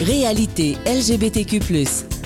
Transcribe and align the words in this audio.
Réalité 0.00 0.78
LGBTQ+, 0.86 1.60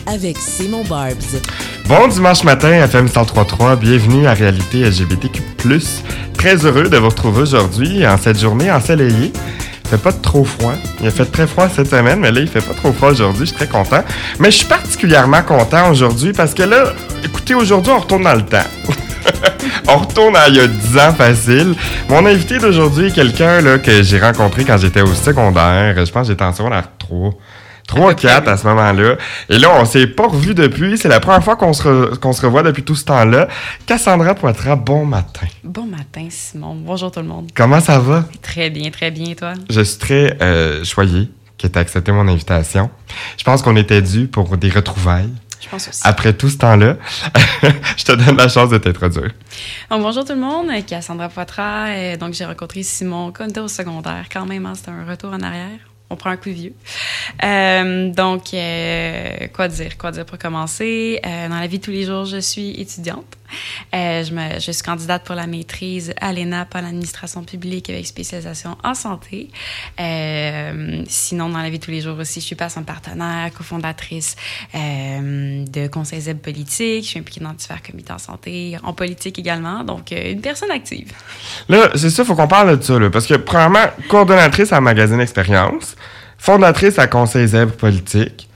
avec 0.06 0.38
Simon 0.38 0.84
Barbs. 0.84 1.40
Bon 1.86 2.06
dimanche 2.06 2.44
matin, 2.44 2.70
FM 2.70 3.06
103.3, 3.06 3.76
bienvenue 3.76 4.28
à 4.28 4.34
Réalité 4.34 4.84
LGBTQ+. 4.88 5.42
Très 6.34 6.64
heureux 6.66 6.88
de 6.88 6.96
vous 6.96 7.08
retrouver 7.08 7.42
aujourd'hui 7.42 8.06
en 8.06 8.16
cette 8.16 8.38
journée 8.38 8.70
ensoleillée. 8.70 9.32
Il 9.84 9.88
fait 9.88 9.98
pas 9.98 10.12
trop 10.12 10.44
froid. 10.44 10.74
Il 11.00 11.08
a 11.08 11.10
fait 11.10 11.24
très 11.24 11.48
froid 11.48 11.68
cette 11.68 11.90
semaine, 11.90 12.20
mais 12.20 12.30
là, 12.30 12.42
il 12.42 12.46
fait 12.46 12.60
pas 12.60 12.74
trop 12.74 12.92
froid 12.92 13.10
aujourd'hui. 13.10 13.40
Je 13.40 13.46
suis 13.46 13.56
très 13.56 13.66
content. 13.66 14.04
Mais 14.38 14.52
je 14.52 14.58
suis 14.58 14.66
particulièrement 14.66 15.42
content 15.42 15.90
aujourd'hui 15.90 16.32
parce 16.32 16.54
que 16.54 16.62
là, 16.62 16.92
écoutez, 17.24 17.54
aujourd'hui, 17.54 17.92
on 17.92 17.98
retourne 17.98 18.22
dans 18.22 18.34
le 18.34 18.46
temps. 18.46 18.68
on 19.88 19.96
retourne 19.96 20.36
à 20.36 20.48
il 20.48 20.56
y 20.56 20.60
a 20.60 20.68
10 20.68 20.98
ans 20.98 21.12
facile. 21.12 21.74
Mon 22.08 22.24
invité 22.24 22.58
d'aujourd'hui 22.58 23.08
est 23.08 23.14
quelqu'un 23.14 23.78
que 23.78 24.02
j'ai 24.04 24.20
rencontré 24.20 24.64
quand 24.64 24.78
j'étais 24.78 25.02
au 25.02 25.12
secondaire. 25.12 26.06
Je 26.06 26.12
pense 26.12 26.28
que 26.28 26.32
j'étais 26.32 26.44
en 26.44 26.52
secondaire 26.52 26.88
3. 26.98 27.30
3 27.86 28.14
4 28.14 28.48
à 28.48 28.56
ce 28.56 28.66
moment-là. 28.66 29.16
Et 29.48 29.58
là, 29.58 29.68
on 29.80 29.84
s'est 29.84 30.06
pas 30.06 30.26
revu 30.26 30.54
depuis. 30.54 30.96
C'est 30.98 31.08
la 31.08 31.20
première 31.20 31.42
fois 31.44 31.56
qu'on 31.56 31.72
se, 31.72 31.82
re- 31.82 32.18
qu'on 32.18 32.32
se 32.32 32.44
revoit 32.44 32.62
depuis 32.62 32.82
tout 32.82 32.94
ce 32.94 33.04
temps-là. 33.04 33.48
Cassandra 33.86 34.34
Poitras, 34.34 34.76
bon 34.76 35.04
matin. 35.04 35.46
Bon 35.62 35.86
matin, 35.86 36.26
Simon. 36.30 36.74
Bonjour 36.76 37.10
tout 37.10 37.20
le 37.20 37.26
monde. 37.26 37.50
Comment 37.54 37.80
ça 37.80 37.98
va? 37.98 38.24
Très 38.42 38.70
bien, 38.70 38.90
très 38.90 39.10
bien, 39.10 39.34
toi? 39.34 39.52
Je 39.70 39.80
suis 39.82 39.98
très 39.98 40.36
euh, 40.42 40.84
choyé 40.84 41.28
que 41.58 41.66
tu 41.66 41.78
accepté 41.78 42.10
mon 42.12 42.26
invitation. 42.26 42.90
Je 43.38 43.44
pense 43.44 43.62
qu'on 43.62 43.76
était 43.76 44.02
dû 44.02 44.26
pour 44.28 44.56
des 44.56 44.70
retrouvailles. 44.70 45.30
Je 45.60 45.68
pense 45.70 45.88
aussi. 45.88 46.00
Après 46.04 46.34
tout 46.34 46.50
ce 46.50 46.58
temps-là, 46.58 46.96
je 47.96 48.04
te 48.04 48.12
donne 48.12 48.36
la 48.36 48.48
chance 48.48 48.68
de 48.70 48.76
t'introduire. 48.78 49.30
Bonjour 49.88 50.24
tout 50.24 50.34
le 50.34 50.40
monde. 50.40 50.66
Cassandra 50.86 51.28
Poitras. 51.28 51.88
Euh, 51.90 52.16
Donc, 52.16 52.34
j'ai 52.34 52.44
rencontré 52.44 52.82
Simon 52.82 53.32
quand 53.32 53.44
on 53.44 53.48
était 53.48 53.60
au 53.60 53.68
secondaire. 53.68 54.24
Quand 54.30 54.44
même, 54.46 54.66
hein, 54.66 54.72
c'était 54.74 54.90
un 54.90 55.04
retour 55.08 55.30
en 55.32 55.40
arrière. 55.40 55.78
On 56.14 56.16
prend 56.16 56.30
un 56.30 56.36
coup 56.36 56.50
vieux. 56.50 56.74
Euh, 57.42 58.08
donc, 58.10 58.54
euh, 58.54 59.48
quoi 59.52 59.66
dire? 59.66 59.98
Quoi 59.98 60.12
dire 60.12 60.24
pour 60.24 60.38
commencer? 60.38 61.20
Euh, 61.26 61.48
dans 61.48 61.58
la 61.58 61.66
vie 61.66 61.80
de 61.80 61.84
tous 61.84 61.90
les 61.90 62.04
jours, 62.04 62.24
je 62.24 62.36
suis 62.36 62.80
étudiante. 62.80 63.26
Euh, 63.94 64.24
je, 64.24 64.72
suis 64.72 64.82
candidate 64.82 65.24
pour 65.24 65.34
la 65.34 65.46
maîtrise 65.46 66.12
à 66.20 66.32
l'ENAP 66.32 66.74
en 66.74 66.78
administration 66.78 67.42
publique 67.44 67.90
avec 67.90 68.06
spécialisation 68.06 68.76
en 68.82 68.94
santé. 68.94 69.50
Euh, 70.00 71.02
sinon, 71.08 71.48
dans 71.48 71.60
la 71.60 71.70
vie 71.70 71.78
de 71.78 71.84
tous 71.84 71.90
les 71.90 72.00
jours 72.00 72.18
aussi, 72.18 72.40
je 72.40 72.46
suis 72.46 72.56
passante 72.56 72.86
partenaire, 72.86 73.52
cofondatrice 73.52 74.36
euh, 74.74 75.64
de 75.64 75.86
Conseil 75.88 76.20
ZEB 76.20 76.38
politique. 76.38 77.04
Je 77.04 77.08
suis 77.10 77.20
impliquée 77.20 77.40
dans 77.40 77.52
divers 77.52 77.82
comités 77.82 78.12
en 78.12 78.18
santé, 78.18 78.76
en 78.82 78.92
politique 78.92 79.38
également. 79.38 79.84
Donc, 79.84 80.10
une 80.12 80.40
personne 80.40 80.70
active. 80.70 81.12
Là, 81.68 81.90
c'est 81.94 82.10
ça, 82.10 82.24
faut 82.24 82.34
qu'on 82.34 82.48
parle 82.48 82.78
de 82.78 82.82
ça. 82.82 82.94
Parce 83.12 83.26
que, 83.26 83.34
premièrement, 83.34 83.86
coordonnatrice 84.08 84.72
à 84.72 84.80
Magazine 84.80 85.20
Expérience, 85.20 85.96
fondatrice 86.38 86.98
à 86.98 87.06
Conseil 87.06 87.48
Zèbre 87.48 87.72
Politique, 87.72 88.48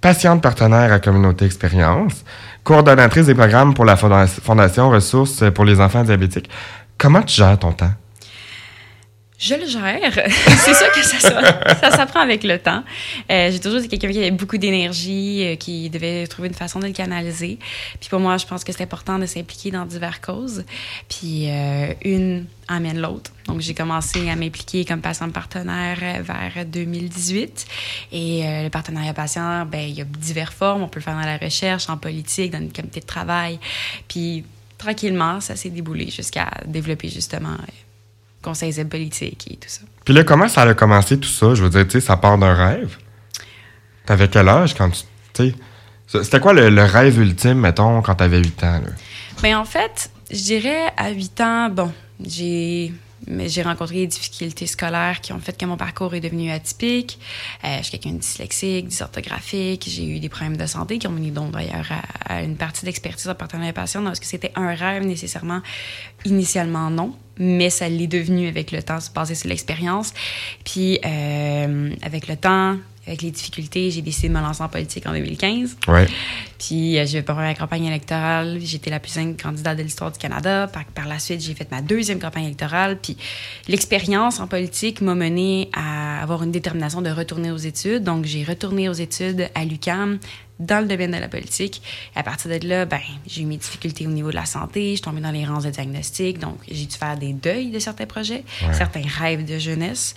patiente 0.00 0.42
partenaire 0.42 0.92
à 0.92 1.00
Communauté 1.00 1.44
Expérience, 1.44 2.24
coordonnatrice 2.66 3.26
des 3.26 3.34
programmes 3.36 3.74
pour 3.74 3.84
la 3.84 3.94
Fonda- 3.94 4.26
Fondation 4.26 4.90
Ressources 4.90 5.44
pour 5.54 5.64
les 5.64 5.80
enfants 5.80 6.02
diabétiques. 6.02 6.50
Comment 6.98 7.22
tu 7.22 7.36
gères 7.36 7.56
ton 7.58 7.70
temps? 7.72 7.92
Je 9.38 9.54
le 9.54 9.66
gère. 9.66 10.12
c'est 10.64 10.74
sûr 10.74 10.90
que 10.92 11.02
ça, 11.02 11.18
ça, 11.80 11.90
s'apprend 11.90 12.20
avec 12.20 12.42
le 12.42 12.58
temps. 12.58 12.82
Euh, 13.30 13.50
j'ai 13.50 13.60
toujours 13.60 13.80
été 13.80 13.88
quelqu'un 13.88 14.10
qui 14.10 14.18
avait 14.18 14.30
beaucoup 14.30 14.56
d'énergie, 14.56 15.44
euh, 15.44 15.56
qui 15.56 15.90
devait 15.90 16.26
trouver 16.26 16.48
une 16.48 16.54
façon 16.54 16.78
de 16.78 16.86
le 16.86 16.92
canaliser. 16.92 17.58
Puis 18.00 18.08
pour 18.08 18.18
moi, 18.18 18.38
je 18.38 18.46
pense 18.46 18.64
que 18.64 18.72
c'est 18.72 18.82
important 18.82 19.18
de 19.18 19.26
s'impliquer 19.26 19.70
dans 19.70 19.84
diverses 19.84 20.20
causes. 20.20 20.64
Puis 21.10 21.50
euh, 21.50 21.92
une 22.02 22.46
amène 22.68 22.98
l'autre. 22.98 23.30
Donc 23.46 23.60
j'ai 23.60 23.74
commencé 23.74 24.28
à 24.30 24.36
m'impliquer 24.36 24.86
comme 24.86 25.02
patient 25.02 25.28
partenaire 25.30 25.98
vers 26.22 26.64
2018. 26.64 27.66
Et 28.12 28.42
le 28.42 28.70
partenariat 28.70 29.14
patient, 29.14 29.66
ben 29.66 29.88
il 29.88 29.94
y 29.94 30.00
a 30.00 30.04
diverses 30.04 30.54
formes. 30.54 30.82
On 30.82 30.88
peut 30.88 30.98
le 30.98 31.04
faire 31.04 31.14
dans 31.14 31.20
la 31.20 31.36
recherche, 31.36 31.88
en 31.88 31.96
politique, 31.96 32.50
dans 32.50 32.58
une 32.58 32.72
comité 32.72 32.98
de 32.98 33.06
travail. 33.06 33.60
Puis 34.08 34.44
tranquillement, 34.78 35.40
ça 35.40 35.54
s'est 35.54 35.70
déboulé 35.70 36.10
jusqu'à 36.10 36.50
développer 36.66 37.08
justement 37.08 37.56
conseils 38.46 38.78
et 38.78 38.84
politique 38.84 39.50
et 39.50 39.56
tout 39.56 39.68
ça. 39.68 39.80
Puis 40.04 40.14
là, 40.14 40.22
comment 40.22 40.48
ça 40.48 40.62
a 40.62 40.74
commencé 40.74 41.18
tout 41.18 41.28
ça? 41.28 41.54
Je 41.54 41.62
veux 41.64 41.70
dire, 41.70 41.84
tu 41.84 41.92
sais, 41.92 42.00
ça 42.00 42.16
part 42.16 42.38
d'un 42.38 42.54
rêve. 42.54 42.96
T'avais 44.06 44.28
quel 44.28 44.48
âge 44.48 44.74
quand 44.74 44.88
tu. 44.90 45.02
Tu 45.34 45.54
sais, 46.06 46.22
c'était 46.24 46.38
quoi 46.40 46.52
le, 46.52 46.70
le 46.70 46.84
rêve 46.84 47.18
ultime, 47.18 47.58
mettons, 47.58 48.00
quand 48.02 48.14
t'avais 48.14 48.38
8 48.38 48.62
ans, 48.62 48.80
là? 48.84 48.90
Mais 49.42 49.54
en 49.54 49.64
fait, 49.64 50.10
je 50.30 50.42
dirais 50.42 50.92
à 50.96 51.10
8 51.10 51.40
ans, 51.40 51.68
bon, 51.70 51.92
j'ai 52.24 52.92
mais 53.26 53.48
j'ai 53.48 53.62
rencontré 53.62 53.96
des 53.96 54.06
difficultés 54.06 54.66
scolaires 54.66 55.20
qui 55.20 55.32
ont 55.32 55.38
fait 55.38 55.56
que 55.56 55.66
mon 55.66 55.76
parcours 55.76 56.14
est 56.14 56.20
devenu 56.20 56.50
atypique. 56.50 57.18
Euh, 57.64 57.78
je 57.78 57.82
suis 57.82 57.98
quelqu'un 57.98 58.16
de 58.16 58.20
dyslexique, 58.20 58.88
dysorthographique. 58.88 59.86
J'ai 59.88 60.08
eu 60.08 60.20
des 60.20 60.28
problèmes 60.28 60.56
de 60.56 60.66
santé 60.66 60.98
qui 60.98 61.06
ont 61.06 61.12
mené 61.12 61.30
donc 61.30 61.52
d'ailleurs 61.52 61.90
à, 62.28 62.42
une 62.42 62.56
partie 62.56 62.84
d'expertise 62.84 63.28
en 63.28 63.34
partenariat 63.34 63.72
patient. 63.72 64.06
Est-ce 64.10 64.20
que 64.20 64.26
c'était 64.26 64.52
un 64.54 64.74
rêve 64.74 65.04
nécessairement? 65.04 65.60
Initialement, 66.24 66.90
non. 66.90 67.14
Mais 67.38 67.68
ça 67.68 67.88
l'est 67.88 68.06
devenu 68.06 68.48
avec 68.48 68.72
le 68.72 68.82
temps, 68.82 68.98
basé 69.14 69.34
sur 69.34 69.48
l'expérience. 69.48 70.14
Puis, 70.64 70.98
euh, 71.04 71.90
avec 72.02 72.28
le 72.28 72.36
temps, 72.36 72.76
avec 73.06 73.22
les 73.22 73.30
difficultés, 73.30 73.90
j'ai 73.90 74.02
décidé 74.02 74.28
de 74.28 74.34
me 74.34 74.40
lancer 74.40 74.62
en 74.62 74.68
politique 74.68 75.06
en 75.06 75.12
2015. 75.12 75.76
Ouais. 75.88 76.06
Puis 76.58 76.98
euh, 76.98 77.06
j'ai 77.06 77.20
fait 77.20 77.28
ma 77.28 77.34
première 77.34 77.58
campagne 77.58 77.84
électorale. 77.84 78.58
J'étais 78.60 78.90
la 78.90 78.98
plus 78.98 79.14
jeune 79.14 79.36
candidate 79.36 79.78
de 79.78 79.82
l'histoire 79.82 80.10
du 80.10 80.18
Canada. 80.18 80.66
Par, 80.66 80.84
par 80.86 81.06
la 81.06 81.18
suite, 81.18 81.40
j'ai 81.40 81.54
fait 81.54 81.70
ma 81.70 81.82
deuxième 81.82 82.18
campagne 82.18 82.44
électorale. 82.44 82.98
Puis 83.00 83.16
l'expérience 83.68 84.40
en 84.40 84.48
politique 84.48 85.00
m'a 85.00 85.14
menée 85.14 85.70
à 85.72 86.22
avoir 86.22 86.42
une 86.42 86.50
détermination 86.50 87.00
de 87.00 87.10
retourner 87.10 87.50
aux 87.50 87.56
études. 87.56 88.02
Donc 88.02 88.24
j'ai 88.24 88.42
retourné 88.42 88.88
aux 88.88 88.94
études 88.94 89.48
à 89.54 89.64
l'UCAM 89.64 90.18
dans 90.58 90.80
le 90.80 90.86
domaine 90.88 91.10
de 91.10 91.18
la 91.18 91.28
politique. 91.28 91.82
Et 92.14 92.18
à 92.18 92.22
partir 92.22 92.50
de 92.58 92.66
là, 92.66 92.84
ben, 92.86 93.00
j'ai 93.26 93.42
eu 93.42 93.44
mes 93.44 93.56
difficultés 93.58 94.06
au 94.06 94.10
niveau 94.10 94.30
de 94.30 94.34
la 94.36 94.46
santé. 94.46 94.82
Je 94.90 94.94
suis 94.94 95.00
tombée 95.02 95.20
dans 95.20 95.30
les 95.30 95.44
rangs 95.44 95.60
de 95.60 95.70
diagnostic. 95.70 96.38
Donc 96.38 96.58
j'ai 96.70 96.86
dû 96.86 96.96
faire 96.96 97.16
des 97.16 97.32
deuils 97.32 97.70
de 97.70 97.78
certains 97.78 98.06
projets, 98.06 98.44
Ouais. 98.66 98.72
certains 98.74 99.02
rêves 99.18 99.44
de 99.44 99.58
jeunesse. 99.58 100.14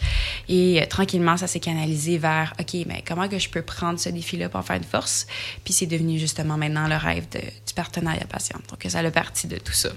Et 0.48 0.82
euh, 0.82 0.86
tranquillement, 0.86 1.36
ça 1.38 1.48
s'est 1.48 1.60
canalisé 1.60 2.18
vers, 2.18 2.54
OK, 2.60 2.74
mais 2.88 3.04
comment 3.08 3.28
que 3.28 3.38
je 3.40 3.50
peux 3.50 3.62
prendre 3.62 4.00
ce 4.00 4.10
défi-là 4.10 4.50
pour 4.50 4.60
en 4.60 4.64
faire 4.64 4.78
une 4.78 4.84
force? 4.84 5.28
Puis 5.64 5.74
c'est 5.74 5.86
devenu 5.88 6.18
justement 6.20 6.58
maintenant 6.58 6.88
le 6.88 6.96
rêve 6.96 7.26
de- 7.32 7.40
du 7.40 7.74
partenariat 7.76 8.26
patient. 8.30 8.60
Donc 8.70 8.80
ça 8.90 9.00
a 9.00 9.12
partie 9.12 9.48
de 9.48 9.58
tout 9.58 9.74
ça. 9.74 9.90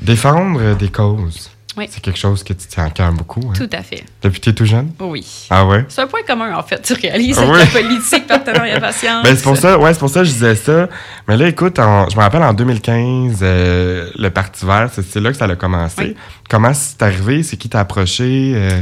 Défendre 0.00 0.74
des 0.76 0.90
causes. 0.90 1.50
Oui. 1.76 1.86
C'est 1.90 2.00
quelque 2.02 2.18
chose 2.18 2.44
que 2.44 2.52
tu 2.52 2.66
tiens 2.66 2.84
à 2.84 2.90
cœur 2.90 3.10
beaucoup. 3.12 3.40
Hein? 3.48 3.54
Tout 3.56 3.70
à 3.72 3.82
fait. 3.82 4.04
Depuis 4.22 4.40
que 4.40 4.44
t'es 4.46 4.52
tout 4.52 4.66
jeune? 4.66 4.92
Oui. 5.00 5.24
Ah 5.48 5.64
ouais? 5.66 5.86
C'est 5.88 6.02
un 6.02 6.06
point 6.06 6.20
commun, 6.26 6.54
en 6.54 6.62
fait, 6.62 6.80
tu 6.82 6.92
réalises, 6.92 7.38
Ah 7.38 7.42
avec 7.42 7.54
oui. 7.54 7.60
la 7.60 7.80
politique, 7.80 8.26
partenariat 8.26 8.78
patient. 8.88 9.22
Ben, 9.22 9.34
c'est 9.34 9.42
pour 9.42 9.56
ça, 9.56 9.78
ouais, 9.78 9.92
c'est 9.94 9.98
pour 10.00 10.10
ça 10.10 10.20
que 10.20 10.26
je 10.26 10.32
disais 10.32 10.54
ça. 10.54 10.88
Mais 11.28 11.36
là, 11.36 11.48
écoute, 11.48 11.78
en- 11.78 12.08
je 12.10 12.16
me 12.16 12.20
rappelle 12.20 12.42
en 12.42 12.52
2015, 12.52 13.38
euh, 13.42 14.10
le 14.16 14.28
Parti 14.30 14.66
vert, 14.66 14.90
c'est, 14.92 15.02
c'est 15.02 15.20
là 15.20 15.30
que 15.30 15.36
ça 15.38 15.46
a 15.46 15.56
commencé. 15.56 15.94
Oui. 16.02 16.16
Comment 16.50 16.74
c'est 16.74 17.00
arrivé? 17.02 17.42
C'est 17.42 17.56
qui 17.56 17.68
t'a 17.70 17.80
approché? 17.80 18.52
euh? 18.54 18.80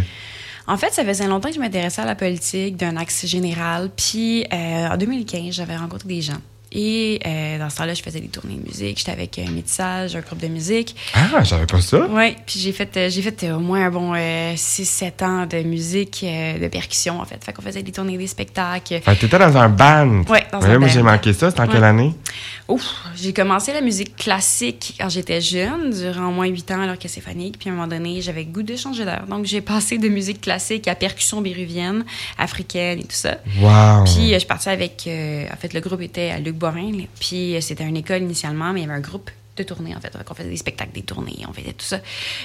En 0.66 0.76
fait, 0.76 0.92
ça 0.92 1.04
faisait 1.04 1.26
longtemps 1.26 1.48
que 1.48 1.54
je 1.56 1.60
m'intéressais 1.60 2.02
à 2.02 2.06
la 2.06 2.14
politique 2.14 2.76
d'un 2.76 2.96
axe 2.96 3.26
général. 3.26 3.90
Puis, 3.96 4.44
euh, 4.52 4.88
en 4.88 4.96
2015, 4.96 5.52
j'avais 5.54 5.76
rencontré 5.76 6.08
des 6.08 6.22
gens. 6.22 6.34
Et 6.72 7.18
euh, 7.26 7.58
dans 7.58 7.68
ce 7.68 7.76
temps-là, 7.78 7.94
je 7.94 8.02
faisais 8.02 8.20
des 8.20 8.28
tournées 8.28 8.54
de 8.54 8.64
musique. 8.64 8.98
J'étais 8.98 9.10
avec 9.10 9.38
un 9.40 9.50
métissage, 9.50 10.14
un 10.14 10.20
groupe 10.20 10.38
de 10.40 10.46
musique. 10.46 10.94
Ah, 11.14 11.42
j'avais 11.42 11.66
pas 11.66 11.80
ça. 11.80 12.06
Oui, 12.08 12.36
puis 12.46 12.60
j'ai 12.60 12.70
fait, 12.72 12.96
euh, 12.96 13.10
j'ai 13.10 13.22
fait 13.22 13.42
euh, 13.42 13.56
au 13.56 13.58
moins 13.60 13.86
un 13.86 13.90
bon 13.90 14.14
6-7 14.14 15.24
ans 15.24 15.46
de 15.46 15.62
musique, 15.62 16.20
euh, 16.22 16.58
de 16.60 16.68
percussion, 16.68 17.20
en 17.20 17.24
fait. 17.24 17.42
Fait 17.44 17.52
qu'on 17.52 17.62
faisait 17.62 17.82
des 17.82 17.90
tournées, 17.90 18.16
des 18.16 18.28
spectacles. 18.28 19.00
Fait 19.00 19.16
que 19.16 19.20
t'étais 19.20 19.38
dans 19.38 19.56
un 19.56 19.68
band. 19.68 20.22
Ouais, 20.28 20.46
dans 20.52 20.60
Mais 20.60 20.66
un 20.66 20.68
là, 20.68 20.78
moi, 20.78 20.86
band. 20.88 20.94
j'ai 20.94 21.02
manqué 21.02 21.32
ça? 21.32 21.50
C'était 21.50 21.60
en 21.62 21.66
Ouais. 21.66 21.72
quelle 21.72 21.84
année? 21.84 22.14
Ouf, 22.70 22.94
j'ai 23.16 23.32
commencé 23.32 23.72
la 23.72 23.80
musique 23.80 24.16
classique 24.16 24.94
quand 25.00 25.08
j'étais 25.08 25.40
jeune, 25.40 25.90
durant 25.90 26.28
au 26.28 26.32
moins 26.32 26.46
8 26.46 26.70
ans, 26.70 26.82
alors 26.82 26.98
que 26.98 27.08
c'est 27.08 27.20
phonique. 27.20 27.58
Puis 27.58 27.68
à 27.68 27.72
un 27.72 27.74
moment 27.74 27.88
donné, 27.88 28.20
j'avais 28.22 28.44
goût 28.44 28.62
de 28.62 28.76
changer 28.76 29.04
d'air. 29.04 29.24
Donc 29.28 29.44
j'ai 29.44 29.60
passé 29.60 29.98
de 29.98 30.08
musique 30.08 30.40
classique 30.40 30.86
à 30.86 30.94
percussion 30.94 31.40
béruvienne, 31.40 32.04
africaine 32.38 33.00
et 33.00 33.04
tout 33.04 33.08
ça. 33.10 33.38
Wow. 33.60 34.04
Puis 34.04 34.34
euh, 34.34 34.38
je 34.38 34.46
partie 34.46 34.68
avec. 34.68 35.04
euh, 35.06 35.46
en 35.52 35.56
fait, 35.56 35.74
le 35.74 35.80
groupe 35.80 36.00
était 36.00 36.30
à 36.30 36.38
Luc 36.38 36.56
Borin. 36.56 36.92
Puis 37.18 37.56
euh, 37.56 37.60
c'était 37.60 37.84
une 37.84 37.96
école 37.96 38.22
initialement, 38.22 38.72
mais 38.72 38.80
il 38.80 38.86
y 38.86 38.86
avait 38.86 38.98
un 38.98 39.00
groupe 39.00 39.30
de 39.56 39.62
tournées, 39.62 39.94
en 39.94 40.00
fait. 40.00 40.12
On 40.30 40.34
faisait 40.34 40.48
des 40.48 40.56
spectacles, 40.56 40.92
des 40.92 41.02
tournées, 41.02 41.44
on 41.48 41.52
faisait 41.52 41.72
tout 41.72 41.84
ça. 41.84 41.98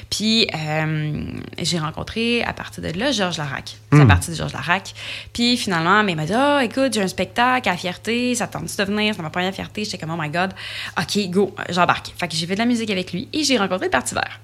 Puis 0.09 0.47
euh, 0.55 1.23
j'ai 1.61 1.79
rencontré, 1.79 2.43
à 2.43 2.51
partir 2.53 2.83
de 2.83 2.89
là, 2.97 3.11
Georges 3.11 3.37
Larac. 3.37 3.77
C'est 3.93 3.99
à 4.01 4.03
Mm. 4.03 4.07
partir 4.07 4.31
de 4.33 4.37
Georges 4.37 4.53
Larac. 4.53 4.93
Puis 5.31 5.55
finalement, 5.57 6.03
mais 6.03 6.11
il 6.13 6.15
m'a 6.15 6.25
dit 6.25 6.33
Ah, 6.35 6.61
écoute, 6.63 6.93
j'ai 6.93 7.01
un 7.01 7.07
spectacle 7.07 7.69
à 7.69 7.77
Fierté, 7.77 8.35
ça 8.35 8.47
te 8.47 8.53
tente 8.53 8.63
de 8.77 8.83
venir, 8.83 9.13
c'est 9.15 9.21
ma 9.21 9.29
première 9.29 9.53
Fierté. 9.53 9.85
J'étais 9.85 9.97
comme 9.97 10.11
Oh 10.11 10.21
my 10.21 10.29
God. 10.29 10.51
OK, 10.99 11.29
go, 11.29 11.55
j'embarque. 11.69 12.13
Fait 12.17 12.27
que 12.27 12.35
j'ai 12.35 12.47
fait 12.47 12.55
de 12.55 12.59
la 12.59 12.65
musique 12.65 12.89
avec 12.89 13.13
lui 13.13 13.29
et 13.31 13.43
j'ai 13.43 13.57
rencontré 13.57 13.85
le 13.85 13.91
Parti 13.91 14.13
vert. 14.13 14.39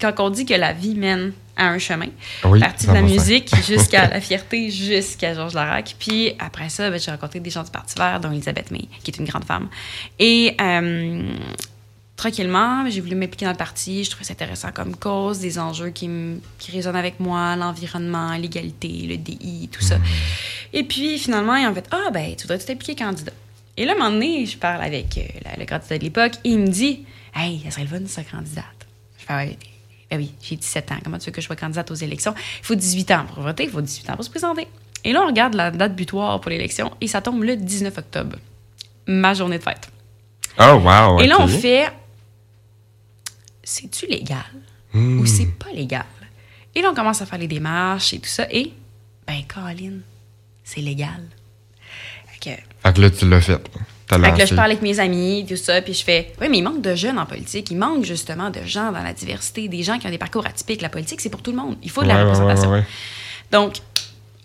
Quand 0.00 0.12
on 0.18 0.30
dit 0.30 0.44
que 0.44 0.54
la 0.54 0.72
vie 0.72 0.96
mène 0.96 1.32
à 1.56 1.68
un 1.68 1.78
chemin, 1.78 2.08
Oui, 2.44 2.58
partie 2.58 2.88
de 2.88 2.92
la 2.92 3.02
100%. 3.02 3.04
musique 3.04 3.54
jusqu'à 3.66 4.08
la 4.08 4.20
fierté, 4.20 4.70
jusqu'à 4.70 5.32
Georges 5.34 5.54
Larac. 5.54 5.94
Puis 5.98 6.32
après 6.40 6.68
ça, 6.70 6.90
ben, 6.90 6.98
j'ai 6.98 7.10
rencontré 7.12 7.38
des 7.40 7.50
gens 7.50 7.62
du 7.62 7.70
Parti 7.70 7.94
vert, 7.96 8.18
dont 8.18 8.32
Elisabeth 8.32 8.70
May, 8.72 8.88
qui 9.04 9.12
est 9.12 9.18
une 9.18 9.26
grande 9.26 9.44
femme. 9.44 9.68
Et 10.18 10.56
euh, 10.60 11.22
tranquillement, 12.22 12.88
j'ai 12.88 13.00
voulu 13.00 13.16
m'impliquer 13.16 13.44
dans 13.46 13.50
le 13.52 13.56
parti. 13.56 14.04
Je 14.04 14.10
trouvais 14.10 14.24
ça 14.24 14.32
intéressant 14.32 14.70
comme 14.72 14.94
cause, 14.96 15.40
des 15.40 15.58
enjeux 15.58 15.90
qui, 15.90 16.08
qui 16.58 16.70
résonnent 16.70 16.96
avec 16.96 17.18
moi, 17.20 17.56
l'environnement, 17.56 18.32
l'égalité, 18.36 19.06
le 19.08 19.16
DI, 19.16 19.68
tout 19.72 19.82
ça. 19.82 19.96
Et 20.72 20.84
puis, 20.84 21.18
finalement, 21.18 21.56
ils 21.56 21.66
ont 21.66 21.74
fait 21.74 21.86
Ah, 21.90 22.10
ben, 22.12 22.34
tu 22.36 22.42
voudrais 22.42 22.58
t'impliquer 22.58 22.94
candidat? 22.94 23.32
Et 23.76 23.84
là, 23.84 23.92
un 23.92 23.96
moment 23.96 24.10
donné, 24.10 24.46
je 24.46 24.56
parle 24.56 24.82
avec 24.82 25.18
euh, 25.18 25.22
la- 25.44 25.56
le 25.58 25.66
candidat 25.66 25.98
de 25.98 26.04
l'époque 26.04 26.32
et 26.44 26.50
il 26.50 26.58
me 26.60 26.68
dit 26.68 27.04
Hey, 27.34 27.60
ça 27.64 27.70
serait 27.72 27.82
le 27.82 27.88
fun 27.88 28.06
ser 28.06 28.24
candidate. 28.24 28.64
Je 29.18 29.24
fais 29.26 29.34
Ouais, 29.34 29.58
ben 30.10 30.18
oui, 30.18 30.32
j'ai 30.42 30.56
17 30.56 30.92
ans. 30.92 30.96
Comment 31.02 31.18
tu 31.18 31.26
veux 31.26 31.32
que 31.32 31.40
je 31.40 31.46
sois 31.46 31.56
candidate 31.56 31.90
aux 31.90 31.94
élections? 31.94 32.34
Il 32.60 32.64
faut 32.66 32.74
18 32.74 33.10
ans 33.12 33.24
pour 33.32 33.42
voter, 33.42 33.64
il 33.64 33.70
faut 33.70 33.80
18 33.80 34.10
ans 34.10 34.14
pour 34.16 34.24
se 34.24 34.30
présenter. 34.30 34.68
Et 35.04 35.12
là, 35.12 35.22
on 35.22 35.26
regarde 35.26 35.54
la 35.54 35.70
date 35.70 35.96
butoir 35.96 36.40
pour 36.40 36.50
l'élection 36.50 36.92
et 37.00 37.08
ça 37.08 37.20
tombe 37.22 37.42
le 37.42 37.56
19 37.56 37.96
octobre, 37.98 38.36
ma 39.06 39.32
journée 39.34 39.58
de 39.58 39.62
fête. 39.62 39.90
Oh, 40.60 40.74
wow. 40.84 41.18
Et 41.20 41.26
là, 41.26 41.36
on 41.40 41.48
fait 41.48 41.90
c'est-tu 43.62 44.06
légal? 44.06 44.38
Hmm. 44.92 45.20
ou 45.20 45.26
c'est 45.26 45.46
pas 45.46 45.70
légal? 45.74 46.04
Et 46.74 46.82
là, 46.82 46.90
on 46.90 46.94
commence 46.94 47.22
à 47.22 47.26
faire 47.26 47.38
les 47.38 47.48
démarches 47.48 48.12
et 48.14 48.18
tout 48.18 48.28
ça. 48.28 48.46
Et, 48.50 48.72
ben, 49.26 49.42
Colin, 49.46 49.98
c'est 50.64 50.80
légal. 50.80 51.22
Fait 52.26 52.56
que, 52.56 52.62
Fait 52.82 52.94
que 52.94 53.00
là, 53.00 53.10
tu 53.10 53.28
l'as 53.28 53.40
fait. 53.40 53.60
Fait 54.08 54.16
que 54.32 54.38
là, 54.38 54.44
je 54.44 54.54
parle 54.54 54.70
avec 54.70 54.82
mes 54.82 55.00
amis, 55.00 55.46
tout 55.48 55.56
ça, 55.56 55.80
puis 55.80 55.94
je 55.94 56.04
fais 56.04 56.32
Oui, 56.40 56.48
mais 56.50 56.58
il 56.58 56.62
manque 56.62 56.82
de 56.82 56.94
jeunes 56.94 57.18
en 57.18 57.24
politique. 57.24 57.70
Il 57.70 57.78
manque 57.78 58.04
justement 58.04 58.50
de 58.50 58.60
gens 58.64 58.92
dans 58.92 59.02
la 59.02 59.14
diversité, 59.14 59.68
des 59.68 59.82
gens 59.82 59.98
qui 59.98 60.06
ont 60.06 60.10
des 60.10 60.18
parcours 60.18 60.46
atypiques. 60.46 60.82
La 60.82 60.90
politique, 60.90 61.20
c'est 61.20 61.30
pour 61.30 61.42
tout 61.42 61.50
le 61.50 61.56
monde. 61.56 61.76
Il 61.82 61.90
faut 61.90 62.02
de 62.02 62.08
la 62.08 62.16
ouais, 62.16 62.22
représentation. 62.22 62.70
ouais, 62.70 62.78
ouais. 62.80 62.86
Donc, 63.50 63.76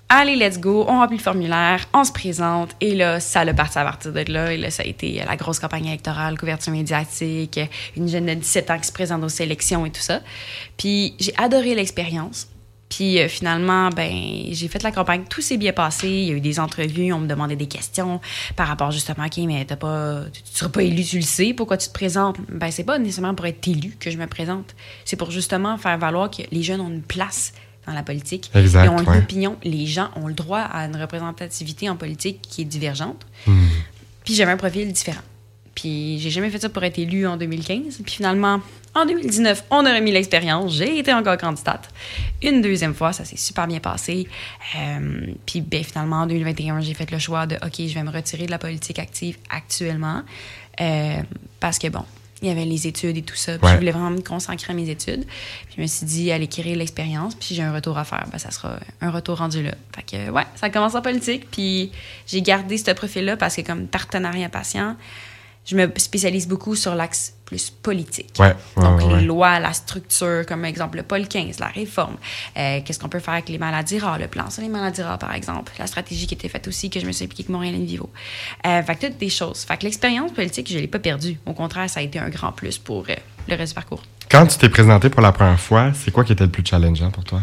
allez, 0.10 0.36
let's 0.36 0.60
go. 0.60 0.86
On 0.88 1.00
remplit 1.00 1.18
le 1.18 1.24
formulaire, 1.24 1.86
on 1.94 2.04
se 2.04 2.12
présente. 2.12 2.76
Et 2.82 2.96
là, 2.96 3.20
ça 3.20 3.42
a 3.42 3.54
parti 3.54 3.78
à 3.78 3.84
partir 3.84 4.14
de 4.14 4.24
là. 4.32 4.54
Et 4.54 4.58
là, 4.58 4.72
ça 4.72 4.84
a 4.84 4.86
été 4.86 5.24
la 5.26 5.36
grosse 5.36 5.60
campagne 5.60 5.88
électorale, 5.88 6.38
couverture 6.38 6.72
médiatique, 6.72 7.60
une 7.96 8.08
jeune 8.08 8.26
de 8.26 8.34
17 8.34 8.72
ans 8.72 8.80
qui 8.80 8.88
se 8.88 8.94
présente 8.94 9.24
aux 9.24 9.28
élections 9.28 9.86
et 9.86 9.92
tout 9.92 10.02
ça. 10.02 10.22
Puis, 10.78 11.16
j'ai 11.20 11.34
adoré 11.38 11.76
l'expérience. 11.76 12.48
Puis 12.90 13.20
euh, 13.20 13.28
finalement, 13.28 13.90
ben, 13.90 14.12
j'ai 14.52 14.68
fait 14.70 14.82
la 14.82 14.92
campagne, 14.92 15.26
tout 15.30 15.42
s'est 15.42 15.58
bien 15.58 15.74
passé. 15.74 16.08
Il 16.08 16.24
y 16.24 16.32
a 16.32 16.36
eu 16.36 16.42
des 16.42 16.58
entrevues, 16.58 17.12
on 17.12 17.20
me 17.20 17.28
demandait 17.28 17.58
des 17.58 17.68
questions 17.68 18.22
par 18.56 18.68
rapport 18.68 18.92
justement, 18.92 19.26
OK, 19.26 19.38
mais 19.46 19.66
t'as 19.66 19.76
pas, 19.76 20.22
tu 20.32 20.42
ne 20.42 20.58
seras 20.58 20.70
pas 20.70 20.84
élu, 20.84 21.04
tu 21.04 21.18
le 21.18 21.24
sais, 21.24 21.54
pourquoi 21.54 21.76
tu 21.76 21.90
te 21.90 21.94
présentes? 21.94 22.38
Ben, 22.50 22.72
c'est 22.72 22.86
pas 22.86 22.98
nécessairement 22.98 23.36
pour 23.36 23.46
être 23.46 23.68
élu 23.68 23.98
que 24.00 24.10
je 24.10 24.18
me 24.18 24.26
présente. 24.26 24.74
C'est 25.04 25.18
pour 25.18 25.32
justement 25.32 25.78
faire 25.78 25.98
valoir 25.98 26.32
que 26.32 26.44
les 26.50 26.64
jeunes 26.64 26.80
ont 26.80 26.90
une 26.90 27.02
place 27.02 27.52
dans 27.88 27.94
la 27.94 28.04
politique. 28.04 28.52
Exact, 28.54 28.86
Ils 28.86 28.90
ont 28.90 29.00
une 29.00 29.10
ouais. 29.10 29.18
opinion. 29.18 29.58
Les 29.64 29.86
gens 29.86 30.10
ont 30.16 30.28
le 30.28 30.34
droit 30.34 30.60
à 30.60 30.86
une 30.86 30.96
représentativité 30.96 31.90
en 31.90 31.96
politique 31.96 32.42
qui 32.42 32.62
est 32.62 32.66
divergente. 32.66 33.26
Hmm. 33.48 33.68
Puis 34.24 34.36
j'avais 34.36 34.52
un 34.52 34.58
profil 34.58 34.92
différent. 34.92 35.22
Puis 35.74 36.20
j'ai 36.20 36.32
jamais 36.32 36.50
fait 36.50 36.60
ça 36.60 36.70
pour 36.70 36.84
être 36.84 36.98
élu 36.98 37.28
en 37.28 37.38
2015. 37.38 38.02
Puis 38.04 38.16
finalement, 38.16 38.62
en 38.96 39.06
2019, 39.06 39.66
on 39.70 39.86
a 39.86 39.94
remis 39.94 40.12
l'expérience. 40.12 40.74
J'ai 40.74 40.98
été 40.98 41.14
encore 41.14 41.38
candidate. 41.38 41.88
Une 42.42 42.62
deuxième 42.62 42.96
fois, 42.96 43.14
ça 43.14 43.24
s'est 43.26 43.38
super 43.38 43.68
bien 43.68 43.80
passé. 43.80 44.28
Euh, 44.76 45.28
puis 45.46 45.62
ben, 45.62 45.84
finalement, 45.84 46.22
en 46.22 46.26
2021, 46.28 46.82
j'ai 46.82 46.96
fait 46.96 47.10
le 47.12 47.20
choix 47.20 47.46
de 47.46 47.56
OK, 47.58 47.76
je 47.78 47.94
vais 47.94 48.04
me 48.04 48.10
retirer 48.10 48.48
de 48.48 48.52
la 48.52 48.58
politique 48.58 48.98
active 48.98 49.38
actuellement. 49.50 50.24
Euh, 50.82 51.22
parce 51.60 51.78
que 51.78 51.88
bon, 51.88 52.04
il 52.42 52.48
y 52.48 52.52
avait 52.52 52.66
les 52.66 52.86
études 52.88 53.18
et 53.18 53.22
tout 53.24 53.36
ça. 53.36 53.58
Puis 53.58 53.66
Ouais. 53.66 53.74
je 53.74 53.78
voulais 53.78 53.92
vraiment 53.92 54.12
me 54.12 54.22
consacrer 54.22 54.72
à 54.74 54.76
mes 54.76 54.90
études. 54.90 55.26
Puis 55.26 55.76
je 55.78 55.82
me 55.82 55.88
suis 55.88 56.06
dit, 56.06 56.32
aller 56.32 56.44
acquérir 56.44 56.78
l'expérience. 56.78 57.34
Puis 57.36 57.56
j'ai 57.56 57.64
un 57.64 57.74
retour 57.74 57.98
à 57.98 58.04
faire. 58.04 58.26
Ben, 58.32 58.38
ça 58.38 58.52
sera 58.52 58.80
un 59.02 59.10
retour 59.10 59.38
rendu 59.40 59.64
là. 59.64 59.72
Fait 59.96 60.04
que, 60.04 60.30
ouais, 60.30 60.44
ça 60.56 60.70
commence 60.70 60.94
en 60.96 61.02
politique. 61.02 61.50
Puis 61.50 61.92
j'ai 62.28 62.42
gardé 62.42 62.78
ce 62.78 62.92
profil-là 62.92 63.38
parce 63.38 63.56
que, 63.56 63.62
comme 63.62 63.88
partenariat 63.88 64.50
patient, 64.50 64.96
je 65.68 65.76
me 65.76 65.92
spécialise 65.98 66.48
beaucoup 66.48 66.76
sur 66.76 66.96
l'axe 66.96 67.34
plus 67.44 67.70
politique. 67.70 68.34
Ouais, 68.40 68.56
ouais, 68.78 68.84
Donc, 68.84 69.02
ouais, 69.02 69.20
les 69.20 69.26
lois, 69.26 69.60
la 69.60 69.74
structure, 69.74 70.46
comme 70.46 70.64
exemple 70.66 70.98
le 70.98 71.04
Paul 71.04 71.28
15, 71.28 71.60
la 71.60 71.68
réforme. 71.68 72.16
Euh, 72.58 72.80
Qu'est-ce 72.84 73.00
qu'on 73.00 73.10
peut 73.10 73.20
faire 73.20 73.34
avec 73.36 73.50
les 73.50 73.58
maladies 73.58 74.00
rares, 74.00 74.18
le 74.18 74.28
plan 74.28 74.50
sur 74.50 74.62
les 74.62 74.70
maladies 74.70 75.02
rares, 75.02 75.20
par 75.20 75.34
exemple. 75.34 75.74
La 75.78 75.88
stratégie 75.88 76.26
qui 76.26 76.34
était 76.34 76.48
faite 76.48 76.68
aussi, 76.68 76.90
que 76.90 77.00
je 77.00 77.06
me 77.06 77.12
suis 77.12 77.26
impliquée 77.26 77.44
avec 77.44 77.50
Montréal 77.50 77.76
Vivo. 77.76 78.10
Euh, 78.66 78.82
fait 78.82 78.96
que 78.96 79.08
toutes 79.08 79.18
des 79.18 79.30
choses. 79.30 79.64
Fait 79.64 79.78
que 79.78 79.84
l'expérience 79.84 80.32
politique, 80.32 80.70
je 80.70 80.76
ne 80.76 80.82
l'ai 80.82 80.88
pas 80.88 81.00
perdue. 81.00 81.38
Au 81.46 81.54
contraire, 81.54 81.90
ça 81.90 82.00
a 82.00 82.04
été 82.04 82.18
un 82.18 82.30
grand 82.30 82.54
plus 82.54 82.78
pour 82.78 83.04
euh, 83.10 83.16
le 83.50 83.56
reste 83.56 83.74
du 83.74 83.76
parcours. 83.76 84.04
Quand 84.30 84.48
tu 84.48 84.58
t'es 84.58 84.70
présenté 84.70 85.10
pour 85.10 85.22
la 85.22 85.34
première 85.34 85.60
fois, 85.60 85.92
c'est 85.94 86.12
quoi 86.12 86.24
qui 86.24 86.32
était 86.32 86.46
le 86.46 86.52
plus 86.52 86.64
challengeant 86.66 87.12
pour 87.12 87.26
toi? 87.26 87.42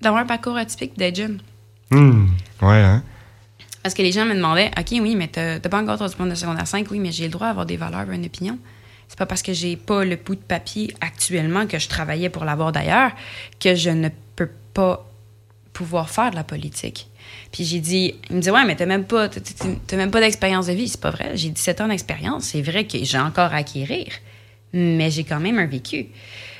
D'avoir 0.00 0.22
un 0.22 0.26
parcours 0.26 0.56
atypique 0.56 0.96
d'être 0.96 1.16
jeune. 1.16 1.40
Hmm. 1.90 2.26
Ouais, 2.62 2.82
hein? 2.82 3.02
Parce 3.86 3.94
que 3.94 4.02
les 4.02 4.10
gens 4.10 4.24
me 4.24 4.34
demandaient, 4.34 4.72
OK, 4.76 4.98
oui, 5.00 5.14
mais 5.14 5.28
t'as 5.28 5.60
pas 5.60 5.80
encore 5.80 5.96
ton 5.96 6.08
diplôme 6.08 6.28
de 6.28 6.34
secondaire 6.34 6.66
5, 6.66 6.90
oui, 6.90 6.98
mais 6.98 7.12
j'ai 7.12 7.26
le 7.26 7.30
droit 7.30 7.46
d'avoir 7.46 7.66
des 7.66 7.76
valeurs, 7.76 8.10
une 8.10 8.26
opinion. 8.26 8.58
C'est 9.06 9.16
pas 9.16 9.26
parce 9.26 9.42
que 9.42 9.52
j'ai 9.52 9.76
pas 9.76 10.04
le 10.04 10.16
bout 10.16 10.34
de 10.34 10.40
papier 10.40 10.92
actuellement 11.00 11.68
que 11.68 11.78
je 11.78 11.86
travaillais 11.88 12.28
pour 12.28 12.44
l'avoir 12.44 12.72
d'ailleurs 12.72 13.12
que 13.60 13.76
je 13.76 13.90
ne 13.90 14.08
peux 14.34 14.48
pas 14.74 15.08
pouvoir 15.72 16.10
faire 16.10 16.32
de 16.32 16.34
la 16.34 16.42
politique. 16.42 17.06
Puis 17.52 17.62
j'ai 17.62 17.78
dit, 17.78 18.16
il 18.28 18.34
me 18.34 18.40
dit, 18.40 18.50
ouais, 18.50 18.64
mais 18.64 18.74
t'as 18.74 18.86
même 18.86 19.04
pas, 19.04 19.30
même 19.92 20.10
pas 20.10 20.20
d'expérience 20.20 20.66
de 20.66 20.72
vie. 20.72 20.88
C'est 20.88 21.00
pas 21.00 21.12
vrai. 21.12 21.36
J'ai 21.36 21.50
17 21.50 21.82
ans 21.82 21.86
d'expérience. 21.86 22.42
C'est 22.42 22.62
vrai 22.62 22.88
que 22.88 22.98
j'ai 23.04 23.18
encore 23.20 23.52
à 23.52 23.58
acquérir, 23.58 24.08
mais 24.72 25.12
j'ai 25.12 25.22
quand 25.22 25.38
même 25.38 25.60
un 25.60 25.66
vécu. 25.66 26.06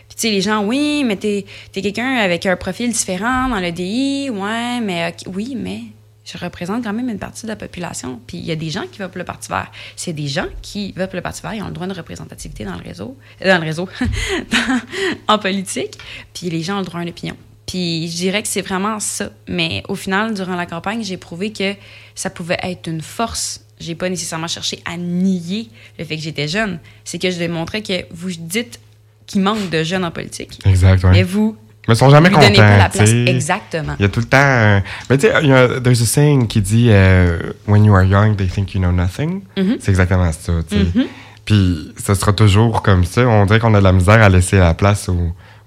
Puis, 0.08 0.14
tu 0.14 0.20
sais, 0.20 0.30
les 0.30 0.42
gens, 0.42 0.64
oui, 0.64 1.02
mais 1.04 1.16
t'es 1.16 1.44
es, 1.74 1.82
quelqu'un 1.82 2.18
avec 2.18 2.46
un 2.46 2.54
profil 2.54 2.92
différent 2.92 3.48
dans 3.48 3.58
le 3.58 3.72
DI, 3.72 4.30
ouais, 4.30 4.80
mais 4.80 5.12
oui, 5.26 5.56
mais 5.56 5.80
je 6.26 6.36
représente 6.38 6.82
quand 6.84 6.92
même 6.92 7.08
une 7.08 7.18
partie 7.20 7.44
de 7.44 7.48
la 7.48 7.56
population. 7.56 8.20
Puis, 8.26 8.38
il 8.38 8.44
y 8.44 8.50
a 8.50 8.56
des 8.56 8.68
gens 8.70 8.82
qui 8.90 8.98
votent 8.98 9.12
pour 9.12 9.18
le 9.18 9.24
Parti 9.24 9.48
vert. 9.48 9.70
C'est 9.94 10.12
des 10.12 10.26
gens 10.26 10.46
qui 10.60 10.92
votent 10.92 11.06
pour 11.10 11.16
le 11.16 11.22
Parti 11.22 11.40
vert, 11.42 11.54
ils 11.54 11.62
ont 11.62 11.68
le 11.68 11.72
droit 11.72 11.86
de 11.86 11.94
représentativité 11.94 12.64
dans 12.64 12.74
le 12.76 12.82
réseau, 12.82 13.16
euh, 13.42 13.48
dans 13.48 13.60
le 13.60 13.64
réseau, 13.66 13.88
dans- 14.50 15.34
en 15.34 15.38
politique. 15.38 15.96
Puis, 16.34 16.50
les 16.50 16.62
gens 16.62 16.76
ont 16.76 16.80
le 16.80 16.84
droit 16.84 16.98
à 17.00 17.02
une 17.04 17.08
opinion. 17.10 17.36
Puis, 17.66 18.08
je 18.08 18.16
dirais 18.16 18.42
que 18.42 18.48
c'est 18.48 18.62
vraiment 18.62 18.98
ça. 19.00 19.30
Mais 19.48 19.82
au 19.88 19.94
final, 19.94 20.34
durant 20.34 20.56
la 20.56 20.66
campagne, 20.66 21.02
j'ai 21.04 21.16
prouvé 21.16 21.52
que 21.52 21.74
ça 22.14 22.28
pouvait 22.30 22.58
être 22.62 22.88
une 22.88 23.00
force 23.02 23.62
j'ai 23.78 23.94
pas 23.94 24.08
nécessairement 24.08 24.48
cherché 24.48 24.80
à 24.86 24.96
nier 24.96 25.68
le 25.98 26.06
fait 26.06 26.16
que 26.16 26.22
j'étais 26.22 26.48
jeune. 26.48 26.78
C'est 27.04 27.18
que 27.18 27.30
je 27.30 27.36
démontrais 27.36 27.82
que 27.82 28.06
vous 28.10 28.30
dites 28.30 28.80
qu'il 29.26 29.42
manque 29.42 29.68
de 29.68 29.82
jeunes 29.82 30.02
en 30.06 30.10
politique, 30.10 30.60
Exact, 30.64 31.04
ouais. 31.04 31.10
mais 31.10 31.22
vous 31.22 31.58
Mais 31.88 31.94
ils 31.94 31.96
sont 31.96 32.10
jamais 32.10 32.30
contents. 32.30 32.52
pas 32.52 32.78
la 32.78 32.88
place. 32.88 33.10
Exactement. 33.10 33.94
Il 33.98 34.02
y 34.02 34.06
a 34.06 34.08
tout 34.08 34.20
le 34.20 34.26
temps. 34.26 34.82
Mais 35.08 35.18
tu 35.18 35.26
sais, 35.26 35.32
il 35.42 35.48
y 35.48 35.52
a- 35.52 35.80
there's 35.80 36.02
a 36.02 36.06
saying 36.06 36.46
qui 36.48 36.60
dit 36.60 36.88
euh, 36.90 37.38
When 37.68 37.84
you 37.84 37.94
are 37.94 38.02
young, 38.04 38.36
they 38.36 38.48
think 38.48 38.74
you 38.74 38.80
know 38.80 38.92
nothing. 38.92 39.42
Mhm. 39.56 39.76
C'est 39.80 39.90
exactement 39.90 40.30
ça, 40.32 40.52
tu 40.68 40.76
sais. 40.76 40.84
Mhm. 40.94 41.06
Puis 41.44 41.92
ce 42.04 42.14
sera 42.14 42.32
toujours 42.32 42.82
comme 42.82 43.04
ça. 43.04 43.22
On 43.26 43.46
dirait 43.46 43.60
qu'on 43.60 43.74
a 43.74 43.78
de 43.78 43.84
la 43.84 43.92
misère 43.92 44.20
à 44.22 44.28
laisser 44.28 44.58
la 44.58 44.74
place 44.74 45.08
À 45.08 45.12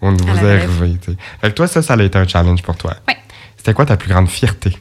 la 0.05 0.09
relève. 0.33 0.69
arrivés. 0.79 0.97
tu 1.01 1.11
sais. 1.11 1.17
Fait 1.41 1.49
que 1.49 1.55
toi, 1.55 1.67
ça, 1.67 1.81
ça 1.81 1.93
a 1.93 2.03
été 2.03 2.17
un 2.17 2.27
challenge 2.27 2.61
pour 2.63 2.75
toi. 2.75 2.95
Ouais. 3.07 3.15
C'était 3.55 3.73
quoi 3.73 3.85
ta 3.85 3.95
plus 3.97 4.09
grande 4.09 4.27
fierté? 4.29 4.71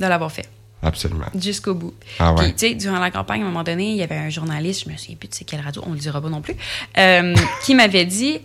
De 0.00 0.06
l'avoir 0.06 0.32
fait 0.32 0.46
Absolument. 0.82 1.26
jusqu'au 1.40 1.74
bout. 1.74 1.92
Ah 2.18 2.32
ouais. 2.32 2.42
Puis, 2.44 2.54
tu 2.54 2.68
sais, 2.68 2.74
durant 2.74 2.98
la 2.98 3.10
campagne, 3.10 3.42
à 3.42 3.44
un 3.44 3.48
moment 3.48 3.62
donné, 3.62 3.90
il 3.90 3.96
y 3.96 4.02
avait 4.02 4.16
un 4.16 4.30
journaliste, 4.30 4.84
je 4.86 4.90
me 4.92 4.96
souviens 4.96 5.16
plus 5.16 5.28
de 5.28 5.44
quelle 5.44 5.60
radio, 5.60 5.82
on 5.86 5.92
le 5.92 5.98
dira 5.98 6.20
pas 6.20 6.28
non 6.30 6.40
plus, 6.40 6.56
euh, 6.98 7.34
qui 7.64 7.74
m'avait 7.74 8.06
dit 8.06 8.40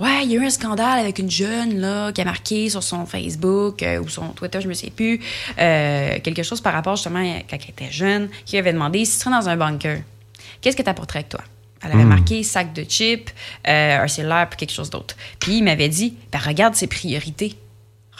Ouais, 0.00 0.24
il 0.24 0.32
y 0.32 0.36
a 0.36 0.40
eu 0.40 0.46
un 0.46 0.50
scandale 0.50 0.98
avec 0.98 1.18
une 1.18 1.30
jeune 1.30 1.78
là, 1.78 2.10
qui 2.12 2.22
a 2.22 2.24
marqué 2.24 2.70
sur 2.70 2.82
son 2.82 3.04
Facebook 3.04 3.82
euh, 3.82 4.00
ou 4.00 4.08
son 4.08 4.28
Twitter, 4.28 4.60
je 4.62 4.68
me 4.68 4.72
sais 4.72 4.90
plus, 4.90 5.20
euh, 5.58 6.18
quelque 6.20 6.42
chose 6.42 6.60
par 6.62 6.72
rapport 6.72 6.96
justement 6.96 7.18
à 7.18 7.40
quand 7.48 7.58
elle 7.62 7.70
était 7.70 7.92
jeune, 7.92 8.30
qui 8.46 8.56
avait 8.56 8.72
demandé 8.72 9.04
si 9.04 9.18
tu 9.18 9.24
serais 9.24 9.30
dans 9.38 9.48
un 9.48 9.56
bunker, 9.56 9.98
qu'est-ce 10.62 10.76
que 10.76 10.82
tu 10.82 10.88
apporterais 10.88 11.18
avec 11.20 11.28
toi? 11.28 11.42
Elle 11.82 11.92
avait 11.92 12.04
Hmm. 12.04 12.08
marqué 12.08 12.42
sac 12.42 12.72
de 12.72 12.82
chips, 12.82 13.30
euh, 13.68 14.02
un 14.02 14.08
cellulaire, 14.08 14.48
puis 14.48 14.58
quelque 14.58 14.72
chose 14.72 14.90
d'autre. 14.90 15.16
Puis 15.38 15.58
il 15.58 15.64
m'avait 15.64 15.88
dit 15.88 16.14
ben, 16.32 16.38
regarde 16.38 16.74
ses 16.74 16.86
priorités. 16.86 17.56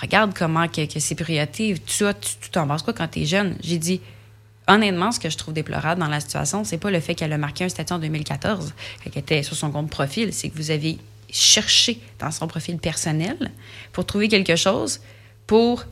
Regarde 0.00 0.32
comment 0.34 0.66
que, 0.66 0.86
que 0.90 0.98
ses 1.00 1.14
priorités. 1.14 1.76
Tu 1.86 2.04
vois, 2.04 2.14
tu 2.14 2.30
tu 2.40 2.48
t'en 2.50 2.66
penses 2.66 2.82
quoi 2.82 2.94
quand 2.94 3.08
t'es 3.08 3.26
jeune? 3.26 3.56
J'ai 3.62 3.76
dit, 3.76 4.00
honnêtement, 4.66 5.12
ce 5.12 5.20
que 5.20 5.28
je 5.28 5.36
trouve 5.36 5.52
déplorable 5.52 6.00
dans 6.00 6.08
la 6.08 6.20
situation, 6.20 6.64
c'est 6.64 6.78
pas 6.78 6.90
le 6.90 7.00
fait 7.00 7.14
qu'elle 7.14 7.32
a 7.34 7.38
marqué 7.38 7.64
un 7.64 7.68
statut 7.68 7.92
en 7.92 7.98
2014, 7.98 8.72
qu'elle 9.04 9.18
était 9.22 9.42
sur 9.42 9.56
son 9.56 9.70
compte 9.70 9.90
profil, 9.90 10.32
c'est 10.32 10.48
que 10.48 10.56
vous 10.56 10.70
avez 10.70 10.96
cherché 11.32 12.00
dans 12.18 12.30
son 12.30 12.46
profil 12.46 12.78
personnel 12.78 13.50
pour 13.92 14.04
trouver 14.06 14.28
quelque 14.28 14.56
chose 14.56 15.00
pour 15.46 15.84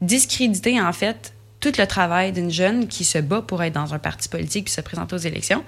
discréditer, 0.00 0.80
en 0.80 0.92
fait, 0.92 1.32
tout 1.58 1.72
le 1.78 1.86
travail 1.86 2.32
d'une 2.32 2.50
jeune 2.50 2.86
qui 2.88 3.04
se 3.04 3.18
bat 3.18 3.42
pour 3.42 3.62
être 3.62 3.74
dans 3.74 3.92
un 3.92 3.98
parti 3.98 4.28
politique 4.28 4.64
puis 4.66 4.72
se 4.74 4.80
présenter 4.80 5.14
aux 5.14 5.18
élections. 5.18 5.62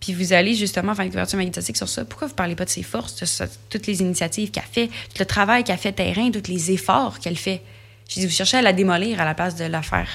Puis 0.00 0.12
vous 0.14 0.32
allez 0.32 0.54
justement 0.56 0.94
faire 0.94 1.04
une 1.04 1.12
couverture 1.12 1.38
médiatique 1.38 1.76
sur 1.76 1.88
ça. 1.88 2.04
Pourquoi 2.04 2.26
vous 2.26 2.34
parlez 2.34 2.56
pas 2.56 2.64
de 2.64 2.70
ses 2.70 2.82
forces, 2.82 3.14
de 3.20 3.24
ça- 3.26 3.46
toutes 3.70 3.86
les 3.86 4.00
initiatives 4.00 4.50
qu'elle 4.50 4.64
fait, 4.64 4.88
tout 4.88 5.20
le 5.20 5.24
travail 5.26 5.62
qu'elle 5.62 5.78
fait 5.78 5.92
terrain, 5.92 6.30
tous 6.32 6.50
les 6.50 6.72
efforts 6.72 7.20
qu'elle 7.20 7.36
fait? 7.36 7.62
J'ai 8.08 8.22
dit, 8.22 8.26
vous 8.26 8.32
cherchez 8.32 8.56
à 8.56 8.62
la 8.62 8.72
démolir 8.72 9.20
à 9.20 9.24
la 9.24 9.34
place 9.34 9.54
de 9.54 9.64
la 9.64 9.82
faire 9.82 10.08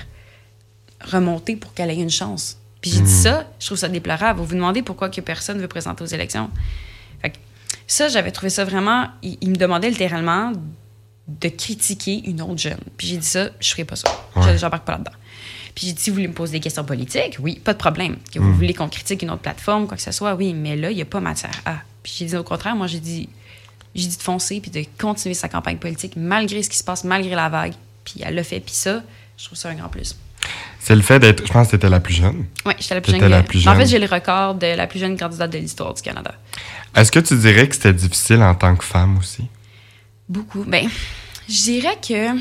remonter 1.01 1.55
pour 1.55 1.73
qu'elle 1.73 1.89
ait 1.89 1.95
une 1.95 2.09
chance. 2.09 2.57
Puis 2.81 2.91
j'ai 2.91 3.01
dit 3.01 3.11
ça, 3.11 3.49
je 3.59 3.65
trouve 3.67 3.77
ça 3.77 3.87
déplorable. 3.87 4.39
Vous 4.39 4.45
vous 4.45 4.55
demandez 4.55 4.81
pourquoi 4.81 5.09
que 5.09 5.21
personne 5.21 5.59
veut 5.59 5.67
présenter 5.67 6.03
aux 6.03 6.07
élections. 6.07 6.49
Ça, 7.87 8.07
j'avais 8.09 8.31
trouvé 8.31 8.49
ça 8.49 8.65
vraiment... 8.65 9.07
Il, 9.21 9.37
il 9.41 9.49
me 9.51 9.55
demandait 9.55 9.89
littéralement 9.89 10.53
de 11.27 11.49
critiquer 11.49 12.23
une 12.25 12.41
autre 12.41 12.57
jeune. 12.57 12.79
Puis 12.97 13.07
j'ai 13.07 13.17
dit 13.17 13.25
ça, 13.25 13.49
je 13.59 13.69
ferai 13.71 13.85
pas 13.85 13.95
ça. 13.95 14.09
Ouais. 14.35 14.53
Je 14.53 14.57
J'embarque 14.57 14.85
pas 14.85 14.93
là-dedans. 14.93 15.11
Puis 15.75 15.87
j'ai 15.87 15.93
dit, 15.93 16.01
si 16.01 16.09
vous 16.09 16.15
voulez 16.15 16.27
me 16.27 16.33
poser 16.33 16.53
des 16.53 16.59
questions 16.59 16.83
politiques, 16.83 17.37
oui, 17.39 17.59
pas 17.59 17.73
de 17.73 17.77
problème. 17.77 18.17
Que 18.33 18.39
vous 18.39 18.53
voulez 18.53 18.73
qu'on 18.73 18.89
critique 18.89 19.21
une 19.21 19.29
autre 19.29 19.43
plateforme, 19.43 19.87
quoi 19.87 19.95
que 19.95 20.01
ce 20.01 20.11
soit, 20.11 20.33
oui, 20.33 20.53
mais 20.53 20.75
là, 20.75 20.89
il 20.89 20.95
n'y 20.95 21.03
a 21.03 21.05
pas 21.05 21.19
matière 21.19 21.51
à. 21.65 21.75
Puis 22.01 22.15
j'ai 22.17 22.25
dit 22.25 22.35
au 22.35 22.43
contraire, 22.43 22.75
moi, 22.75 22.87
j'ai 22.87 22.99
dit, 22.99 23.29
j'ai 23.93 24.07
dit 24.07 24.17
de 24.17 24.21
foncer 24.21 24.59
puis 24.59 24.71
de 24.71 24.83
continuer 24.97 25.35
sa 25.35 25.49
campagne 25.49 25.77
politique 25.77 26.13
malgré 26.15 26.63
ce 26.63 26.69
qui 26.69 26.77
se 26.77 26.83
passe, 26.83 27.03
malgré 27.03 27.35
la 27.35 27.49
vague. 27.49 27.73
Puis 28.05 28.21
elle 28.23 28.33
l'a 28.35 28.43
fait. 28.43 28.59
Puis 28.59 28.73
ça, 28.73 29.03
je 29.37 29.45
trouve 29.45 29.57
ça 29.57 29.69
un 29.69 29.75
grand 29.75 29.89
plus. 29.89 30.15
C'est 30.87 30.95
le 30.95 31.01
fait 31.01 31.19
d'être. 31.19 31.45
Je 31.45 31.51
pense 31.51 31.67
que 31.67 31.71
c'était 31.71 31.89
la 31.89 31.99
plus 31.99 32.13
jeune. 32.13 32.45
Oui, 32.65 32.71
j'étais 32.79 32.95
la 32.95 33.01
plus 33.01 33.11
jeune. 33.11 33.27
la 33.29 33.43
plus 33.43 33.67
En 33.67 33.73
fait, 33.73 33.79
jeune. 33.79 33.87
j'ai 33.89 33.99
le 33.99 34.05
record 34.05 34.55
de 34.55 34.67
la 34.67 34.87
plus 34.87 34.99
jeune 34.99 35.17
candidate 35.19 35.51
de 35.51 35.57
l'histoire 35.57 35.93
du 35.93 36.01
Canada. 36.01 36.33
Est-ce 36.95 37.11
que 37.11 37.19
tu 37.19 37.35
dirais 37.35 37.67
que 37.67 37.75
c'était 37.75 37.91
difficile 37.91 38.41
en 38.41 38.55
tant 38.55 38.73
que 38.73 38.85
femme 38.85 39.17
aussi? 39.17 39.43
Beaucoup. 40.29 40.63
Ben, 40.65 40.87
je 41.49 41.63
dirais 41.63 41.97
que 42.01 42.37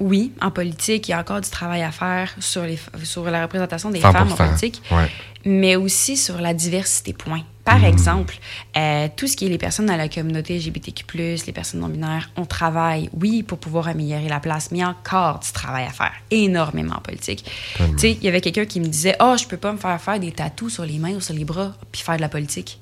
oui, 0.00 0.32
en 0.40 0.50
politique, 0.50 1.08
il 1.08 1.10
y 1.10 1.14
a 1.14 1.20
encore 1.20 1.40
du 1.40 1.50
travail 1.50 1.82
à 1.82 1.90
faire 1.90 2.30
sur, 2.38 2.62
les, 2.62 2.78
sur 3.04 3.24
la 3.30 3.42
représentation 3.42 3.90
des 3.90 4.00
femmes 4.00 4.32
en 4.32 4.36
politique, 4.36 4.80
Ouais. 4.90 5.08
mais 5.44 5.76
aussi 5.76 6.16
sur 6.16 6.40
la 6.40 6.54
diversité, 6.54 7.12
point. 7.12 7.42
Par 7.64 7.80
Mhm. 7.80 7.84
exemple, 7.84 8.38
euh, 8.78 9.08
tout 9.14 9.26
ce 9.26 9.36
qui 9.36 9.44
est 9.44 9.48
les 9.50 9.58
personnes 9.58 9.86
dans 9.86 9.96
la 9.96 10.08
communauté 10.08 10.56
LGBTQ+, 10.56 11.04
les 11.46 11.52
personnes 11.52 11.80
non-binaires, 11.80 12.30
on 12.36 12.46
travaille, 12.46 13.10
oui, 13.12 13.42
pour 13.42 13.58
pouvoir 13.58 13.88
améliorer 13.88 14.28
la 14.28 14.40
place, 14.40 14.70
mais 14.70 14.78
il 14.78 14.80
y 14.80 14.84
a 14.84 14.88
encore 14.88 15.40
du 15.40 15.52
travail 15.52 15.84
à 15.84 15.90
faire, 15.90 16.12
énormément 16.30 16.94
en 16.96 17.00
politique. 17.00 17.44
Tu 17.76 17.82
sais, 17.98 18.12
il 18.12 18.24
y 18.24 18.28
avait 18.28 18.40
quelqu'un 18.40 18.64
qui 18.64 18.80
me 18.80 18.86
disait 18.86 19.16
«Oh, 19.20 19.34
je 19.38 19.46
peux 19.46 19.58
pas 19.58 19.72
me 19.72 19.78
faire 19.78 20.00
faire 20.00 20.18
des 20.18 20.32
tatous 20.32 20.72
sur 20.74 20.84
les 20.86 20.98
mains 20.98 21.14
ou 21.14 21.20
sur 21.20 21.34
les 21.34 21.44
bras 21.44 21.74
puis 21.92 22.00
faire 22.02 22.16
de 22.16 22.22
la 22.22 22.28
politique 22.30 22.80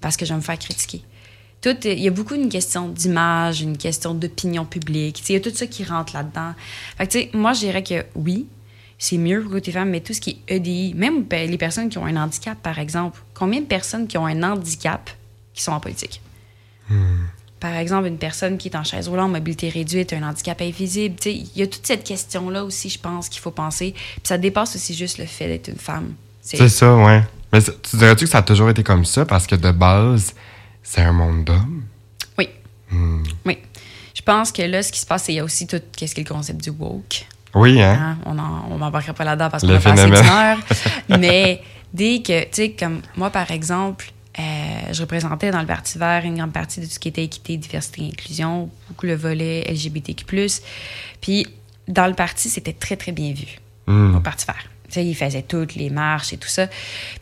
parce 0.00 0.16
que 0.16 0.24
je 0.24 0.30
vais 0.32 0.36
me 0.36 0.42
faire 0.44 0.58
critiquer.» 0.58 1.02
Tout, 1.64 1.76
il 1.84 1.98
y 1.98 2.08
a 2.08 2.10
beaucoup 2.10 2.34
une 2.34 2.50
question 2.50 2.88
d'image, 2.90 3.62
une 3.62 3.78
question 3.78 4.12
d'opinion 4.12 4.66
publique. 4.66 5.26
Il 5.30 5.32
y 5.32 5.36
a 5.36 5.40
tout 5.40 5.50
ça 5.54 5.66
qui 5.66 5.82
rentre 5.82 6.14
là-dedans. 6.14 6.52
Fait 6.98 7.06
que, 7.06 7.12
tu 7.12 7.20
sais, 7.20 7.30
moi, 7.32 7.54
je 7.54 7.60
dirais 7.60 7.82
que 7.82 8.04
oui, 8.14 8.46
c'est 8.98 9.16
mieux 9.16 9.40
pour 9.40 9.52
côté 9.52 9.72
femme, 9.72 9.88
mais 9.88 10.00
tout 10.00 10.12
ce 10.12 10.20
qui 10.20 10.42
est 10.46 10.56
EDI, 10.56 10.92
même 10.94 11.22
ben, 11.24 11.50
les 11.50 11.56
personnes 11.56 11.88
qui 11.88 11.96
ont 11.96 12.04
un 12.04 12.16
handicap, 12.16 12.58
par 12.62 12.78
exemple, 12.78 13.18
combien 13.32 13.60
de 13.62 13.64
personnes 13.64 14.06
qui 14.06 14.18
ont 14.18 14.26
un 14.26 14.42
handicap 14.42 15.08
qui 15.54 15.62
sont 15.62 15.72
en 15.72 15.80
politique? 15.80 16.20
Par 17.60 17.74
exemple, 17.76 18.08
une 18.08 18.18
personne 18.18 18.58
qui 18.58 18.68
est 18.68 18.76
en 18.76 18.84
chaise 18.84 19.08
roulante, 19.08 19.30
mobilité 19.32 19.70
réduite, 19.70 20.12
un 20.12 20.22
handicap 20.22 20.60
invisible. 20.60 21.16
Il 21.24 21.48
y 21.56 21.62
a 21.62 21.66
toute 21.66 21.86
cette 21.86 22.04
question-là 22.04 22.62
aussi, 22.62 22.90
je 22.90 22.98
pense, 22.98 23.30
qu'il 23.30 23.40
faut 23.40 23.52
penser. 23.52 23.94
Puis 23.94 24.20
ça 24.24 24.36
dépasse 24.36 24.76
aussi 24.76 24.92
juste 24.92 25.16
le 25.16 25.24
fait 25.24 25.46
d'être 25.48 25.68
une 25.68 25.78
femme. 25.78 26.12
C'est- 26.42 26.68
ça, 26.68 26.94
ouais. 26.94 27.22
Mais 27.54 27.62
tu 27.62 27.96
dirais-tu 27.96 28.26
que 28.26 28.30
ça 28.30 28.38
a 28.38 28.42
toujours 28.42 28.68
été 28.68 28.82
comme 28.82 29.06
ça? 29.06 29.24
Parce 29.24 29.46
que 29.46 29.54
de 29.56 29.70
base, 29.70 30.34
c'est 30.84 31.00
un 31.00 31.12
monde 31.12 31.44
d'hommes? 31.44 31.82
Oui. 32.38 32.48
Hmm. 32.90 33.24
Oui. 33.44 33.58
Je 34.14 34.22
pense 34.22 34.52
que 34.52 34.62
là, 34.62 34.82
ce 34.82 34.92
qui 34.92 35.00
se 35.00 35.06
passe, 35.06 35.22
c'est 35.22 35.32
qu'il 35.32 35.36
y 35.36 35.40
a 35.40 35.44
aussi 35.44 35.66
tout 35.66 35.80
qu'est-ce 35.96 36.14
qui 36.14 36.20
est 36.20 36.28
le 36.28 36.32
concept 36.34 36.62
du 36.62 36.70
woke. 36.70 37.26
Oui, 37.54 37.82
hein? 37.82 37.98
Hein, 38.00 38.18
On 38.26 38.38
on 38.72 38.78
m'embarquera 38.78 39.12
pas 39.14 39.24
là-dedans 39.24 39.50
parce 39.50 39.62
qu'on 39.64 39.74
a 39.74 39.80
pas 39.80 39.90
assez 39.92 40.02
phénomène. 40.02 40.22
d'une 40.22 40.30
heure. 40.30 40.58
Mais 41.20 41.62
dès 41.92 42.22
que, 42.22 42.42
tu 42.44 42.48
sais, 42.52 42.70
comme 42.70 43.00
moi, 43.16 43.30
par 43.30 43.50
exemple, 43.50 44.12
euh, 44.38 44.42
je 44.92 45.00
représentais 45.00 45.50
dans 45.50 45.60
le 45.60 45.66
Parti 45.66 45.98
vert 45.98 46.22
une 46.24 46.36
grande 46.36 46.52
partie 46.52 46.80
de 46.80 46.86
tout 46.86 46.92
ce 46.92 46.98
qui 46.98 47.08
était 47.08 47.22
équité, 47.24 47.56
diversité 47.56 48.02
et 48.02 48.08
inclusion, 48.08 48.70
beaucoup 48.88 49.06
le 49.06 49.14
volet 49.14 49.64
LGBTQ+. 49.70 50.24
Puis, 51.20 51.46
dans 51.86 52.06
le 52.06 52.14
parti, 52.14 52.48
c'était 52.48 52.72
très, 52.72 52.96
très 52.96 53.12
bien 53.12 53.32
vu, 53.32 53.46
Hmm. 53.86 54.16
au 54.16 54.20
Parti 54.20 54.46
vert. 54.46 54.64
Tu 54.88 54.94
sais, 54.94 55.04
ils 55.06 55.14
faisaient 55.14 55.42
toutes 55.42 55.74
les 55.76 55.90
marches 55.90 56.32
et 56.32 56.36
tout 56.38 56.48
ça. 56.48 56.66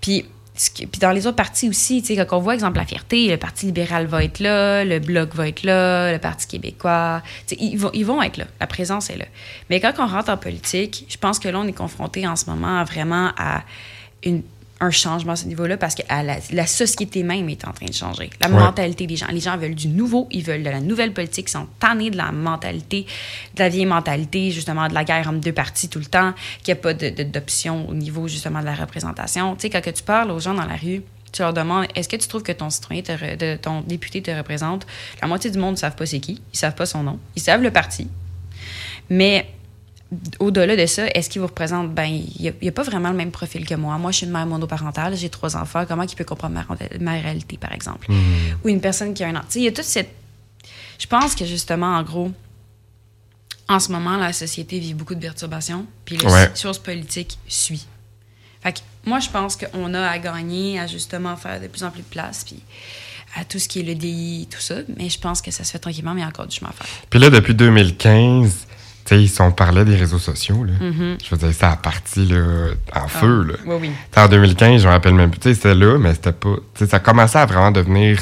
Puis, 0.00 0.25
puis 0.71 1.00
dans 1.00 1.11
les 1.12 1.26
autres 1.26 1.37
partis 1.37 1.69
aussi, 1.69 2.02
tu 2.02 2.14
sais, 2.14 2.25
quand 2.26 2.37
on 2.37 2.40
voit, 2.40 2.54
exemple, 2.54 2.78
la 2.78 2.85
Fierté, 2.87 3.28
le 3.28 3.37
Parti 3.37 3.66
libéral 3.66 4.07
va 4.07 4.23
être 4.25 4.38
là, 4.40 4.85
le 4.85 4.99
Bloc 4.99 5.35
va 5.35 5.49
être 5.49 5.62
là, 5.64 6.12
le 6.12 6.19
Parti 6.19 6.47
québécois, 6.47 7.23
ils 7.59 7.76
vont, 7.76 7.90
ils 7.95 8.04
vont 8.04 8.23
être 8.23 8.37
là. 8.37 8.45
La 8.61 8.66
présence 8.66 9.11
est 9.11 9.16
là. 9.16 9.25
Mais 9.71 9.81
quand 9.81 9.92
on 9.99 10.07
rentre 10.07 10.31
en 10.31 10.37
politique, 10.37 11.07
je 11.09 11.16
pense 11.16 11.38
que 11.38 11.49
là, 11.49 11.59
on 11.59 11.66
est 11.66 11.73
confronté 11.73 12.26
en 12.26 12.37
ce 12.37 12.49
moment 12.49 12.83
vraiment 12.85 13.33
à 13.37 13.62
une- 14.25 14.42
un 14.83 14.91
changement 14.91 15.33
à 15.33 15.37
ce 15.37 15.47
niveau-là 15.47 15.77
parce 15.77 15.95
que 15.95 16.03
la, 16.11 16.37
la 16.51 16.67
société 16.67 17.23
même 17.23 17.49
est 17.49 17.65
en 17.67 17.73
train 17.73 17.87
de 17.87 17.95
changer. 17.95 18.29
La 18.41 18.49
Ouais. 18.51 18.55
mentalité 18.59 19.07
des 19.07 19.17
gens. 19.17 19.29
Les 19.31 19.41
gens 19.41 19.57
veulent 19.57 19.75
du 19.75 19.89
nouveau, 19.89 20.29
ils 20.31 20.43
veulent 20.45 20.62
de 20.65 20.71
la 20.71 20.81
nouvelle 20.81 21.12
politique, 21.15 21.47
ils 21.49 21.53
sont 21.53 21.69
tannés 21.79 22.11
de 22.11 22.17
la 22.17 22.33
mentalité, 22.33 23.07
de 23.55 23.61
la 23.62 23.69
vieille 23.69 23.87
mentalité, 23.87 24.51
justement, 24.51 24.89
de 24.89 24.95
la 24.95 25.05
guerre 25.05 25.29
entre 25.29 25.39
deux 25.41 25.53
partis 25.53 25.89
tout 25.89 26.01
le 26.01 26.05
temps, 26.07 26.35
qu'il 26.62 26.75
n'y 26.75 26.81
a 26.81 26.83
pas 26.83 26.93
d'option 26.95 27.89
au 27.89 27.95
niveau, 27.95 28.29
justement, 28.29 28.61
de 28.61 28.67
la 28.67 28.75
représentation. 28.75 29.55
Tu 29.57 29.62
sais, 29.62 29.71
quand 29.71 29.81
que 29.81 29.91
tu 29.91 30.03
parles 30.03 30.31
aux 30.31 30.41
gens 30.41 30.55
dans 30.55 30.67
la 30.67 30.77
rue, 30.77 31.03
tu 31.33 31.41
leur 31.43 31.53
demandes 31.55 31.87
est-ce 31.95 32.09
que 32.09 32.17
tu 32.17 32.29
trouves 32.29 32.43
que 32.43 32.53
ton 32.53 32.69
citoyen, 32.69 33.01
te 33.03 33.12
re- 33.12 33.37
de, 33.39 33.57
ton 33.57 33.81
député 33.81 34.21
te 34.21 34.31
représente? 34.31 34.87
La 35.23 35.29
moitié 35.29 35.51
du 35.51 35.59
monde 35.59 35.73
ne 35.73 35.79
savent 35.79 35.97
pas 35.97 36.05
c'est 36.07 36.21
qui, 36.21 36.43
ils 36.53 36.59
savent 36.59 36.75
pas 36.75 36.85
son 36.87 37.03
nom, 37.03 37.19
ils 37.37 37.41
savent 37.43 37.62
le 37.62 37.71
parti. 37.71 38.09
Mais 39.09 39.47
au-delà 40.38 40.76
de 40.76 40.87
ça, 40.87 41.07
est-ce 41.14 41.31
qu'il 41.31 41.40
vous 41.40 41.47
représente? 41.47 41.92
Ben, 41.95 42.04
il 42.04 42.52
n'y 42.61 42.69
a, 42.69 42.73
pas 42.73 42.83
vraiment 42.83 43.11
le 43.11 43.16
même 43.16 43.31
profil 43.31 43.66
que 43.66 43.75
moi. 43.75 43.97
Moi, 43.99 44.11
je 44.11 44.19
suis 44.19 44.26
une 44.26 44.33
mère 44.33 44.47
monoparentale, 44.47 45.16
j'ai 45.16 45.28
trois 45.28 45.57
enfants. 45.57 45.85
Comment 45.87 46.02
il 46.02 46.14
peut 46.14 46.25
comprendre 46.25 46.54
ma, 46.54 46.66
ma 47.00 47.12
réalité, 47.12 47.57
par 47.57 47.73
exemple? 47.73 48.09
Ou 48.64 48.69
une 48.69 48.81
personne 48.81 49.14
qui 49.14 49.25
a 49.25 49.28
un 49.28 49.42
sais, 49.49 49.61
il 49.61 49.64
y 49.64 49.69
a 49.69 49.73
toute 49.73 49.85
cette. 49.85 50.11
Je 50.99 51.07
pense 51.07 51.35
que 51.35 51.45
justement, 51.45 51.97
en 51.97 52.02
gros, 52.02 52.31
en 53.69 53.81
ce 53.81 53.90
moment, 53.90 54.16
la 54.16 54.33
société 54.33 54.78
vit 54.78 54.95
beaucoup 54.95 55.14
de 55.14 55.21
perturbations, 55.21 55.87
puis 56.04 56.16
les 56.16 56.26
Ouais. 56.26 56.50
choses 56.54 56.78
politiques 56.78 57.38
suit. 57.49 57.87
Fait 58.62 58.73
que 58.75 58.78
moi, 59.04 59.19
je 59.19 59.28
pense 59.31 59.57
qu'on 59.57 59.95
a 59.95 60.00
à 60.07 60.19
gagner 60.19 60.78
à 60.78 60.87
justement 60.87 61.37
faire 61.37 61.61
de 61.61 61.66
plus 61.66 61.83
en 61.83 61.90
plus 61.90 62.02
de 62.02 62.07
place, 62.07 62.45
puis 62.45 62.62
à 63.35 63.45
tout 63.45 63.59
ce 63.59 63.66
qui 63.66 63.81
est 63.81 63.83
le 63.83 63.95
DI, 63.95 64.47
tout 64.50 64.61
ça. 64.61 64.76
Mais 64.97 65.09
je 65.09 65.19
pense 65.19 65.40
que 65.42 65.50
ça 65.50 65.64
se 65.64 65.73
fait 65.73 65.78
tranquillement, 65.78 66.14
mais 66.14 66.21
il 66.21 66.25
y 66.25 66.26
a 66.26 66.28
encore 66.28 66.47
du 66.47 66.54
chemin 66.57 66.71
à 66.71 66.73
faire. 66.73 66.87
Puis 67.09 67.19
là, 67.19 67.31
depuis 67.31 67.54
2015, 67.54 68.50
tu 68.50 68.72
sais, 69.06 69.23
ils 69.23 69.28
sont 69.28 69.50
parlait 69.52 69.85
des 69.85 69.97
réseaux 69.97 70.18
sociaux, 70.18 70.64
là. 70.64 70.73
Mhm. 70.80 71.18
Je 71.25 71.30
veux 71.30 71.37
dire, 71.37 71.52
ça 71.52 71.73
a 71.73 71.76
parti, 71.76 72.26
là, 72.26 72.68
en 72.94 73.09
feu, 73.09 73.42
là. 73.44 73.54
Oui, 73.66 73.76
oui. 73.82 73.90
En 74.16 74.28
2015, 74.28 74.82
je 74.82 74.87
me 74.88 74.92
rappelle 74.92 75.14
même 75.14 75.30
plus. 75.30 75.40
Tu 75.40 75.49
sais, 75.50 75.54
c'était 75.54 75.75
là, 75.75 75.99
mais 75.99 76.14
c'était 76.14 76.32
pas. 76.32 76.56
Tu 76.75 76.85
sais, 76.85 76.87
ça 76.90 76.99
commençait 77.00 77.38
à 77.38 77.47
vraiment 77.47 77.71
devenir 77.71 78.18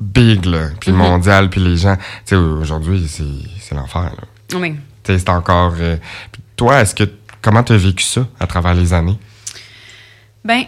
big, 0.00 0.44
là. 0.44 0.68
Puis 0.80 0.90
Mhm. 0.92 0.98
mondial, 0.98 1.50
puis 1.50 1.60
les 1.60 1.76
gens. 1.76 1.96
Tu 1.96 2.02
sais, 2.26 2.36
aujourd'hui, 2.36 3.06
c'est 3.08 3.24
c'est 3.60 3.74
l'enfer, 3.74 4.12
là. 4.16 4.58
Oui. 4.58 4.74
Tu 5.02 5.12
sais, 5.12 5.18
c'est 5.18 5.28
encore. 5.30 5.74
euh, 5.78 5.96
toi, 6.56 6.80
est-ce 6.80 6.94
que. 6.94 7.04
Comment 7.42 7.62
tu 7.62 7.74
as 7.74 7.76
vécu 7.76 8.02
ça 8.04 8.26
à 8.40 8.46
travers 8.46 8.74
les 8.74 8.92
années? 8.94 9.18
Ben, 10.44 10.64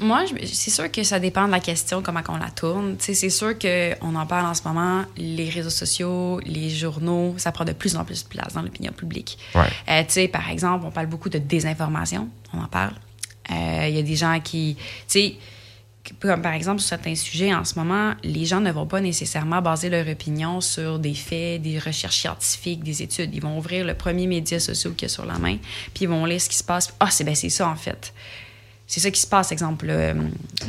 moi, 0.00 0.24
c'est 0.44 0.70
sûr 0.70 0.90
que 0.90 1.02
ça 1.02 1.18
dépend 1.18 1.46
de 1.46 1.52
la 1.52 1.60
question, 1.60 2.02
comment 2.02 2.20
on 2.28 2.36
la 2.36 2.50
tourne. 2.50 2.96
C'est 2.98 3.30
sûr 3.30 3.58
qu'on 3.58 4.14
en 4.14 4.26
parle 4.26 4.46
en 4.46 4.54
ce 4.54 4.62
moment. 4.62 5.04
Les 5.16 5.48
réseaux 5.48 5.70
sociaux, 5.70 6.40
les 6.44 6.70
journaux, 6.70 7.34
ça 7.36 7.52
prend 7.52 7.64
de 7.64 7.72
plus 7.72 7.96
en 7.96 8.04
plus 8.04 8.24
de 8.24 8.28
place 8.28 8.54
dans 8.54 8.62
l'opinion 8.62 8.92
publique. 8.92 9.38
Ouais. 9.54 9.66
Euh, 9.88 10.28
par 10.28 10.50
exemple, 10.50 10.84
on 10.86 10.90
parle 10.90 11.06
beaucoup 11.06 11.28
de 11.28 11.38
désinformation. 11.38 12.28
On 12.52 12.60
en 12.60 12.68
parle. 12.68 12.94
Euh, 13.50 13.86
Il 13.88 13.94
y 13.94 13.98
a 13.98 14.02
des 14.02 14.16
gens 14.16 14.38
qui. 14.40 14.76
Comme 16.20 16.40
par 16.40 16.54
exemple, 16.54 16.80
sur 16.80 16.88
certains 16.88 17.14
sujets, 17.14 17.52
en 17.52 17.64
ce 17.64 17.78
moment, 17.78 18.14
les 18.22 18.46
gens 18.46 18.60
ne 18.60 18.72
vont 18.72 18.86
pas 18.86 19.00
nécessairement 19.00 19.60
baser 19.60 19.90
leur 19.90 20.08
opinion 20.08 20.62
sur 20.62 20.98
des 20.98 21.12
faits, 21.12 21.60
des 21.60 21.78
recherches 21.78 22.20
scientifiques, 22.20 22.82
des 22.82 23.02
études. 23.02 23.34
Ils 23.34 23.42
vont 23.42 23.58
ouvrir 23.58 23.84
le 23.84 23.92
premier 23.92 24.26
média 24.26 24.58
social 24.58 24.94
qu'il 24.94 25.06
y 25.06 25.10
a 25.10 25.12
sur 25.12 25.26
la 25.26 25.38
main, 25.38 25.58
puis 25.92 26.04
ils 26.04 26.08
vont 26.08 26.24
lire 26.24 26.40
ce 26.40 26.48
qui 26.48 26.56
se 26.56 26.64
passe. 26.64 26.94
Ah, 26.98 27.10
c'est 27.10 27.24
ben, 27.24 27.34
c'est 27.34 27.50
ça, 27.50 27.68
en 27.68 27.76
fait. 27.76 28.14
C'est 28.90 29.00
ça 29.00 29.10
qui 29.10 29.20
se 29.20 29.26
passe, 29.26 29.52
exemple, 29.52 29.86
le, 29.86 30.14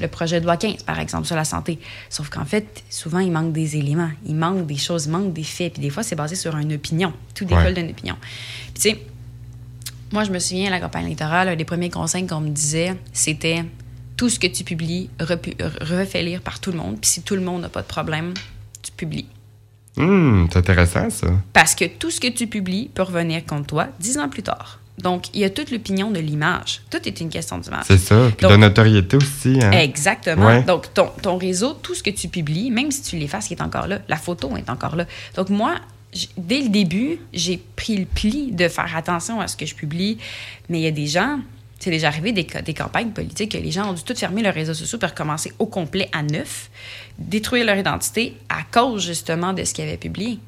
le 0.02 0.08
projet 0.10 0.42
de 0.42 0.46
loi 0.46 0.58
15, 0.58 0.84
par 0.84 1.00
exemple, 1.00 1.26
sur 1.26 1.38
la 1.38 1.46
santé. 1.46 1.80
Sauf 2.10 2.28
qu'en 2.30 2.44
fait, 2.44 2.84
souvent, 2.90 3.20
il 3.20 3.32
manque 3.32 3.54
des 3.54 3.78
éléments, 3.78 4.12
il 4.26 4.36
manque 4.36 4.68
des 4.68 4.76
choses, 4.78 5.06
il 5.06 5.12
manque 5.12 5.32
des 5.34 5.44
faits. 5.46 5.74
Puis 5.74 5.82
des 5.82 5.90
fois, 5.90 6.04
c'est 6.04 6.18
basé 6.18 6.36
sur 6.36 6.56
une 6.58 6.74
opinion. 6.74 7.14
Tout 7.34 7.46
découle 7.46 7.64
Ouais. 7.64 7.74
d'une 7.74 7.90
opinion. 7.90 8.18
Puis 8.22 8.74
tu 8.74 8.82
sais, 8.82 9.00
moi, 10.12 10.26
je 10.26 10.32
me 10.32 10.40
souviens, 10.40 10.68
à 10.68 10.70
la 10.72 10.80
campagne 10.82 11.06
électorale, 11.06 11.48
un 11.48 11.56
des 11.56 11.64
premiers 11.66 11.90
conseils 11.90 12.28
qu'on 12.28 12.42
me 12.42 12.50
disait, 12.50 12.94
c'était 13.14 13.64
tout 14.18 14.28
ce 14.28 14.38
que 14.38 14.48
tu 14.48 14.66
publies, 14.66 15.10
refais 15.20 16.22
lire 16.22 16.42
par 16.42 16.60
tout 16.60 16.72
le 16.74 16.78
monde. 16.78 16.98
Puis 17.00 17.10
si 17.10 17.22
tout 17.22 17.36
le 17.36 17.42
monde 17.42 17.62
n'a 17.62 17.70
pas 17.70 17.82
de 17.82 17.88
problème, 17.88 18.34
tu 18.82 18.92
publies. 18.92 19.28
Hum, 19.96 20.48
c'est 20.52 20.60
intéressant, 20.60 21.10
ça. 21.10 21.28
Parce 21.54 21.74
que 21.74 21.86
tout 21.86 22.12
ce 22.12 22.20
que 22.20 22.28
tu 22.28 22.48
publies 22.48 22.90
peut 22.94 23.02
revenir 23.04 23.46
contre 23.46 23.68
toi 23.68 23.88
dix 24.00 24.18
ans 24.18 24.28
plus 24.28 24.44
tard. 24.44 24.79
Donc, 25.01 25.25
il 25.34 25.39
y 25.39 25.44
a 25.46 25.50
toute 25.50 25.72
l'opinion 25.72 26.12
de 26.12 26.20
l'image. 26.20 26.82
Tout 26.89 27.00
est 27.06 27.20
une 27.22 27.29
question 27.29 27.58
d'image. 27.58 27.86
C'est 27.88 27.98
ça. 27.98 28.29
Puis 28.36 28.44
Donc- 28.44 28.51
de 28.51 28.58
notoriété 28.58 29.18
aussi, 29.18 29.60
hein. 29.62 29.72
Exactement. 29.72 30.46
Ouais. 30.48 30.63
Donc, 30.63 30.94
ton, 30.94 31.10
ton 31.22 31.38
réseau, 31.38 31.74
tout 31.74 31.96
ce 31.96 32.03
que 32.03 32.10
tu 32.10 32.27
publies, 32.27 32.70
même 32.72 32.91
si 32.91 33.01
tu 33.01 33.18
l'effaces, 33.18 33.50
il 33.50 33.53
est 33.53 33.62
encore 33.62 33.88
là. 33.88 34.00
La 34.08 34.18
photo 34.18 34.56
est 34.58 34.70
encore 34.70 34.96
là. 34.96 35.06
Donc, 35.36 35.50
moi, 35.50 35.75
dès 36.38 36.62
le 36.62 36.70
début, 36.70 37.20
j'ai 37.34 37.58
pris 37.75 37.98
le 37.98 38.06
pli 38.06 38.51
de 38.51 38.68
faire 38.68 38.96
attention 38.96 39.39
à 39.39 39.48
ce 39.48 39.56
que 39.56 39.65
je 39.65 39.75
publie. 39.75 40.18
Mais 40.70 40.79
il 40.79 40.84
y 40.84 40.88
a 40.88 40.91
des 40.91 41.08
gens, 41.08 41.39
c'est 41.79 41.91
déjà 41.91 42.08
arrivé 42.08 42.32
des, 42.32 42.46
des 42.65 42.74
campagnes 42.74 43.12
politiques 43.12 43.53
que 43.53 43.58
les 43.58 43.72
gens 43.72 43.89
ont 43.89 43.94
dû 43.94 44.03
tout 44.03 44.15
fermer 44.15 44.41
leurs 44.41 44.53
réseaux 44.53 44.74
sociaux 44.74 44.98
pour 45.00 45.10
recommencer 45.10 45.53
au 45.60 45.65
complet 45.65 46.10
à 46.12 46.24
neuf, 46.24 46.70
détruire 47.18 47.65
leur 47.65 47.77
identité 47.77 48.36
à 48.50 48.63
cause 48.70 49.06
justement 49.06 49.53
de 49.53 49.63
ce 49.63 49.74
qu'ils 49.74 49.86
avaient 49.86 49.98
publié. 49.98 50.39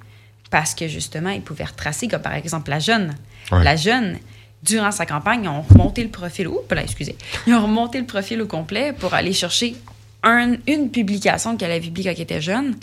Parce 0.50 0.76
que 0.76 0.90
justement, 0.90 1.30
ils 1.30 1.42
pouvaient 1.42 1.64
retracer, 1.64 2.10
comme 2.10 2.22
par 2.22 2.34
exemple 2.34 2.70
la 2.72 2.80
jeune. 2.80 3.16
Ouais. 3.54 3.64
La 3.64 3.78
jeune, 3.78 4.18
durant 4.64 4.92
sa 4.92 5.06
campagne, 5.06 5.44
ils 5.44 5.48
ont 5.50 5.62
remonté 5.62 6.04
le 6.04 6.10
profil. 6.10 6.48
Oups, 6.48 6.66
excusez. 6.78 7.16
Ils 7.48 7.54
ont 7.54 7.64
remonté 7.64 8.00
le 8.00 8.06
profil 8.06 8.42
au 8.42 8.48
complet 8.48 8.94
pour 8.94 9.14
aller 9.14 9.34
chercher 9.34 9.76
un- 10.24 10.56
une 10.68 10.92
publication 10.92 11.58
qu'elle 11.58 11.72
avait 11.72 11.80
publiée 11.82 12.10
quand 12.10 12.16
elle 12.16 12.22
était 12.22 12.42
jeune 12.42 12.76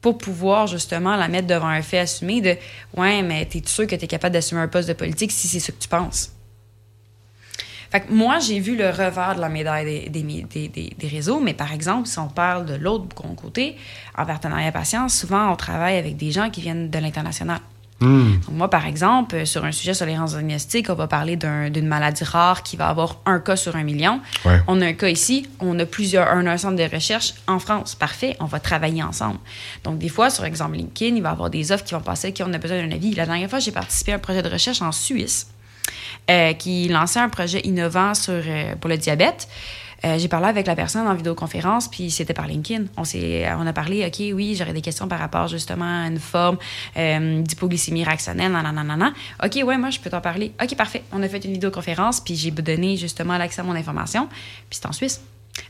pour 0.00 0.16
pouvoir 0.18 0.66
justement 0.66 1.16
la 1.16 1.28
mettre 1.28 1.46
devant 1.48 1.66
un 1.68 1.82
fait 1.82 1.98
assumé 1.98 2.40
de 2.40 2.56
Ouais, 2.96 3.22
mais 3.22 3.44
t'es 3.44 3.62
sûr 3.66 3.86
que 3.86 3.96
t'es 3.96 4.06
capable 4.06 4.32
d'assumer 4.34 4.60
un 4.60 4.68
poste 4.68 4.88
de 4.88 4.94
politique 4.94 5.32
si 5.32 5.48
c'est 5.48 5.60
ce 5.60 5.72
que 5.72 5.80
tu 5.82 5.88
penses? 5.88 6.32
Fait 7.90 8.02
que 8.02 8.12
moi, 8.12 8.38
j'ai 8.38 8.60
vu 8.60 8.76
le 8.76 8.88
revers 8.88 9.34
de 9.34 9.40
la 9.40 9.48
médaille 9.48 10.08
des, 10.08 10.22
des- 10.22 10.68
des- 10.68 10.94
des 10.96 11.08
réseaux, 11.08 11.40
mais 11.40 11.54
par 11.54 11.72
exemple, 11.72 12.06
si 12.06 12.20
on 12.20 12.28
parle 12.28 12.64
de 12.64 12.74
l'autre 12.74 13.08
côté, 13.34 13.76
en 14.16 14.24
partenariat 14.24 14.70
patience, 14.70 15.18
souvent 15.18 15.50
on 15.52 15.56
travaille 15.56 15.96
avec 15.98 16.16
des 16.16 16.30
gens 16.30 16.50
qui 16.50 16.60
viennent 16.60 16.88
de 16.88 16.98
l'international. 17.00 17.58
Hmm. 18.00 18.32
Donc, 18.46 18.56
moi, 18.56 18.70
par 18.70 18.86
exemple, 18.86 19.34
euh, 19.34 19.44
sur 19.44 19.64
un 19.64 19.72
sujet 19.72 19.92
sur 19.92 20.06
les 20.06 20.12
errance 20.12 20.32
diagnostique, 20.32 20.88
on 20.88 20.94
va 20.94 21.06
parler 21.06 21.36
d'un- 21.36 21.68
d'une 21.68 21.86
maladie 21.86 22.24
rare 22.24 22.62
qui 22.62 22.76
va 22.76 22.88
avoir 22.88 23.16
un 23.26 23.40
cas 23.40 23.56
sur 23.56 23.76
un 23.76 23.82
million. 23.82 24.20
Ouais. 24.46 24.58
On 24.68 24.80
a 24.80 24.86
un 24.86 24.92
cas 24.94 25.08
ici, 25.08 25.46
on 25.60 25.78
a 25.78 25.84
plusieurs, 25.84 26.28
un, 26.28 26.46
un 26.46 26.56
centre 26.56 26.76
de 26.76 26.88
recherche 26.94 27.34
en 27.46 27.58
France. 27.58 27.94
Parfait, 27.94 28.36
on 28.40 28.46
va 28.46 28.58
travailler 28.58 29.02
ensemble. 29.02 29.38
Donc, 29.84 29.98
des 29.98 30.08
fois, 30.08 30.30
sur 30.30 30.44
exemple 30.46 30.76
LinkedIn, 30.76 31.16
il 31.16 31.22
va 31.22 31.28
y 31.28 31.32
avoir 31.32 31.50
des 31.50 31.72
offres 31.72 31.84
qui 31.84 31.92
vont 31.92 32.00
passer, 32.00 32.32
qui 32.32 32.42
on 32.42 32.52
a 32.54 32.58
besoin 32.58 32.78
d'un 32.82 32.90
avis. 32.92 33.14
La 33.14 33.26
dernière 33.26 33.50
fois, 33.50 33.58
j'ai 33.58 33.72
participé 33.72 34.12
à 34.12 34.14
un 34.16 34.18
projet 34.18 34.42
de 34.42 34.48
recherche 34.48 34.80
en 34.80 34.92
Suisse 34.92 35.48
euh, 36.30 36.54
qui 36.54 36.88
lançait 36.88 37.20
un 37.20 37.28
projet 37.28 37.60
innovant 37.64 38.14
sur, 38.14 38.32
euh, 38.34 38.74
pour 38.80 38.88
le 38.88 38.96
diabète. 38.96 39.46
Euh, 40.04 40.18
j'ai 40.18 40.28
parlé 40.28 40.46
avec 40.46 40.66
la 40.66 40.74
personne 40.74 41.06
en 41.06 41.14
vidéoconférence, 41.14 41.88
puis 41.88 42.10
c'était 42.10 42.32
par 42.32 42.46
LinkedIn. 42.46 42.84
On, 42.96 43.04
s'est, 43.04 43.46
on 43.58 43.66
a 43.66 43.72
parlé, 43.72 44.06
OK, 44.06 44.16
oui, 44.34 44.54
j'aurais 44.58 44.72
des 44.72 44.80
questions 44.80 45.06
par 45.08 45.18
rapport 45.18 45.46
justement 45.48 46.04
à 46.04 46.06
une 46.08 46.18
forme 46.18 46.56
euh, 46.96 47.42
d'hypoglycémie 47.42 48.04
réactionnelle, 48.04 48.50
nanana. 48.50 49.12
OK, 49.44 49.60
ouais, 49.64 49.76
moi, 49.76 49.90
je 49.90 50.00
peux 50.00 50.08
t'en 50.10 50.20
parler. 50.22 50.52
OK, 50.62 50.74
parfait. 50.76 51.02
On 51.12 51.22
a 51.22 51.28
fait 51.28 51.44
une 51.44 51.52
vidéoconférence, 51.52 52.20
puis 52.20 52.34
j'ai 52.36 52.50
donné 52.50 52.96
justement 52.96 53.36
l'accès 53.36 53.60
à 53.60 53.64
mon 53.64 53.74
information, 53.74 54.26
puis 54.70 54.78
c'est 54.80 54.86
en 54.86 54.92
Suisse. 54.92 55.20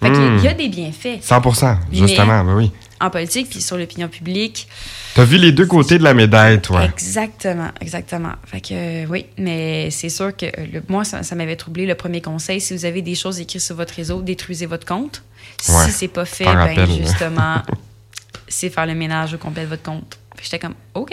Fait 0.01 0.11
qu'il 0.13 0.21
y 0.21 0.25
a- 0.25 0.31
Hmm. 0.31 0.39
il 0.39 0.45
y 0.45 0.49
a 0.49 0.55
des 0.55 0.69
bienfaits 0.69 1.21
100% 1.23 1.77
justement, 1.91 2.45
ben 2.45 2.55
oui. 2.55 2.71
En 3.01 3.11
politique, 3.11 3.49
puis 3.51 3.61
sur 3.61 3.77
l'opinion 3.77 4.09
publique. 4.09 4.69
T'as 5.15 5.25
vu 5.25 5.37
les 5.39 5.53
deux 5.53 5.67
côtés 5.67 5.99
de 5.99 6.05
la 6.05 6.15
médaille, 6.15 6.61
toi? 6.61 6.85
Exactement, 6.85 7.69
exactement. 7.81 8.33
Fait 8.47 8.61
que 8.61 8.69
euh, 8.73 9.07
oui, 9.09 9.27
mais 9.39 9.91
c'est 9.91 10.09
sûr 10.11 10.37
que 10.37 10.47
euh, 10.47 10.67
le- 10.73 10.83
moi, 10.89 11.05
ça, 11.05 11.23
ça 11.23 11.35
m'avait 11.35 11.57
troublé. 11.57 11.87
Le 11.87 11.95
premier 11.95 12.21
conseil, 12.21 12.61
si 12.61 12.75
vous 12.77 12.85
avez 12.85 13.03
des 13.03 13.15
choses 13.15 13.41
écrites 13.41 13.61
sur 13.63 13.77
votre 13.77 13.95
réseau, 13.95 14.21
détruisez 14.23 14.67
votre 14.67 14.87
compte. 14.87 15.23
Ouais, 15.69 15.85
Si 15.87 15.93
c'est 15.93 16.09
pas 16.09 16.25
fait, 16.25 16.45
ben 16.45 16.87
justement, 17.05 17.57
c'est 18.49 18.71
faire 18.71 18.87
le 18.87 18.95
ménage 18.95 19.35
au 19.35 19.39
complet 19.39 19.65
de 19.65 19.69
votre 19.69 19.83
compte. 19.83 20.19
J'étais 20.43 20.59
comme, 20.59 20.75
OK. 20.95 21.13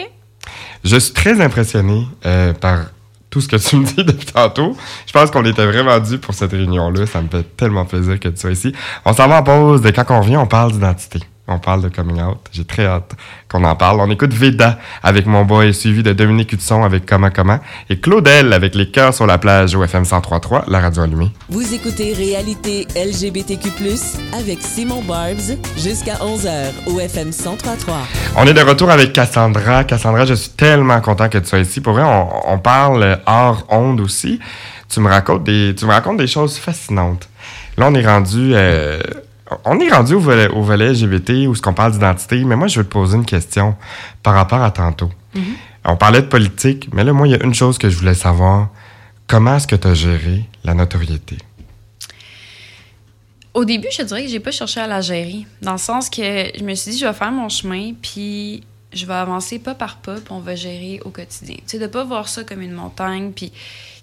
Je 0.84 0.96
suis 0.98 1.12
très 1.12 1.40
impressionné 1.40 2.06
euh, 2.24 2.52
par 2.54 2.86
tout 3.30 3.40
ce 3.42 3.48
que 3.48 3.56
tu 3.56 3.76
me 3.76 3.84
dis 3.84 3.94
depuis 4.04 4.26
tantôt. 4.26 4.74
Je 5.06 5.12
pense 5.12 5.30
qu'on 5.30 5.44
était 5.44 5.66
vraiment 5.66 5.98
dû 6.00 6.18
pour 6.18 6.34
cette 6.34 6.52
réunion-là. 6.52 7.04
Ça 7.06 7.20
me 7.20 7.28
fait 7.28 7.42
tellement 7.56 7.84
plaisir 7.84 8.18
que 8.18 8.28
tu 8.28 8.38
sois 8.38 8.52
ici. 8.52 8.72
On 9.04 9.12
s'en 9.12 9.28
va 9.28 9.40
en 9.40 9.42
pause. 9.42 9.84
Et 9.84 9.92
quand 9.92 10.06
on 10.10 10.20
revient, 10.22 10.38
on 10.38 10.46
parle 10.46 10.72
d'identité. 10.72 11.20
On 11.50 11.58
parle 11.58 11.82
de 11.82 11.88
coming 11.88 12.20
out. 12.20 12.38
J'ai 12.52 12.64
très 12.64 12.84
hâte 12.84 13.12
qu'on 13.48 13.64
en 13.64 13.74
parle. 13.74 14.00
On 14.00 14.10
écoute 14.10 14.34
Veda 14.34 14.78
avec 15.02 15.24
mon 15.24 15.46
boy, 15.46 15.72
suivi 15.72 16.02
de 16.02 16.12
Dominique 16.12 16.52
Hudson 16.52 16.84
avec 16.84 17.06
Comment 17.06 17.30
Comment 17.30 17.58
et 17.88 17.98
Claudel 17.98 18.52
avec 18.52 18.74
Les 18.74 18.90
cœurs 18.90 19.14
sur 19.14 19.26
la 19.26 19.38
plage 19.38 19.74
au 19.74 19.82
FM 19.82 20.02
103.3, 20.02 20.64
la 20.68 20.80
radio 20.80 21.02
allumée. 21.04 21.32
Vous 21.48 21.72
écoutez 21.72 22.12
Réalité 22.12 22.86
LGBTQ+, 22.94 23.70
avec 24.38 24.60
Simon 24.60 25.00
Barbs, 25.02 25.56
jusqu'à 25.76 26.16
11h 26.16 26.66
au 26.86 27.00
FM 27.00 27.30
103.3. 27.30 27.92
On 28.36 28.46
est 28.46 28.54
de 28.54 28.60
retour 28.60 28.90
avec 28.90 29.14
Cassandra. 29.14 29.84
Cassandra, 29.84 30.26
je 30.26 30.34
suis 30.34 30.50
tellement 30.50 31.00
content 31.00 31.30
que 31.30 31.38
tu 31.38 31.46
sois 31.46 31.60
ici. 31.60 31.80
Pour 31.80 31.94
vrai, 31.94 32.02
on, 32.04 32.52
on 32.52 32.58
parle 32.58 33.20
hors 33.26 33.64
onde 33.70 34.00
aussi. 34.00 34.38
Tu 34.90 35.00
me 35.00 35.08
racontes 35.08 35.44
des, 35.44 35.74
tu 35.74 35.86
me 35.86 35.92
racontes 35.92 36.18
des 36.18 36.26
choses 36.26 36.58
fascinantes. 36.58 37.28
Là, 37.76 37.88
on 37.88 37.94
est 37.94 38.06
rendu, 38.06 38.52
euh, 38.54 38.98
on 39.64 39.80
est 39.80 39.90
rendu 39.90 40.14
au 40.14 40.20
volet, 40.20 40.48
au 40.48 40.62
volet 40.62 40.92
LGBT 40.92 41.46
où 41.48 41.54
ce 41.54 41.62
qu'on 41.62 41.74
parle 41.74 41.92
d'identité. 41.92 42.44
Mais 42.44 42.56
moi, 42.56 42.68
je 42.68 42.78
veux 42.78 42.84
te 42.84 42.92
poser 42.92 43.16
une 43.16 43.26
question 43.26 43.76
par 44.22 44.34
rapport 44.34 44.62
à 44.62 44.70
tantôt. 44.70 45.10
On 45.84 45.96
parlait 45.96 46.22
de 46.22 46.26
politique, 46.26 46.88
mais 46.92 47.04
là, 47.04 47.12
moi, 47.12 47.28
il 47.28 47.30
y 47.30 47.34
a 47.34 47.42
une 47.42 47.54
chose 47.54 47.78
que 47.78 47.88
je 47.88 47.96
voulais 47.96 48.14
savoir. 48.14 48.68
Comment 49.26 49.56
est-ce 49.56 49.66
que 49.66 49.76
tu 49.76 49.86
as 49.86 49.94
géré 49.94 50.44
la 50.64 50.74
notoriété? 50.74 51.38
Au 53.54 53.64
début, 53.64 53.88
je 53.96 54.02
dirais 54.02 54.24
que 54.24 54.28
j'ai 54.30 54.40
pas 54.40 54.50
cherché 54.50 54.80
à 54.80 54.86
la 54.86 55.00
gérer. 55.00 55.46
Dans 55.62 55.72
le 55.72 55.78
sens 55.78 56.10
que 56.10 56.50
je 56.56 56.62
me 56.64 56.74
suis 56.74 56.92
dit, 56.92 56.98
je 56.98 57.06
vais 57.06 57.12
faire 57.12 57.32
mon 57.32 57.48
chemin, 57.48 57.92
puis 58.00 58.64
je 58.92 59.06
vais 59.06 59.14
avancer 59.14 59.58
pas 59.58 59.74
par 59.74 59.96
pas, 59.96 60.16
puis 60.16 60.30
on 60.30 60.40
va 60.40 60.54
gérer 60.54 61.00
au 61.04 61.10
quotidien. 61.10 61.56
Tu 61.56 61.62
sais, 61.66 61.78
de 61.78 61.86
pas 61.86 62.04
voir 62.04 62.28
ça 62.28 62.44
comme 62.44 62.60
une 62.60 62.72
montagne, 62.72 63.32
puis... 63.34 63.52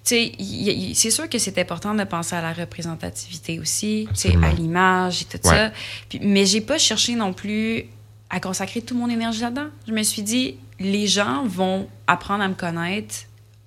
C'est 0.06 1.10
sûr 1.12 1.28
que 1.30 1.38
c'est 1.40 1.58
important 1.58 1.96
de 1.96 2.04
penser 2.04 2.36
à 2.36 2.42
la 2.42 2.54
représentativité 2.54 3.60
aussi, 3.60 4.08
à 4.44 4.52
l'image 4.52 5.24
et 5.24 5.26
tout 5.26 5.48
Ouais. 5.48 5.56
ça. 5.56 5.72
Puis, 6.10 6.20
mais 6.22 6.46
j'ai 6.46 6.62
pas 6.62 6.78
cherché 6.78 7.16
non 7.16 7.34
plus 7.34 7.86
à 8.30 8.40
consacrer 8.40 8.82
toute 8.82 8.98
mon 8.98 9.10
énergie 9.10 9.42
là-dedans. 9.42 9.68
Je 9.88 9.92
me 9.94 10.04
suis 10.04 10.22
dit, 10.22 10.58
les 10.80 11.08
gens 11.08 11.46
vont 11.46 11.88
apprendre 12.08 12.44
à 12.44 12.48
me 12.48 12.54
connaître 12.54 13.16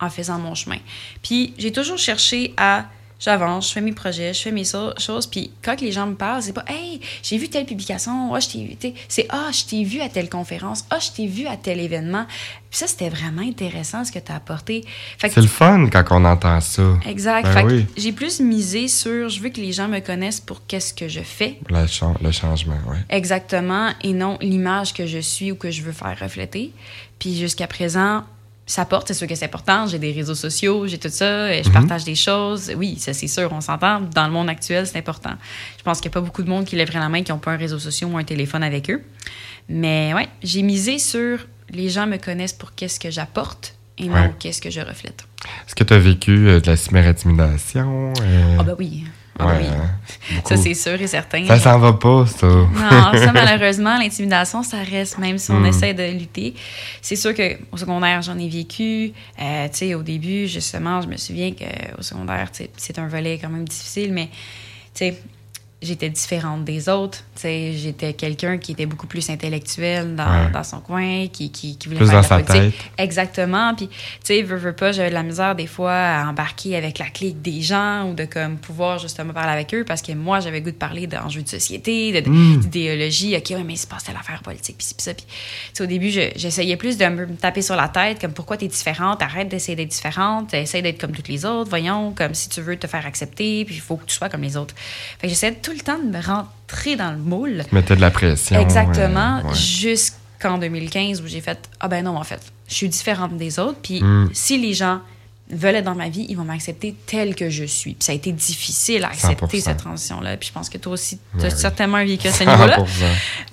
en 0.00 0.08
faisant 0.10 0.38
mon 0.38 0.54
chemin. 0.54 0.78
Puis 1.22 1.54
j'ai 1.58 1.72
toujours 1.72 1.98
cherché 1.98 2.54
à 2.56 2.86
j'avance, 3.20 3.68
je 3.68 3.72
fais 3.74 3.80
mes 3.80 3.92
projets, 3.92 4.32
je 4.32 4.40
fais 4.42 4.52
mes 4.52 4.64
so- 4.64 4.92
choses. 4.98 5.26
Puis 5.26 5.50
quand 5.62 5.80
les 5.80 5.90
gens 5.92 6.06
me 6.06 6.14
parlent, 6.14 6.42
c'est 6.42 6.52
pas 6.52 6.64
Hey, 6.68 7.00
j'ai 7.22 7.36
vu 7.38 7.48
telle 7.48 7.66
publication, 7.66 8.32
ah, 8.34 8.40
je 8.40 8.48
t'ai 8.48 8.64
vu. 8.64 8.76
C'est 9.08 9.26
Ah, 9.30 9.48
je 9.52 9.64
t'ai 9.64 9.82
vu 9.84 10.00
à 10.00 10.08
telle 10.08 10.28
conférence, 10.28 10.84
ah, 10.90 10.98
je 11.00 11.10
t'ai 11.10 11.26
vu 11.26 11.46
à 11.46 11.56
tel 11.56 11.80
événement. 11.80 12.26
Puis 12.70 12.80
ça, 12.80 12.86
c'était 12.86 13.08
vraiment 13.08 13.40
intéressant 13.42 14.04
ce 14.04 14.12
que 14.12 14.18
tu 14.18 14.30
as 14.30 14.36
apporté. 14.36 14.84
C'est 15.18 15.34
le 15.38 15.46
fun 15.46 15.88
quand 15.90 16.04
on 16.10 16.24
entend 16.26 16.60
ça. 16.60 16.82
Exact. 17.06 17.44
Ben 17.54 17.64
oui. 17.66 17.86
j'ai 17.96 18.12
plus 18.12 18.40
misé 18.40 18.88
sur 18.88 19.28
je 19.30 19.40
veux 19.40 19.48
que 19.48 19.60
les 19.60 19.72
gens 19.72 19.88
me 19.88 20.00
connaissent 20.00 20.40
pour 20.40 20.66
qu'est-ce 20.66 20.92
que 20.92 21.08
je 21.08 21.20
fais 21.20 21.58
Le, 21.70 21.86
chan- 21.86 22.14
le 22.22 22.30
changement, 22.30 22.76
oui. 22.88 22.98
exactement 23.08 23.90
et 24.02 24.12
non 24.12 24.36
l'image 24.42 24.92
que 24.92 25.06
je 25.06 25.18
suis 25.18 25.50
ou 25.50 25.56
que 25.56 25.70
je 25.70 25.82
veux 25.82 25.92
faire 25.92 26.16
refléter. 26.20 26.72
Puis 27.18 27.36
jusqu'à 27.38 27.66
présent, 27.66 28.22
ça 28.68 28.84
porte, 28.84 29.08
c'est 29.08 29.14
sûr 29.14 29.26
que 29.26 29.34
c'est 29.34 29.46
important. 29.46 29.86
J'ai 29.88 29.98
des 29.98 30.12
réseaux 30.12 30.36
sociaux, 30.36 30.86
j'ai 30.86 30.98
tout 30.98 31.08
ça, 31.10 31.52
et 31.52 31.64
je 31.64 31.70
partage 31.70 32.04
des 32.04 32.14
choses. 32.14 32.70
Oui, 32.76 32.96
ça 32.98 33.12
c'est 33.14 33.26
sûr, 33.26 33.50
on 33.52 33.60
s'entend. 33.60 34.02
Dans 34.14 34.26
le 34.26 34.32
monde 34.32 34.48
actuel, 34.48 34.86
c'est 34.86 34.98
important. 34.98 35.34
Je 35.78 35.82
pense 35.82 36.00
qu'il 36.00 36.08
n'y 36.10 36.12
a 36.12 36.16
pas 36.20 36.20
beaucoup 36.20 36.42
de 36.44 36.48
monde 36.48 36.64
qui 36.66 36.76
lèverait 36.76 37.00
la 37.00 37.08
main 37.08 37.22
qui 37.22 37.32
n'ont 37.32 37.38
pas 37.38 37.52
un 37.52 37.56
réseau 37.56 37.78
social 37.80 38.10
ou 38.12 38.16
un 38.18 38.24
téléphone 38.24 38.62
avec 38.62 38.88
eux. 38.90 39.02
Mais 39.68 40.12
ouais, 40.14 40.28
j'ai 40.42 40.62
misé 40.62 40.98
sur 40.98 41.38
les 41.70 41.88
gens 41.88 42.06
me 42.06 42.16
connaissent 42.18 42.52
pour 42.52 42.74
qu'est-ce 42.74 43.00
que 43.00 43.10
j'apporte 43.10 43.74
et 43.98 44.06
non 44.06 44.14
Ouais. 44.14 44.32
qu'est-ce 44.38 44.60
que 44.62 44.70
je 44.70 44.80
reflète. 44.80 45.24
Est-ce 45.66 45.74
que 45.74 45.84
tu 45.84 45.92
as 45.92 45.98
vécu 45.98 46.48
euh, 46.48 46.60
de 46.60 46.66
la 46.70 46.76
cyber-intimidation? 46.76 48.12
euh, 48.22 48.56
Ah 48.58 48.62
bah 48.62 48.74
oui. 48.78 49.04
Ah 49.06 49.08
bah 49.08 49.12
ouais, 49.40 49.58
oui. 49.60 49.66
hein, 49.66 50.40
Ça 50.44 50.56
c'est 50.56 50.74
sûr 50.74 51.00
et 51.00 51.06
certain. 51.06 51.46
Ça 51.46 51.58
s'en 51.58 51.78
va 51.78 51.92
pas, 51.92 52.26
ça. 52.26 52.46
Non, 52.46 53.12
ça, 53.14 53.32
malheureusement, 53.34 53.98
l'intimidation, 53.98 54.62
ça 54.62 54.78
reste, 54.78 55.18
même 55.18 55.38
si 55.38 55.50
on 55.50 55.60
Mm. 55.60 55.66
essaie 55.66 55.94
de 55.94 56.04
lutter. 56.18 56.54
C'est 57.02 57.16
sûr 57.16 57.34
qu'au 57.34 57.76
secondaire, 57.76 58.22
j'en 58.22 58.38
ai 58.38 58.48
vécu. 58.48 59.12
Euh, 59.40 59.68
tu 59.68 59.76
sais, 59.78 59.94
au 59.94 60.02
début, 60.02 60.46
justement, 60.46 61.00
je 61.02 61.08
me 61.08 61.16
souviens 61.16 61.52
qu'au 61.52 62.02
secondaire, 62.02 62.50
c'est 62.76 62.98
un 62.98 63.06
volet 63.08 63.38
quand 63.40 63.48
même 63.50 63.66
difficile, 63.68 64.12
mais, 64.12 64.26
tu 64.94 65.06
sais, 65.06 65.18
j'étais 65.80 66.08
différente 66.10 66.64
des 66.64 66.88
autres. 66.88 67.22
J'étais 67.40 68.12
quelqu'un 68.14 68.58
qui 68.58 68.72
était 68.72 68.86
beaucoup 68.86 69.06
plus 69.06 69.30
intellectuel 69.30 70.16
dans, 70.16 70.24
Ouais. 70.28 70.50
dans 70.50 70.64
son 70.64 70.80
coin, 70.80 71.28
qui, 71.28 71.50
qui, 71.52 71.76
qui 71.78 71.86
voulait 71.88 71.98
Plus 72.00 72.08
faire 72.08 72.20
dans 72.22 72.26
de 72.28 72.30
la 72.40 72.46
sa 72.46 72.52
politique. 72.54 72.78
tête. 72.80 72.90
Exactement. 72.98 73.74
Puis, 73.76 73.88
tu 73.88 73.94
sais, 74.24 74.42
veux, 74.42 74.56
veux 74.56 74.72
pas, 74.72 74.90
j'avais 74.92 75.10
de 75.10 75.14
la 75.14 75.22
misère 75.22 75.54
des 75.54 75.66
fois 75.68 75.92
à 75.94 76.26
embarquer 76.28 76.74
avec 76.76 76.98
la 76.98 77.06
clique 77.06 77.40
des 77.42 77.60
gens 77.62 78.10
ou 78.10 78.14
de 78.14 78.24
comme 78.24 78.56
pouvoir 78.58 78.98
justement 78.98 79.32
parler 79.32 79.52
avec 79.52 79.72
eux 79.72 79.84
parce 79.86 80.02
que 80.02 80.12
moi, 80.12 80.40
j'avais 80.40 80.60
goût 80.60 80.72
de 80.72 80.76
parler 80.76 81.06
d'enjeux 81.06 81.42
de 81.42 81.48
société, 81.48 82.12
de- 82.12 82.20
de- 82.20 82.30
Mm. 82.30 82.60
d'idéologie. 82.60 83.36
OK, 83.36 83.50
ouais, 83.50 83.62
mais 83.64 83.74
il 83.74 83.78
se 83.78 83.86
passe 83.86 84.06
l'affaire 84.12 84.42
politique, 84.42 84.76
puis 84.78 84.86
ça. 84.98 85.12
Puis, 85.14 85.26
au 85.80 85.86
début, 85.86 86.10
je- 86.10 86.32
j'essayais 86.36 86.76
plus 86.76 86.96
de 86.98 87.06
me 87.06 87.26
taper 87.36 87.62
sur 87.62 87.76
la 87.76 87.88
tête, 87.88 88.20
comme 88.20 88.32
pourquoi 88.32 88.56
tu 88.56 88.64
es 88.64 88.68
différente, 88.68 89.22
arrête 89.22 89.48
d'essayer 89.48 89.76
d'être 89.76 89.90
différente, 89.90 90.52
essaye 90.54 90.82
d'être 90.82 91.00
comme 91.00 91.12
toutes 91.12 91.28
les 91.28 91.44
autres, 91.44 91.68
voyons, 91.70 92.12
comme 92.12 92.34
si 92.34 92.48
tu 92.48 92.60
veux 92.60 92.76
te 92.76 92.86
faire 92.88 93.06
accepter, 93.06 93.64
puis 93.64 93.76
il 93.76 93.80
faut 93.80 93.96
que 93.96 94.06
tu 94.06 94.14
sois 94.16 94.28
comme 94.28 94.42
les 94.42 94.56
autres. 94.56 94.74
Fait 95.20 95.26
que 95.26 95.28
j'essayais 95.28 95.52
tout 95.68 95.74
le 95.76 95.80
temps 95.80 95.98
de 95.98 96.08
me 96.16 96.22
rentrer 96.22 96.96
dans 96.96 97.10
le 97.12 97.18
moule. 97.18 97.64
Tu 97.68 97.74
mettais 97.74 97.96
de 97.96 98.00
la 98.00 98.10
pression. 98.10 98.58
Exactement, 98.60 99.38
euh, 99.44 99.48
ouais. 99.48 99.54
jusqu'en 99.54 100.58
2015 100.58 101.20
où 101.22 101.26
j'ai 101.26 101.40
fait 101.40 101.58
Ah 101.80 101.88
ben 101.88 102.04
non, 102.04 102.16
en 102.16 102.24
fait, 102.24 102.40
je 102.68 102.74
suis 102.74 102.88
différente 102.88 103.36
des 103.36 103.58
autres. 103.58 103.78
Puis 103.82 104.02
Mm. 104.02 104.30
si 104.32 104.58
les 104.58 104.72
gens 104.74 105.00
veulent 105.50 105.76
être 105.76 105.84
dans 105.84 105.94
ma 105.94 106.08
vie, 106.08 106.26
ils 106.28 106.36
vont 106.36 106.44
m'accepter 106.44 106.94
telle 107.06 107.34
que 107.34 107.48
je 107.50 107.64
suis. 107.64 107.92
Puis 107.94 108.04
ça 108.04 108.12
a 108.12 108.14
été 108.14 108.32
difficile 108.32 109.04
à 109.04 109.08
accepter 109.08 109.58
100%. 109.58 109.60
cette 109.62 109.76
transition-là. 109.78 110.36
Puis 110.36 110.48
je 110.48 110.52
pense 110.54 110.68
que 110.68 110.78
toi 110.78 110.92
aussi, 110.92 111.18
tu 111.38 111.44
as 111.44 111.48
oui. 111.48 111.54
certainement 111.56 111.98
vécu 112.04 112.28
à 112.28 112.32
ce 112.32 112.44
niveau-là. 112.44 112.78
100%. 112.78 112.84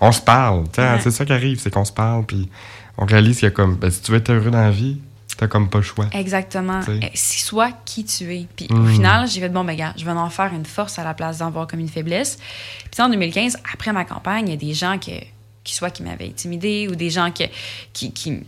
On 0.01 0.11
se 0.11 0.21
parle. 0.21 0.65
Ouais. 0.77 0.99
C'est 1.01 1.11
ça 1.11 1.25
qui 1.25 1.33
arrive, 1.33 1.59
c'est 1.59 1.71
qu'on 1.73 1.85
se 1.85 1.93
parle, 1.93 2.25
puis 2.25 2.49
on 2.97 3.05
réalise 3.05 3.37
qu'il 3.39 3.45
y 3.45 3.47
a 3.47 3.51
comme. 3.51 3.75
ben, 3.75 3.89
si 3.91 4.01
tu 4.01 4.11
veux 4.11 4.17
être 4.17 4.29
heureux 4.29 4.51
dans 4.51 4.61
la 4.61 4.71
vie, 4.71 4.99
t'as 5.37 5.47
comme 5.47 5.69
pas 5.69 5.79
le 5.79 5.83
choix. 5.83 6.05
Exactement. 6.13 6.81
Sais. 6.81 6.99
Eh, 7.01 7.11
Si 7.13 7.41
sois 7.41 7.71
qui 7.85 8.05
tu 8.05 8.33
es. 8.35 8.47
Puis 8.55 8.67
au 8.71 8.85
final, 8.85 9.27
j'ai 9.27 9.39
fait 9.41 9.49
bon, 9.49 9.63
ben 9.63 9.75
gars, 9.75 9.93
je 9.97 10.05
vais 10.05 10.11
en 10.11 10.29
faire 10.29 10.53
une 10.53 10.65
force 10.65 10.97
à 10.99 11.03
la 11.03 11.13
place 11.13 11.39
d'en 11.39 11.49
voir 11.51 11.67
comme 11.67 11.79
une 11.79 11.89
faiblesse. 11.89 12.37
Puis 12.91 13.01
en 13.01 13.09
2015, 13.09 13.57
après 13.73 13.91
ma 13.93 14.05
campagne, 14.05 14.47
il 14.47 14.51
y 14.51 14.53
a 14.53 14.57
des 14.57 14.73
gens 14.73 14.97
que, 14.97 15.11
qui 15.63 15.73
soit 15.73 15.89
qui 15.89 16.03
m'avaient 16.03 16.27
intimidé 16.27 16.87
ou 16.89 16.95
des 16.95 17.09
gens 17.09 17.31
que, 17.31 17.43
qui, 17.93 18.11
qui, 18.13 18.39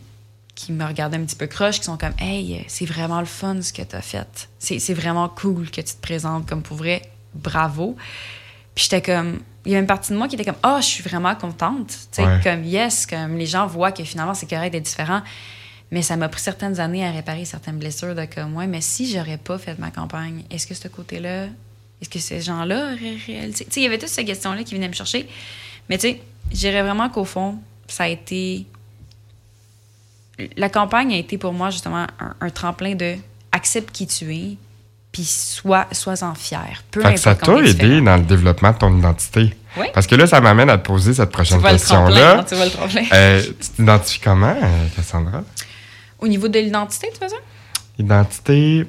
qui 0.56 0.72
me 0.72 0.86
regardaient 0.86 1.18
un 1.18 1.26
petit 1.26 1.36
peu 1.36 1.48
croche, 1.48 1.80
qui 1.80 1.86
sont 1.86 1.98
comme 1.98 2.14
Hey, 2.20 2.64
c'est 2.68 2.86
vraiment 2.86 3.20
le 3.20 3.26
fun 3.26 3.62
ce 3.62 3.72
que 3.74 3.82
tu 3.82 3.96
as 3.96 4.02
fait. 4.02 4.50
C'est 4.60 4.80
c'est 4.80 4.94
vraiment 4.94 5.30
cool 5.30 5.70
que 5.70 5.82
tu 5.82 5.94
te 5.96 6.02
présentes 6.02 6.48
comme 6.48 6.62
pour 6.64 6.78
vrai. 6.78 7.02
Bravo. 7.36 7.96
Puis 8.76 8.88
j'étais 8.90 9.02
comme. 9.02 9.40
Il 9.66 9.74
y 9.74 9.76
a 9.76 9.80
une 9.80 9.86
partie 9.88 10.14
de 10.14 10.18
moi 10.18 10.28
qui 10.30 10.36
était 10.36 10.46
comme 10.46 10.56
Ah, 10.64 10.78
je 10.82 10.86
suis 10.86 11.04
vraiment 11.04 11.36
contente. 11.36 11.88
Tu 11.90 11.96
sais, 12.12 12.26
Ouais. 12.26 12.40
comme 12.44 12.64
yes, 12.64 13.06
comme 13.06 13.38
les 13.38 13.46
gens 13.46 13.68
voient 13.68 13.92
que 13.92 14.04
finalement 14.04 14.34
c'est 14.34 14.50
correct 14.50 14.72
d'être 14.72 14.86
différent. 14.86 15.22
Mais 15.92 16.02
ça 16.02 16.18
m'a 16.18 16.28
pris 16.28 16.42
certaines 16.42 16.80
années 16.80 17.06
à 17.06 17.12
réparer 17.12 17.46
certaines 17.46 17.78
blessures 17.78 18.14
de 18.14 18.26
comme, 18.26 18.56
ouais, 18.56 18.68
mais 18.68 18.82
si 18.82 19.12
j'aurais 19.12 19.38
pas 19.38 19.58
fait 19.58 19.80
ma 19.80 19.90
campagne, 19.90 20.44
est-ce 20.52 20.68
que 20.68 20.74
ce 20.74 20.88
côté-là, 20.88 21.46
est-ce 22.02 22.10
que 22.10 22.20
ces 22.20 22.42
gens-là 22.42 22.94
auraient 22.94 23.18
réalisé? 23.26 23.66
Tu 23.66 23.72
sais, 23.72 23.80
il 23.80 23.84
y 23.84 23.88
avait 23.88 23.98
toutes 23.98 24.10
ces 24.10 24.26
questions-là 24.26 24.64
qui 24.64 24.76
venaient 24.76 24.90
me 24.90 24.94
chercher. 24.94 25.28
Mais 25.90 25.98
tu 25.98 26.10
sais, 26.10 26.22
je 26.52 26.58
dirais 26.58 26.82
vraiment 26.82 27.10
qu'au 27.10 27.26
fond, 27.26 27.58
ça 27.88 28.04
a 28.04 28.08
été 28.08 28.66
la 30.56 30.70
campagne 30.70 31.14
a 31.14 31.18
été 31.18 31.38
pour 31.38 31.54
moi 31.54 31.70
justement 31.72 32.06
un, 32.20 32.36
un 32.40 32.50
tremplin 32.50 32.94
de 32.94 33.16
accepte 33.52 33.92
qui 33.92 34.06
tu 34.08 34.36
es, 34.36 34.58
puis 35.12 35.24
sois, 35.24 35.88
sois-en 35.92 36.36
fier. 36.36 36.84
Peu 36.92 37.02
Fait 37.02 37.16
que 37.16 37.20
ça 37.20 37.36
t'a 37.36 37.58
aidé 37.58 38.02
dans 38.02 38.18
le 38.18 38.24
développement 38.24 38.72
de 38.72 38.78
ton 38.78 38.98
identité. 38.98 39.56
Oui. 39.78 39.88
Parce 39.94 40.08
que 40.08 40.16
là, 40.16 40.28
ça 40.28 40.42
m'amène 40.42 40.70
à 40.70 40.78
te 40.78 40.86
poser 40.86 41.14
cette 41.14 41.32
prochaine 41.32 41.62
question-là. 41.62 42.44
tu 42.48 42.56
vois 42.56 42.66
le 42.66 42.72
tremplin. 42.72 43.04
Euh, 43.14 43.42
tu 43.42 43.70
t'identifies 43.70 44.20
comment, 44.20 44.56
euh, 44.56 44.88
Cassandra? 44.96 45.44
Au 46.20 46.28
niveau 46.28 46.48
de 46.48 46.60
l'identité, 46.60 47.08
tu 47.12 47.20
vois 47.20 47.30
ça? 47.30 47.36
Identité 48.00 48.86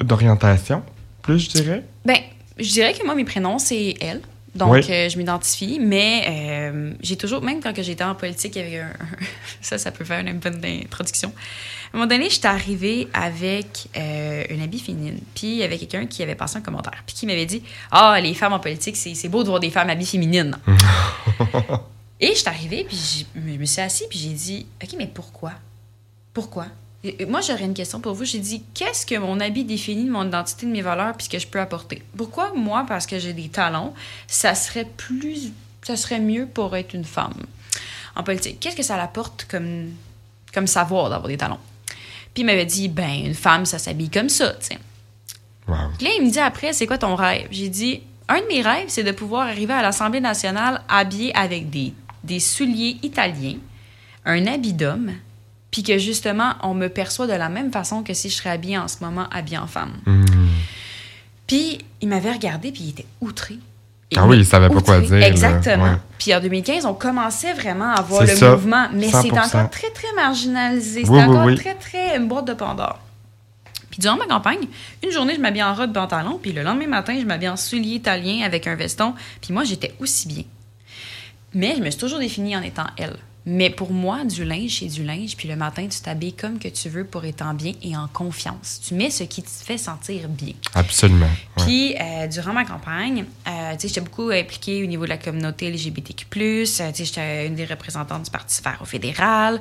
d'orientation, 0.00 0.82
plus, 1.22 1.38
je 1.38 1.50
dirais. 1.50 1.82
Ben, 2.04 2.16
je 2.58 2.70
dirais 2.70 2.92
que 2.94 3.04
moi, 3.04 3.14
mes 3.14 3.24
prénoms, 3.24 3.58
c'est 3.58 3.94
elle. 4.00 4.20
Donc, 4.54 4.72
Oui. 4.72 4.80
euh, 4.88 5.08
je 5.10 5.18
m'identifie, 5.18 5.78
mais 5.78 6.24
euh, 6.28 6.92
j'ai 7.02 7.16
toujours, 7.16 7.42
même 7.42 7.60
quand 7.62 7.74
j'étais 7.82 8.04
en 8.04 8.14
politique, 8.14 8.56
il 8.56 8.62
y 8.62 8.64
avait 8.64 8.80
un, 8.80 8.92
ça, 9.60 9.76
ça 9.76 9.90
peut 9.92 10.04
faire 10.04 10.20
une 10.20 10.38
bonne 10.38 10.64
introduction. 10.64 11.28
À 11.28 11.96
un 11.96 11.98
moment 12.00 12.08
donné, 12.08 12.30
j'étais 12.30 12.48
arrivée 12.48 13.06
avec 13.12 13.88
euh, 13.98 14.44
un 14.50 14.62
habit 14.62 14.78
féminine, 14.80 15.18
puis 15.34 15.48
il 15.48 15.56
y 15.56 15.62
avait 15.62 15.76
quelqu'un 15.76 16.06
qui 16.06 16.22
avait 16.22 16.34
passé 16.34 16.56
un 16.56 16.62
commentaire, 16.62 17.02
puis 17.06 17.14
qui 17.14 17.26
m'avait 17.26 17.44
dit 17.44 17.62
Ah, 17.90 18.18
les 18.22 18.32
femmes 18.32 18.54
en 18.54 18.58
politique, 18.60 18.96
c'est 18.96 19.28
beau 19.28 19.42
de 19.42 19.48
voir 19.48 19.60
des 19.60 19.70
femmes 19.70 19.90
habillées 19.90 20.10
féminines. 20.10 20.56
Et 22.20 22.32
j'étais 22.34 22.48
arrivée, 22.48 22.84
puis 22.88 23.26
je 23.34 23.40
me 23.40 23.64
suis 23.66 23.80
assise, 23.82 24.06
puis 24.08 24.18
j'ai 24.18 24.30
dit 24.30 24.66
OK, 24.82 24.88
mais 24.96 25.06
pourquoi 25.06 25.52
Pourquoi? 26.36 26.66
Moi, 27.26 27.40
j'aurais 27.40 27.64
une 27.64 27.72
question 27.72 27.98
pour 27.98 28.12
vous. 28.12 28.26
J'ai 28.26 28.40
dit 28.40 28.62
Qu'est-ce 28.74 29.06
que 29.06 29.14
mon 29.14 29.40
habit 29.40 29.64
définit 29.64 30.04
de 30.04 30.10
mon 30.10 30.26
identité, 30.26 30.66
de 30.66 30.70
mes 30.70 30.82
valeurs, 30.82 31.14
puis 31.16 31.24
ce 31.24 31.30
que 31.30 31.38
je 31.38 31.46
peux 31.46 31.58
apporter? 31.58 32.02
Pourquoi 32.14 32.52
moi, 32.54 32.84
parce 32.86 33.06
que 33.06 33.18
j'ai 33.18 33.32
des 33.32 33.48
talents, 33.48 33.94
ça 34.26 34.54
serait 34.54 34.84
plus. 34.84 35.54
Ça 35.82 35.96
serait 35.96 36.20
mieux 36.20 36.44
pour 36.44 36.76
être 36.76 36.92
une 36.92 37.06
femme 37.06 37.32
en 38.14 38.22
politique? 38.22 38.60
Qu'est-ce 38.60 38.76
que 38.76 38.82
ça 38.82 39.02
apporte 39.02 39.46
comme, 39.50 39.92
comme 40.52 40.66
savoir 40.66 41.08
d'avoir 41.08 41.28
des 41.28 41.38
talents 41.38 41.60
Puis 42.34 42.42
il 42.42 42.44
m'avait 42.44 42.66
dit 42.66 42.88
Ben, 42.88 43.24
une 43.24 43.32
femme, 43.32 43.64
ça 43.64 43.78
s'habille 43.78 44.10
comme 44.10 44.28
ça, 44.28 44.50
tu 44.60 44.66
sais. 44.66 44.78
Wow. 45.66 45.74
Là, 46.02 46.10
il 46.18 46.22
me 46.22 46.30
dit 46.30 46.38
après, 46.38 46.74
c'est 46.74 46.86
quoi 46.86 46.98
ton 46.98 47.14
rêve? 47.14 47.48
J'ai 47.50 47.70
dit, 47.70 48.02
un 48.28 48.42
de 48.42 48.46
mes 48.46 48.60
rêves, 48.60 48.88
c'est 48.88 49.04
de 49.04 49.12
pouvoir 49.12 49.48
arriver 49.48 49.72
à 49.72 49.80
l'Assemblée 49.80 50.20
nationale 50.20 50.82
habillé 50.86 51.34
avec 51.34 51.70
des, 51.70 51.94
des 52.24 52.40
souliers 52.40 52.98
italiens, 53.02 53.56
un 54.26 54.46
habit 54.46 54.74
d'homme, 54.74 55.14
puis 55.76 55.82
que 55.82 55.98
justement, 55.98 56.54
on 56.62 56.72
me 56.72 56.88
perçoit 56.88 57.26
de 57.26 57.34
la 57.34 57.50
même 57.50 57.70
façon 57.70 58.02
que 58.02 58.14
si 58.14 58.30
je 58.30 58.36
serais 58.36 58.48
habillée 58.48 58.78
en 58.78 58.88
ce 58.88 58.96
moment, 59.02 59.26
habillée 59.30 59.58
en 59.58 59.66
femme. 59.66 59.92
Hmm. 60.06 60.24
Puis 61.46 61.84
il 62.00 62.08
m'avait 62.08 62.32
regardé, 62.32 62.72
puis 62.72 62.84
il 62.84 62.88
était 62.88 63.04
outré. 63.20 63.58
Ah 64.16 64.26
oui, 64.26 64.38
il 64.38 64.46
savait 64.46 64.70
pas 64.70 64.80
quoi 64.80 65.00
dire. 65.00 65.22
Exactement. 65.22 65.96
Puis 66.18 66.34
en 66.34 66.40
2015, 66.40 66.86
on 66.86 66.94
commençait 66.94 67.52
vraiment 67.52 67.92
à 67.92 68.00
voir 68.00 68.22
le 68.22 68.28
ça, 68.28 68.52
mouvement, 68.52 68.88
mais 68.94 69.08
c'est 69.08 69.28
100%. 69.28 69.32
encore 69.32 69.68
très, 69.68 69.90
très 69.90 70.10
marginalisé. 70.16 71.04
C'est 71.04 71.10
Oui, 71.10 71.22
encore 71.22 71.44
oui. 71.44 71.56
très, 71.56 71.74
très 71.74 72.16
une 72.16 72.26
boîte 72.26 72.46
de 72.46 72.54
Pandore. 72.54 72.98
Puis 73.90 74.00
durant 74.00 74.16
ma 74.16 74.24
campagne, 74.24 74.66
une 75.04 75.10
journée, 75.10 75.34
je 75.34 75.40
m'habille 75.42 75.62
en 75.62 75.74
robe 75.74 75.92
pantalon, 75.92 76.38
puis 76.40 76.52
le 76.54 76.62
lendemain 76.62 76.86
matin, 76.86 77.18
je 77.20 77.26
m'habille 77.26 77.50
en 77.50 77.58
soulier 77.58 77.96
italien 77.96 78.46
avec 78.46 78.66
un 78.66 78.76
veston, 78.76 79.12
puis 79.42 79.52
moi, 79.52 79.64
j'étais 79.64 79.94
aussi 80.00 80.26
bien. 80.26 80.44
Mais 81.52 81.74
je 81.76 81.82
me 81.82 81.90
suis 81.90 82.00
toujours 82.00 82.18
définie 82.18 82.56
en 82.56 82.62
étant 82.62 82.86
elle. 82.96 83.18
Mais 83.48 83.70
pour 83.70 83.92
moi, 83.92 84.24
du 84.24 84.44
linge, 84.44 84.80
c'est 84.80 84.86
du 84.86 85.04
linge, 85.04 85.36
puis 85.36 85.46
le 85.48 85.54
matin, 85.54 85.86
tu 85.86 86.00
t'habilles 86.00 86.32
comme 86.32 86.58
que 86.58 86.66
tu 86.66 86.88
veux 86.88 87.04
pour 87.04 87.24
être 87.24 87.42
en 87.42 87.54
bien 87.54 87.74
et 87.80 87.96
en 87.96 88.08
confiance. 88.08 88.80
Tu 88.84 88.94
mets 88.94 89.08
ce 89.10 89.22
qui 89.22 89.40
te 89.40 89.48
fait 89.48 89.78
sentir 89.78 90.28
bien. 90.28 90.54
Absolument. 90.74 91.26
ouais. 91.26 91.64
Puis, 91.64 91.94
euh, 92.00 92.26
durant 92.26 92.52
ma 92.52 92.64
campagne, 92.64 93.24
euh, 93.46 93.72
tu 93.74 93.82
sais, 93.82 93.88
j'étais 93.88 94.00
beaucoup 94.00 94.30
impliquée 94.30 94.82
au 94.82 94.86
niveau 94.86 95.04
de 95.04 95.10
la 95.10 95.18
communauté 95.18 95.70
LGBTQ+. 95.70 96.26
Euh, 96.34 96.64
tu 96.64 96.66
sais, 96.66 96.92
j'étais 97.04 97.46
une 97.46 97.54
des 97.54 97.66
représentantes 97.66 98.24
du 98.24 98.30
Parti 98.32 98.60
vert 98.62 98.78
au 98.80 98.84
fédéral. 98.84 99.60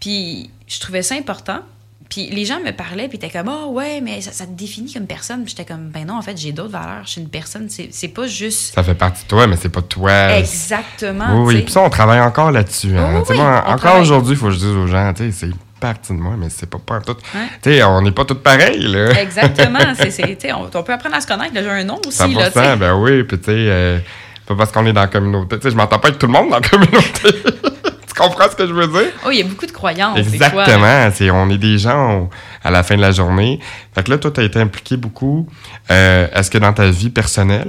Puis, 0.00 0.50
je 0.66 0.80
trouvais 0.80 1.02
ça 1.02 1.14
important. 1.14 1.60
Puis, 2.08 2.30
les 2.30 2.44
gens 2.44 2.60
me 2.60 2.70
parlaient, 2.70 3.08
puis 3.08 3.16
étaient 3.16 3.30
comme 3.30 3.48
«Ah 3.50 3.66
ouais, 3.66 4.00
mais 4.00 4.20
ça, 4.20 4.30
ça 4.32 4.46
te 4.46 4.52
définit 4.52 4.92
comme 4.92 5.06
personne.» 5.06 5.42
Puis 5.44 5.54
j'étais 5.56 5.70
comme 5.70 5.88
«Ben 5.92 6.06
non, 6.06 6.14
en 6.18 6.22
fait, 6.22 6.36
j'ai 6.38 6.52
d'autres 6.52 6.70
valeurs. 6.70 7.02
Je 7.04 7.10
suis 7.10 7.20
une 7.20 7.28
personne. 7.28 7.68
C'est 7.68 8.08
pas 8.08 8.26
juste... 8.26 8.74
Ça 8.74 8.82
fait 8.82 8.94
partie 8.94 9.24
de 9.24 9.28
toi, 9.28 9.46
mais 9.46 9.56
c'est 9.56 9.68
pas 9.68 9.82
toi. 9.82 10.30
Exactement. 10.38 11.42
Oui, 11.44 11.54
oui. 11.56 11.62
Puis 11.62 11.72
ça, 11.72 11.80
on 11.82 11.90
travaille 11.90 12.20
encore 12.20 12.52
là-dessus. 12.52 12.96
hein. 12.96 13.10
Oui, 13.16 13.22
oui, 13.28 13.36
moi, 13.36 13.64
encore 13.66 13.98
aujourd'hui, 14.00 14.32
il 14.34 14.38
faut 14.38 14.46
que 14.46 14.52
je 14.52 14.58
dise 14.58 14.66
aux 14.68 14.86
gens, 14.86 15.12
tu 15.14 15.30
sais, 15.30 15.46
c'est 15.46 15.50
partie 15.80 16.12
de 16.12 16.18
moi, 16.18 16.34
mais 16.38 16.46
c'est 16.48 16.70
pas 16.70 16.78
pas 16.78 17.00
tout. 17.00 17.12
Ouais. 17.34 17.40
Tu 17.62 17.70
sais, 17.72 17.82
on 17.82 18.00
n'est 18.00 18.12
pas 18.12 18.24
tous 18.24 18.36
pareils, 18.36 18.80
là. 18.86 19.10
Exactement. 19.20 19.78
C'est- 19.98 20.52
on, 20.54 20.70
on 20.72 20.82
peut 20.82 20.92
apprendre 20.92 21.16
à 21.16 21.20
se 21.20 21.26
connaître. 21.26 21.52
J'ai 21.54 21.68
un 21.68 21.84
nom 21.84 22.00
aussi. 22.06 22.22
100%, 22.22 22.34
Là, 22.38 22.50
tu 22.50 22.58
sais. 22.60 22.76
ben 22.76 22.94
oui, 22.94 23.24
puis 23.24 23.38
tu 23.38 23.44
sais, 23.46 23.50
euh, 23.52 23.98
pas 24.46 24.54
parce 24.54 24.70
qu'on 24.72 24.86
est 24.86 24.92
dans 24.92 25.00
la 25.02 25.06
communauté. 25.08 25.56
Tu 25.56 25.62
sais, 25.64 25.70
je 25.72 25.76
m'entends 25.76 25.98
pas 25.98 26.08
avec 26.08 26.18
tout 26.20 26.26
le 26.26 26.32
monde 26.32 26.50
dans 26.50 26.60
la 26.60 26.68
communauté. 26.68 27.30
tu 28.16 28.22
comprends 28.28 28.50
ce 28.50 28.56
que 28.56 28.66
je 28.66 28.72
veux 28.72 28.86
dire? 28.88 29.12
Oh, 29.26 29.30
il 29.30 29.38
y 29.38 29.42
a 29.42 29.44
beaucoup 29.44 29.66
de 29.66 29.72
croyances. 29.72 30.18
Exactement. 30.18 31.10
C'est, 31.12 31.30
on 31.30 31.48
est 31.50 31.58
des 31.58 31.78
gens 31.78 32.10
on- 32.22 32.30
à 32.64 32.70
la 32.70 32.82
fin 32.82 32.96
de 32.96 33.00
la 33.02 33.12
journée. 33.12 33.60
Fait 33.94 34.02
que 34.02 34.10
là, 34.10 34.18
toi, 34.18 34.30
tu 34.30 34.40
as 34.40 34.44
été 34.44 34.60
impliqué 34.60 34.96
beaucoup. 34.96 35.46
Euh, 35.90 36.26
est-ce 36.34 36.50
que 36.50 36.58
dans 36.58 36.72
ta 36.72 36.88
vie 36.90 37.10
personnelle, 37.10 37.68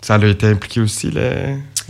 ça 0.00 0.14
a 0.14 0.24
été 0.24 0.46
impliqué 0.46 0.80
aussi, 0.80 1.10
la, 1.10 1.30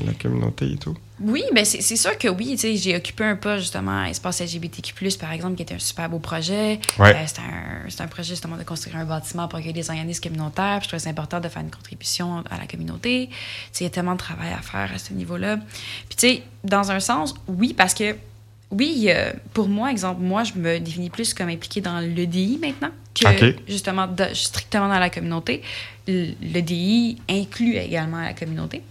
la 0.04 0.12
communauté 0.20 0.72
et 0.72 0.76
tout? 0.76 0.96
Oui, 1.22 1.42
ben 1.54 1.64
c'est 1.64 1.80
c'est 1.80 1.96
sûr 1.96 2.16
que 2.18 2.28
oui. 2.28 2.48
tu 2.52 2.58
sais, 2.58 2.76
J'ai 2.76 2.96
occupé 2.96 3.24
un 3.24 3.36
poste 3.36 3.60
justement 3.60 4.02
à 4.02 4.08
Espace 4.10 4.40
LGBTQ, 4.40 5.08
par 5.20 5.32
exemple, 5.32 5.56
qui 5.56 5.62
était 5.62 5.74
un 5.74 5.78
super 5.78 6.08
beau 6.08 6.18
projet. 6.18 6.80
Ouais. 6.98 7.14
Euh, 7.14 7.26
C'était 7.26 7.42
un, 7.42 8.04
un 8.04 8.08
projet 8.08 8.30
justement 8.30 8.56
de 8.56 8.64
construire 8.64 8.96
un 8.96 9.04
bâtiment 9.04 9.48
pour 9.48 9.58
accueillir 9.58 9.74
des 9.74 9.88
organismes 9.90 10.22
communautaires. 10.22 10.78
Puis 10.78 10.84
je 10.84 10.88
trouvais 10.88 11.02
ça 11.04 11.10
important 11.10 11.40
de 11.40 11.48
faire 11.48 11.62
une 11.62 11.70
contribution 11.70 12.38
à 12.50 12.58
la 12.58 12.66
communauté. 12.66 13.28
Tu 13.30 13.34
sais, 13.72 13.84
Il 13.84 13.86
y 13.86 13.86
a 13.86 13.90
tellement 13.90 14.12
de 14.12 14.18
travail 14.18 14.52
à 14.52 14.62
faire 14.62 14.90
à 14.94 14.98
ce 14.98 15.12
niveau-là. 15.12 15.58
Puis 16.08 16.16
tu 16.16 16.28
sais, 16.28 16.42
dans 16.64 16.90
un 16.90 17.00
sens, 17.00 17.34
oui, 17.48 17.74
parce 17.74 17.94
que 17.94 18.16
oui, 18.70 19.06
euh, 19.08 19.32
pour 19.52 19.68
moi, 19.68 19.90
exemple, 19.90 20.22
moi, 20.22 20.44
je 20.44 20.54
me 20.54 20.78
définis 20.80 21.10
plus 21.10 21.34
comme 21.34 21.50
impliquée 21.50 21.82
dans 21.82 22.00
l'EDI 22.00 22.58
maintenant 22.60 22.88
que 23.14 23.26
justement 23.68 24.06
de- 24.06 24.32
strictement 24.32 24.88
dans 24.88 24.98
la 24.98 25.10
communauté. 25.10 25.60
L'EDI 26.06 27.18
inclut 27.28 27.76
également 27.76 28.20
la 28.22 28.32
communauté. 28.32 28.82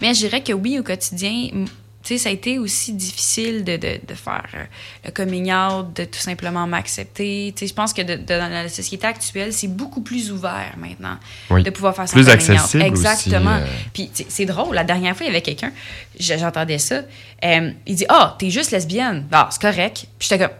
Mais 0.00 0.14
je 0.14 0.20
dirais 0.20 0.42
que 0.42 0.52
oui, 0.52 0.78
au 0.78 0.82
quotidien, 0.82 1.48
tu 1.52 1.66
sais, 2.02 2.18
ça 2.18 2.28
a 2.28 2.32
été 2.32 2.58
aussi 2.58 2.92
difficile 2.92 3.64
de, 3.64 3.76
de, 3.76 3.98
de 4.06 4.14
faire 4.14 4.44
euh, 4.54 4.64
le 5.06 5.10
coming 5.10 5.50
out, 5.52 5.86
de 5.96 6.04
tout 6.04 6.18
simplement 6.18 6.66
m'accepter. 6.66 7.52
Tu 7.56 7.60
sais, 7.60 7.66
je 7.68 7.74
pense 7.74 7.94
que 7.94 8.02
de- 8.02 8.16
dans 8.16 8.50
la 8.52 8.68
société 8.68 9.06
actuelle, 9.06 9.52
c'est 9.54 9.68
beaucoup 9.68 10.02
plus 10.02 10.30
ouvert 10.30 10.74
maintenant 10.76 11.16
Oui. 11.50 11.62
de 11.62 11.70
pouvoir 11.70 11.94
faire 11.96 12.06
son 12.06 12.14
Plus 12.16 12.24
coming 12.26 12.50
out. 12.50 12.50
accessible 12.58 12.82
Exactement. 12.82 13.54
aussi, 13.56 13.62
euh. 13.62 13.88
Puis 13.94 14.10
c'est 14.28 14.44
drôle, 14.44 14.74
la 14.74 14.84
dernière 14.84 15.16
fois, 15.16 15.24
il 15.24 15.28
y 15.28 15.32
avait 15.32 15.40
quelqu'un, 15.40 15.72
j'entendais 16.18 16.78
ça, 16.78 17.02
euh, 17.44 17.70
il 17.86 17.94
dit 17.94 18.06
«Ah, 18.10 18.36
t'es 18.38 18.50
juste 18.50 18.70
lesbienne. 18.72 19.26
Ah, 19.32 19.48
c'est 19.50 19.62
correct.» 19.62 20.06
Puis 20.18 20.28
j'étais 20.28 20.38
comme 20.44 20.54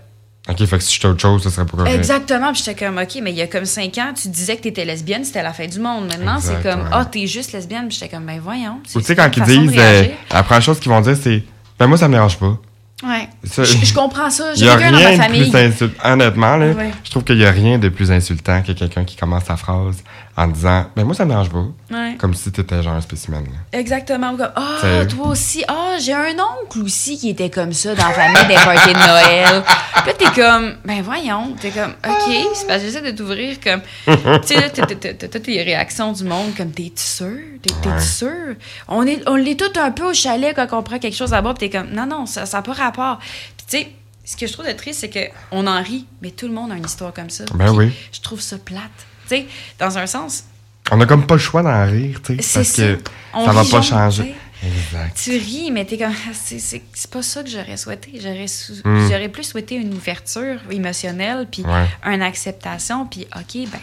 OK, 0.48 0.58
fait 0.66 0.76
que 0.78 0.82
si 0.84 0.94
j'étais 0.94 1.06
autre 1.06 1.20
chose, 1.22 1.42
ça 1.42 1.50
serait 1.50 1.64
pas 1.66 1.78
correct. 1.78 1.94
Exactement. 1.94 2.52
Puis 2.52 2.62
j'étais 2.64 2.84
comme, 2.84 2.98
OK, 2.98 3.18
mais 3.22 3.30
il 3.30 3.36
y 3.36 3.42
a 3.42 3.46
comme 3.46 3.64
cinq 3.64 3.96
ans, 3.98 4.12
tu 4.20 4.28
disais 4.28 4.56
que 4.56 4.62
t'étais 4.62 4.84
lesbienne, 4.84 5.24
c'était 5.24 5.42
la 5.42 5.54
fin 5.54 5.66
du 5.66 5.78
monde. 5.80 6.06
Maintenant, 6.06 6.38
c'est 6.38 6.62
comme, 6.62 6.86
ah, 6.92 7.04
t'es 7.06 7.26
juste 7.26 7.52
lesbienne. 7.52 7.88
Puis 7.88 7.96
j'étais 7.98 8.14
comme, 8.14 8.26
ben 8.26 8.38
voyons. 8.42 8.78
Ou 8.94 9.00
tu 9.00 9.06
sais, 9.06 9.16
quand 9.16 9.30
ils 9.34 9.42
disent, 9.42 9.72
euh, 9.78 10.04
la 10.30 10.42
première 10.42 10.62
chose 10.62 10.80
qu'ils 10.80 10.92
vont 10.92 11.00
dire, 11.00 11.16
c'est 11.20 11.42
Ben, 11.78 11.86
moi, 11.86 11.96
ça 11.96 12.08
me 12.08 12.12
dérange 12.14 12.36
pas. 12.38 12.58
Ouais. 13.02 13.28
Ça- 13.44 13.64
Je, 13.64 13.84
je 13.86 13.94
comprends 13.94 14.30
ça. 14.30 14.54
J'ai 14.54 14.66
quelqu'un 14.66 14.92
dans 14.92 14.98
rien 14.98 15.08
ma 15.08 15.16
de 15.16 15.22
famille. 15.22 15.50
plus. 15.50 15.88
Honnêtement, 16.04 16.56
là, 16.56 16.66
Ouais. 16.72 16.90
je 17.04 17.10
trouve 17.10 17.24
qu'il 17.24 17.38
y 17.38 17.44
a 17.46 17.50
rien 17.50 17.78
de 17.78 17.88
plus 17.88 18.12
insultant 18.12 18.62
que 18.62 18.72
quelqu'un 18.72 19.04
qui 19.04 19.16
commence 19.16 19.44
sa 19.44 19.56
phrase 19.56 19.96
en 20.36 20.48
disant 20.48 20.86
Ben, 20.96 21.04
moi, 21.04 21.14
ça 21.14 21.24
me 21.24 21.30
dérange 21.30 21.50
pas. 21.50 21.64
Ouais. 21.90 22.16
Comme 22.18 22.34
si 22.34 22.50
t'étais 22.50 22.82
genre 22.82 22.94
un 22.94 23.00
spécimen. 23.00 23.44
là. 23.44 23.78
Exactement. 23.78 24.36
Comme, 24.36 24.50
Ah, 24.56 24.78
C'est- 24.80 25.06
toi 25.08 25.28
aussi. 25.28 25.64
Ah, 25.68 25.96
j'ai 26.00 26.12
un 26.12 26.34
oncle 26.62 26.80
aussi 26.82 27.16
qui 27.18 27.30
était 27.30 27.50
comme 27.50 27.72
ça 27.72 27.94
dans 27.94 28.08
la 28.08 28.12
famille 28.12 28.46
des 28.48 28.54
parties 28.54 28.92
de 28.92 28.98
Noël. 29.06 29.62
Puis 29.94 30.06
là, 30.06 30.12
t'es 30.18 30.40
comme, 30.40 30.74
ben 30.84 31.02
voyons. 31.02 31.54
T'es 31.60 31.70
comme, 31.70 31.92
OK, 32.06 32.34
c'est 32.54 32.66
parce 32.66 32.80
que 32.80 32.86
j'essaie 32.86 33.02
de 33.12 33.16
t'ouvrir 33.16 33.58
comme. 33.60 33.80
tu 34.06 34.48
sais, 34.48 34.60
là, 34.60 34.68
t'as- 34.70 35.28
toutes 35.28 35.46
les 35.46 35.62
réactions 35.62 36.12
du 36.12 36.24
monde 36.24 36.54
comme, 36.56 36.70
t'es-tu 36.72 37.02
sûr? 37.02 37.38
T'es- 37.62 37.88
Ouais. 37.88 38.00
sûr? 38.00 38.54
On 38.88 39.06
est, 39.06 39.22
on 39.28 39.36
l'est 39.36 39.58
tout 39.58 39.78
un 39.78 39.90
peu 39.92 40.10
au 40.10 40.14
chalet 40.14 40.54
quand 40.54 40.66
on 40.72 40.82
prend 40.82 40.98
quelque 40.98 41.16
chose 41.16 41.30
là-bas. 41.30 41.54
Puis 41.54 41.68
t'es 41.70 41.78
comme, 41.78 41.90
non, 41.90 42.06
non, 42.06 42.26
ça 42.26 42.44
n'a 42.52 42.62
pas 42.62 42.72
rapport. 42.72 43.18
Puis 43.18 43.66
tu 43.68 43.78
sais, 43.78 43.92
ce 44.24 44.36
que 44.36 44.46
je 44.46 44.52
trouve 44.52 44.66
de 44.66 44.72
triste, 44.72 45.00
c'est 45.00 45.10
qu'on 45.50 45.66
en 45.66 45.82
rit, 45.82 46.06
mais 46.22 46.30
tout 46.30 46.46
le 46.48 46.54
monde 46.54 46.72
a 46.72 46.76
une 46.76 46.84
histoire 46.86 47.12
comme 47.12 47.30
ça. 47.30 47.44
Ben 47.54 47.70
oui. 47.72 47.92
Je 48.12 48.20
trouve 48.20 48.40
ça 48.40 48.56
plate. 48.58 48.80
Tu 49.28 49.36
sais, 49.36 49.46
dans 49.78 49.96
un 49.98 50.06
sens, 50.06 50.44
On 50.90 51.00
a 51.00 51.06
comme 51.06 51.26
pas 51.26 51.34
le 51.34 51.40
choix 51.40 51.62
d'en 51.62 51.86
rire, 51.86 52.20
tu 52.22 52.36
sais. 52.42 52.54
Parce 52.58 52.72
que 52.72 52.94
ça. 52.96 53.10
On 53.34 53.46
ça 53.46 53.52
va 53.52 53.64
pas 53.64 53.82
changer. 53.82 54.34
tu 54.60 54.66
Exact. 54.66 55.20
tu 55.22 55.30
ris, 55.32 55.70
mais 55.70 55.84
t'es 55.84 55.98
comme, 55.98 56.12
ah, 56.12 56.32
c'est- 56.32 56.82
pas 57.10 57.22
ça 57.22 57.42
que 57.42 57.50
j'aurais 57.50 57.76
souhaité. 57.76 58.12
J'aurais 58.22 58.46
sou- 58.48 58.74
Mm. 58.84 59.08
j'aurais 59.10 59.28
plus 59.28 59.44
souhaité 59.44 59.74
une 59.76 59.92
ouverture 59.94 60.58
émotionnelle, 60.70 61.46
puis 61.50 61.62
Ouais. 61.62 61.86
une 62.14 62.22
acceptation, 62.22 63.06
puis 63.06 63.26
OK, 63.36 63.68
ben, 63.70 63.80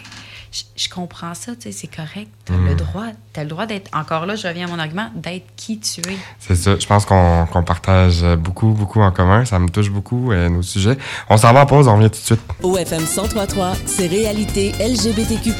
je- 0.52 0.62
je 0.84 0.88
comprends 0.88 1.34
ça, 1.34 1.52
tu 1.56 1.62
sais, 1.62 1.72
c'est 1.72 1.86
correct. 1.88 2.28
T'as 2.44 2.52
Mm. 2.54 2.66
le 2.68 2.74
droit, 2.74 3.06
t'as 3.32 3.42
le 3.42 3.48
droit 3.48 3.64
d'être, 3.66 3.90
encore 3.96 4.26
là, 4.26 4.36
je 4.36 4.46
reviens 4.46 4.68
à 4.68 4.70
mon 4.70 4.78
argument, 4.78 5.08
d'être 5.14 5.46
qui 5.56 5.80
tu 5.80 6.00
es. 6.02 6.16
C'est 6.38 6.54
ça. 6.54 6.78
Je 6.78 6.86
pense 6.86 7.04
qu'on 7.06 7.46
qu'on 7.46 7.62
partage 7.62 8.22
beaucoup, 8.38 8.68
beaucoup 8.68 9.00
en 9.00 9.10
commun. 9.12 9.44
Ça 9.46 9.58
me 9.58 9.68
touche 9.68 9.90
beaucoup, 9.90 10.30
euh, 10.30 10.48
nos 10.48 10.62
sujets. 10.62 10.96
On 11.30 11.36
s'en 11.38 11.52
va 11.52 11.62
en 11.62 11.66
pause, 11.66 11.88
on 11.88 11.96
revient 11.96 12.10
tout 12.10 12.20
de 12.20 12.24
suite. 12.24 12.40
Au 12.62 12.76
FM 12.76 13.00
1033, 13.02 13.72
c'est 13.86 14.06
Réalité 14.06 14.72
LGBTQ+, 14.78 15.52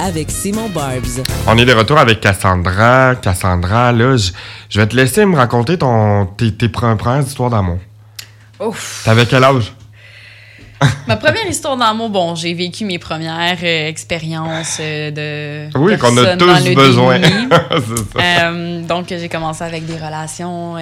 avec 0.00 0.30
Simon 0.30 0.68
Barbs. 0.70 1.22
On 1.46 1.56
est 1.58 1.64
de 1.64 1.72
retour 1.74 1.98
avec 1.98 2.20
Cassandra. 2.20 3.14
Cassandra, 3.16 3.92
là, 3.92 4.16
je, 4.16 4.32
je 4.70 4.80
vais 4.80 4.86
te 4.86 4.96
laisser 4.96 5.26
me 5.26 5.36
raconter 5.36 5.76
ton, 5.78 6.26
tes, 6.26 6.54
tes 6.54 6.68
pre- 6.68 6.96
premières 6.96 7.26
histoires 7.26 7.50
d'amour. 7.50 7.78
Ouf. 8.60 9.02
T'avais 9.04 9.26
quel 9.26 9.44
âge? 9.44 9.72
Ma 11.06 11.16
première 11.16 11.46
histoire 11.46 11.76
d'amour, 11.76 12.10
bon, 12.10 12.34
j'ai 12.34 12.54
vécu 12.54 12.84
mes 12.84 12.98
premières 12.98 13.58
euh, 13.62 13.88
expériences 13.88 14.78
euh, 14.80 15.10
de. 15.70 15.78
Oui, 15.78 15.96
qu'on 15.98 16.16
a 16.16 16.36
tous 16.36 16.74
besoin. 16.74 17.20
Euh, 18.16 18.82
donc, 18.82 19.06
j'ai 19.08 19.28
commencé 19.28 19.62
avec 19.62 19.86
des 19.86 19.96
relations. 19.96 20.76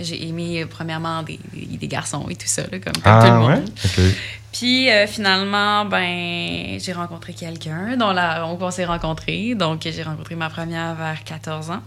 j'ai 0.00 0.26
aimé, 0.26 0.64
premièrement, 0.68 1.22
des, 1.22 1.38
des 1.54 1.88
garçons 1.88 2.26
et 2.30 2.34
tout 2.34 2.46
ça, 2.46 2.62
là, 2.62 2.78
comme, 2.78 2.92
comme 2.92 3.20
tout 3.20 3.26
le 3.26 3.32
ah, 3.32 3.38
monde. 3.38 3.50
ouais? 3.50 4.14
Puis, 4.52 4.88
finalement, 5.08 5.84
ben, 5.84 6.78
j'ai 6.78 6.92
rencontré 6.92 7.32
quelqu'un 7.34 7.96
dont 7.98 8.12
la, 8.12 8.46
on, 8.46 8.58
on 8.60 8.70
s'est 8.70 8.84
rencontrés. 8.84 9.54
Donc, 9.54 9.80
j'ai 9.82 10.02
rencontré 10.02 10.34
ma 10.34 10.48
première 10.48 10.94
vers 10.94 11.22
14 11.24 11.70
ans. 11.70 11.82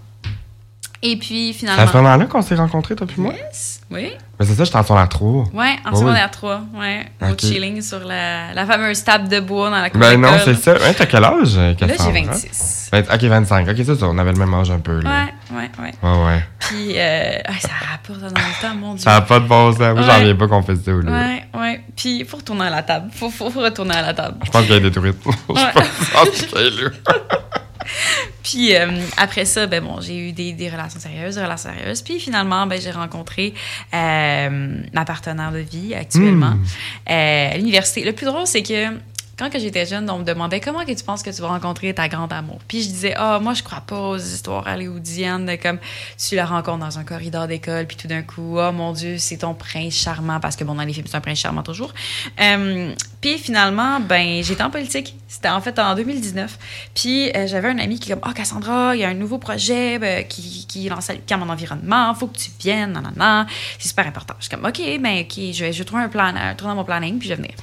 Et 1.06 1.18
puis, 1.18 1.54
C'est 1.60 1.68
à 1.68 1.72
ce 1.72 1.76
finalement. 1.88 2.02
moment-là 2.10 2.26
qu'on 2.28 2.42
s'est 2.42 2.56
rencontrés, 2.56 2.96
toi 2.96 3.06
puis 3.06 3.20
moi? 3.22 3.34
Yes, 3.34 3.82
oui. 3.92 4.14
Mais 4.40 4.46
c'est 4.46 4.54
ça, 4.56 4.64
j'étais 4.64 4.78
en 4.78 4.84
secondaire 4.84 5.10
3. 5.10 5.44
Ouais, 5.54 5.76
en 5.86 5.94
secondaire 5.94 6.32
3. 6.32 6.62
Ouais. 6.76 7.06
Au 7.22 7.38
chilling 7.38 7.82
sur 7.82 8.00
la, 8.00 8.54
la 8.54 8.66
fameuse 8.66 9.04
table 9.04 9.28
de 9.28 9.42
bois 9.42 9.70
dans 9.70 9.82
la 9.82 9.90
cour 9.90 10.00
Ben 10.00 10.20
non, 10.20 10.30
c'est 10.46 10.56
ça. 10.56 10.72
Ouais, 10.74 10.94
t'as 10.94 11.06
quel 11.06 11.26
âge, 11.26 11.56
euh, 11.58 11.74
Là, 11.78 11.88
j'ai 12.00 12.12
26. 12.24 12.90
Ben, 12.94 13.04
ok, 13.14 13.22
25. 13.22 13.68
Ok, 13.68 13.76
c'est 13.78 13.96
ça, 13.96 14.06
on 14.08 14.18
avait 14.18 14.32
le 14.32 14.38
même 14.40 14.54
âge 14.54 14.72
un 14.72 14.80
peu, 14.80 15.02
là. 15.02 15.10
Ouais, 15.52 15.58
ouais, 15.58 15.72
ouais. 15.82 15.94
Ouais, 16.02 16.26
ouais. 16.26 16.46
Puis, 16.60 16.94
euh, 16.96 17.38
ah, 17.48 17.52
ça 17.60 17.70
rapporte 17.92 18.22
dans 18.22 18.28
le 18.28 18.62
temps, 18.62 18.76
mon 18.76 18.94
Dieu. 18.94 19.04
Ça 19.04 19.12
n'a 19.12 19.22
pas 19.22 19.42
de 19.42 19.48
bon 19.48 19.72
sens. 19.74 19.80
Moi, 19.80 20.02
j'en 20.04 20.08
Ouais. 20.08 20.20
reviens 20.22 20.36
pas 20.36 20.48
qu'on 20.48 20.64
fait 20.64 20.76
ça, 20.78 20.92
là. 20.92 21.12
Ouais, 21.12 21.44
ouais. 21.60 21.82
Puis, 21.98 22.20
il 22.20 22.26
faut 22.26 22.38
retourner 22.38 22.64
à 22.66 22.70
la 22.70 22.82
table. 22.84 23.10
Faut, 23.14 23.30
faut, 23.30 23.50
faut 23.50 23.60
retourner 23.62 23.96
à 23.96 24.02
la 24.04 24.14
table. 24.14 24.38
Je 24.46 24.50
pense 24.52 24.66
qu'elle 24.66 24.78
est 24.78 24.90
détruite. 24.90 25.18
Je 25.26 25.52
en 25.52 26.26
tout 26.26 26.56
cas, 26.56 26.62
là. 26.62 26.90
Puis 28.44 28.76
euh, 28.76 28.88
après 29.18 29.46
ça, 29.46 29.68
ben 29.68 29.84
bon, 29.84 30.02
j'ai 30.02 30.18
eu 30.18 30.32
des, 30.32 30.54
des 30.54 30.70
relations 30.70 31.00
sérieuses, 31.00 31.36
des 31.36 31.44
relations 31.44 31.72
sérieuses. 31.72 32.02
Puis 32.02 32.20
finalement, 32.20 32.66
ben 32.68 32.80
j'ai 32.82 32.92
rencontré 32.92 33.54
euh, 33.94 34.78
ma 34.94 35.06
partenaire 35.06 35.52
de 35.52 35.60
vie 35.60 35.94
actuellement 35.94 36.52
Hmm. 36.56 36.66
euh, 37.10 37.52
à 37.54 37.58
l'université. 37.58 38.04
Le 38.04 38.12
plus 38.14 38.26
drôle, 38.26 38.46
c'est 38.48 38.64
que 38.64 38.90
quand 39.38 39.50
j'étais 39.54 39.86
jeune, 39.86 40.10
on 40.10 40.20
me 40.20 40.24
demandait 40.24 40.60
comment 40.60 40.86
que 40.86 40.92
tu 40.92 41.04
penses 41.04 41.24
que 41.24 41.32
tu 41.32 41.42
vas 41.42 41.48
rencontrer 41.48 41.94
ta 41.94 42.08
grande 42.08 42.32
amour? 42.32 42.60
Puis 42.68 42.84
je 42.84 42.88
disais, 42.88 43.14
ah, 43.18 43.40
moi, 43.40 43.54
je 43.54 43.64
crois 43.64 43.82
pas 43.82 44.00
aux 44.00 44.18
histoires 44.18 44.66
hollywoodiennes 44.68 45.58
comme 45.62 45.80
tu 46.18 46.36
la 46.36 46.46
rencontres 46.46 46.86
dans 46.86 47.00
un 47.00 47.04
corridor 47.04 47.48
d'école, 47.48 47.88
puis 47.88 47.98
tout 47.98 48.08
d'un 48.08 48.22
coup, 48.22 48.58
oh 48.60 48.72
mon 48.72 48.94
Dieu, 48.94 49.18
c'est 49.18 49.38
ton 49.38 49.56
prince 49.56 49.96
charmant, 49.96 50.40
parce 50.40 50.56
que 50.56 50.64
bon, 50.64 50.76
dans 50.76 50.84
les 50.84 50.94
films, 50.94 51.08
c'est 51.08 51.18
un 51.18 51.22
prince 51.22 51.40
charmant 51.40 51.64
toujours. 51.64 51.94
Euh, 52.40 52.94
puis 53.22 53.38
finalement, 53.40 54.00
ben, 54.00 54.44
j'étais 54.44 54.64
en 54.64 54.70
politique. 54.70 55.16
C'était 55.28 55.50
en 55.50 55.62
fait 55.62 55.80
en 55.80 55.96
2019. 55.96 56.60
Puis 56.94 57.32
euh, 57.36 57.48
j'avais 57.48 57.70
un 57.70 57.80
ami 57.80 58.00
qui 58.00 58.10
comme, 58.10 58.20
ah, 58.22 58.34
Cassandra, 58.34 58.96
il 58.96 59.00
y 59.00 59.04
a 59.04 59.10
un 59.10 59.16
nouveau 59.16 59.40
projet 59.40 59.98
ben, 59.98 60.28
qui, 60.28 60.68
qui 60.68 60.88
lance 60.88 61.10
à 61.10 61.38
mon 61.38 61.50
environnement, 61.50 62.14
faut 62.14 62.28
que 62.28 62.38
tu 62.38 62.52
viennes, 62.60 63.02
non. 63.18 63.46
C'est 63.80 63.88
super 63.88 64.06
important. 64.06 64.36
Je 64.38 64.46
suis 64.46 64.56
comme, 64.56 64.66
OK, 64.66 64.80
ben, 65.02 65.22
OK, 65.22 65.34
je 65.54 65.66
vais, 65.66 65.74
je 65.74 65.80
vais 65.80 65.86
trouver 65.86 66.04
un 66.04 66.10
plan, 66.10 66.36
un 66.36 66.54
trou 66.54 66.68
dans 66.68 66.76
mon 66.76 66.84
planning, 66.84 67.18
puis 67.18 67.30
je 67.30 67.34
vais 67.34 67.42
venir. 67.42 67.56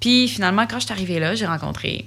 Puis 0.00 0.28
finalement, 0.28 0.66
quand 0.66 0.80
je 0.80 0.84
suis 0.86 0.92
arrivée 0.92 1.20
là, 1.20 1.34
j'ai 1.34 1.46
rencontré 1.46 2.06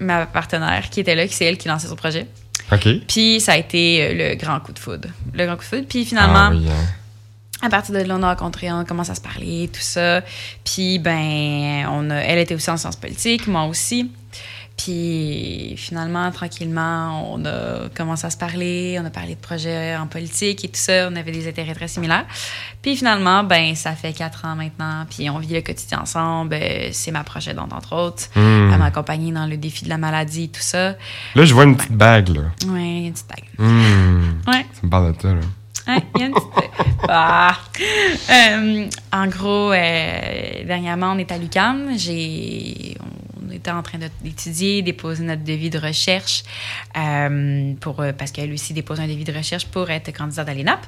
ma 0.00 0.26
partenaire 0.26 0.88
qui 0.90 1.00
était 1.00 1.14
là, 1.14 1.26
qui 1.26 1.34
c'est 1.34 1.44
elle 1.44 1.58
qui 1.58 1.68
lançait 1.68 1.88
son 1.88 1.96
projet. 1.96 2.26
OK. 2.72 2.88
Puis 3.06 3.40
ça 3.40 3.52
a 3.52 3.56
été 3.56 4.02
euh, 4.02 4.30
le 4.30 4.34
grand 4.36 4.60
coup 4.60 4.72
de 4.72 4.78
foudre. 4.78 5.08
Le 5.34 5.44
grand 5.46 5.56
coup 5.56 5.62
de 5.62 5.66
foudre. 5.66 5.86
Puis 5.88 6.04
finalement, 6.04 6.50
Ah 6.50 6.54
oui, 6.54 6.66
hein. 6.68 7.66
à 7.66 7.68
partir 7.70 7.94
de 7.94 8.00
là, 8.00 8.14
on 8.18 8.22
a 8.22 8.28
rencontré, 8.28 8.70
on 8.70 8.84
commence 8.84 9.10
à 9.10 9.14
se 9.14 9.20
parler, 9.20 9.68
tout 9.72 9.80
ça. 9.80 10.22
Puis, 10.64 10.98
ben, 10.98 11.86
on 11.90 12.10
a, 12.10 12.16
elle 12.16 12.38
était 12.38 12.54
aussi 12.54 12.70
en 12.70 12.76
sciences 12.76 12.96
politiques, 12.96 13.46
moi 13.46 13.64
aussi. 13.64 14.10
Puis, 14.78 15.74
finalement, 15.76 16.30
tranquillement, 16.30 17.32
on 17.34 17.44
a 17.44 17.88
commencé 17.94 18.26
à 18.26 18.30
se 18.30 18.36
parler, 18.36 18.96
on 19.02 19.04
a 19.04 19.10
parlé 19.10 19.34
de 19.34 19.40
projets 19.40 19.96
en 19.96 20.06
politique 20.06 20.64
et 20.64 20.68
tout 20.68 20.80
ça. 20.80 21.08
On 21.10 21.16
avait 21.16 21.32
des 21.32 21.48
intérêts 21.48 21.74
très 21.74 21.88
similaires. 21.88 22.24
Puis, 22.80 22.96
finalement, 22.96 23.42
ben, 23.44 23.74
ça 23.74 23.92
fait 23.92 24.12
quatre 24.12 24.44
ans 24.44 24.54
maintenant. 24.54 25.04
Puis, 25.10 25.28
on 25.30 25.38
vit 25.40 25.52
le 25.52 25.60
quotidien 25.62 26.00
ensemble. 26.02 26.54
Euh, 26.54 26.88
C'est 26.92 27.10
ma 27.10 27.24
projet 27.24 27.50
aidante, 27.50 27.72
entre 27.72 27.94
autres. 27.96 28.24
Hmm. 28.36 28.70
Elle 28.72 28.78
m'a 28.78 28.86
accompagnée 28.86 29.32
dans 29.32 29.46
le 29.46 29.56
défi 29.56 29.84
de 29.84 29.88
la 29.88 29.98
maladie 29.98 30.44
et 30.44 30.48
tout 30.48 30.62
ça. 30.62 30.90
Là, 31.34 31.44
je 31.44 31.52
vois 31.52 31.64
une 31.64 31.76
petite 31.76 31.92
bague, 31.92 32.28
là. 32.28 32.42
Ouais, 32.68 32.80
il 32.88 33.00
y 33.02 33.04
a 33.04 33.06
une 33.08 33.12
petite 33.12 33.28
bague. 33.28 33.44
Hmm. 33.58 34.40
Ouais. 34.46 34.64
Ça 34.72 34.80
me 34.84 34.88
parle 34.90 35.14
de 35.16 35.20
ça, 35.20 35.28
là. 35.34 35.40
Il 36.14 36.20
y 36.20 36.24
a 36.24 36.26
une 36.26 36.34
petite- 36.34 36.48
Ah. 37.08 37.56
Euh, 38.30 38.86
en 39.12 39.26
gros, 39.28 39.72
euh, 39.72 40.64
dernièrement, 40.66 41.12
on 41.14 41.18
est 41.18 41.32
à 41.32 41.38
l'UQAM. 41.38 41.96
J'ai, 41.96 42.96
était 43.58 43.70
en 43.70 43.82
train 43.82 43.98
d'étudier, 44.22 44.82
déposer 44.82 45.22
notre 45.24 45.44
devis 45.44 45.70
de 45.70 45.78
recherche 45.78 46.42
euh, 46.96 47.72
pour, 47.80 48.00
euh, 48.00 48.12
parce 48.12 48.30
qu'elle 48.32 48.52
aussi 48.52 48.72
dépose 48.72 49.00
un 49.00 49.06
devis 49.06 49.24
de 49.24 49.32
recherche 49.32 49.66
pour 49.66 49.90
être 49.90 50.12
candidate 50.16 50.48
à 50.48 50.54
l'ENAP. 50.54 50.80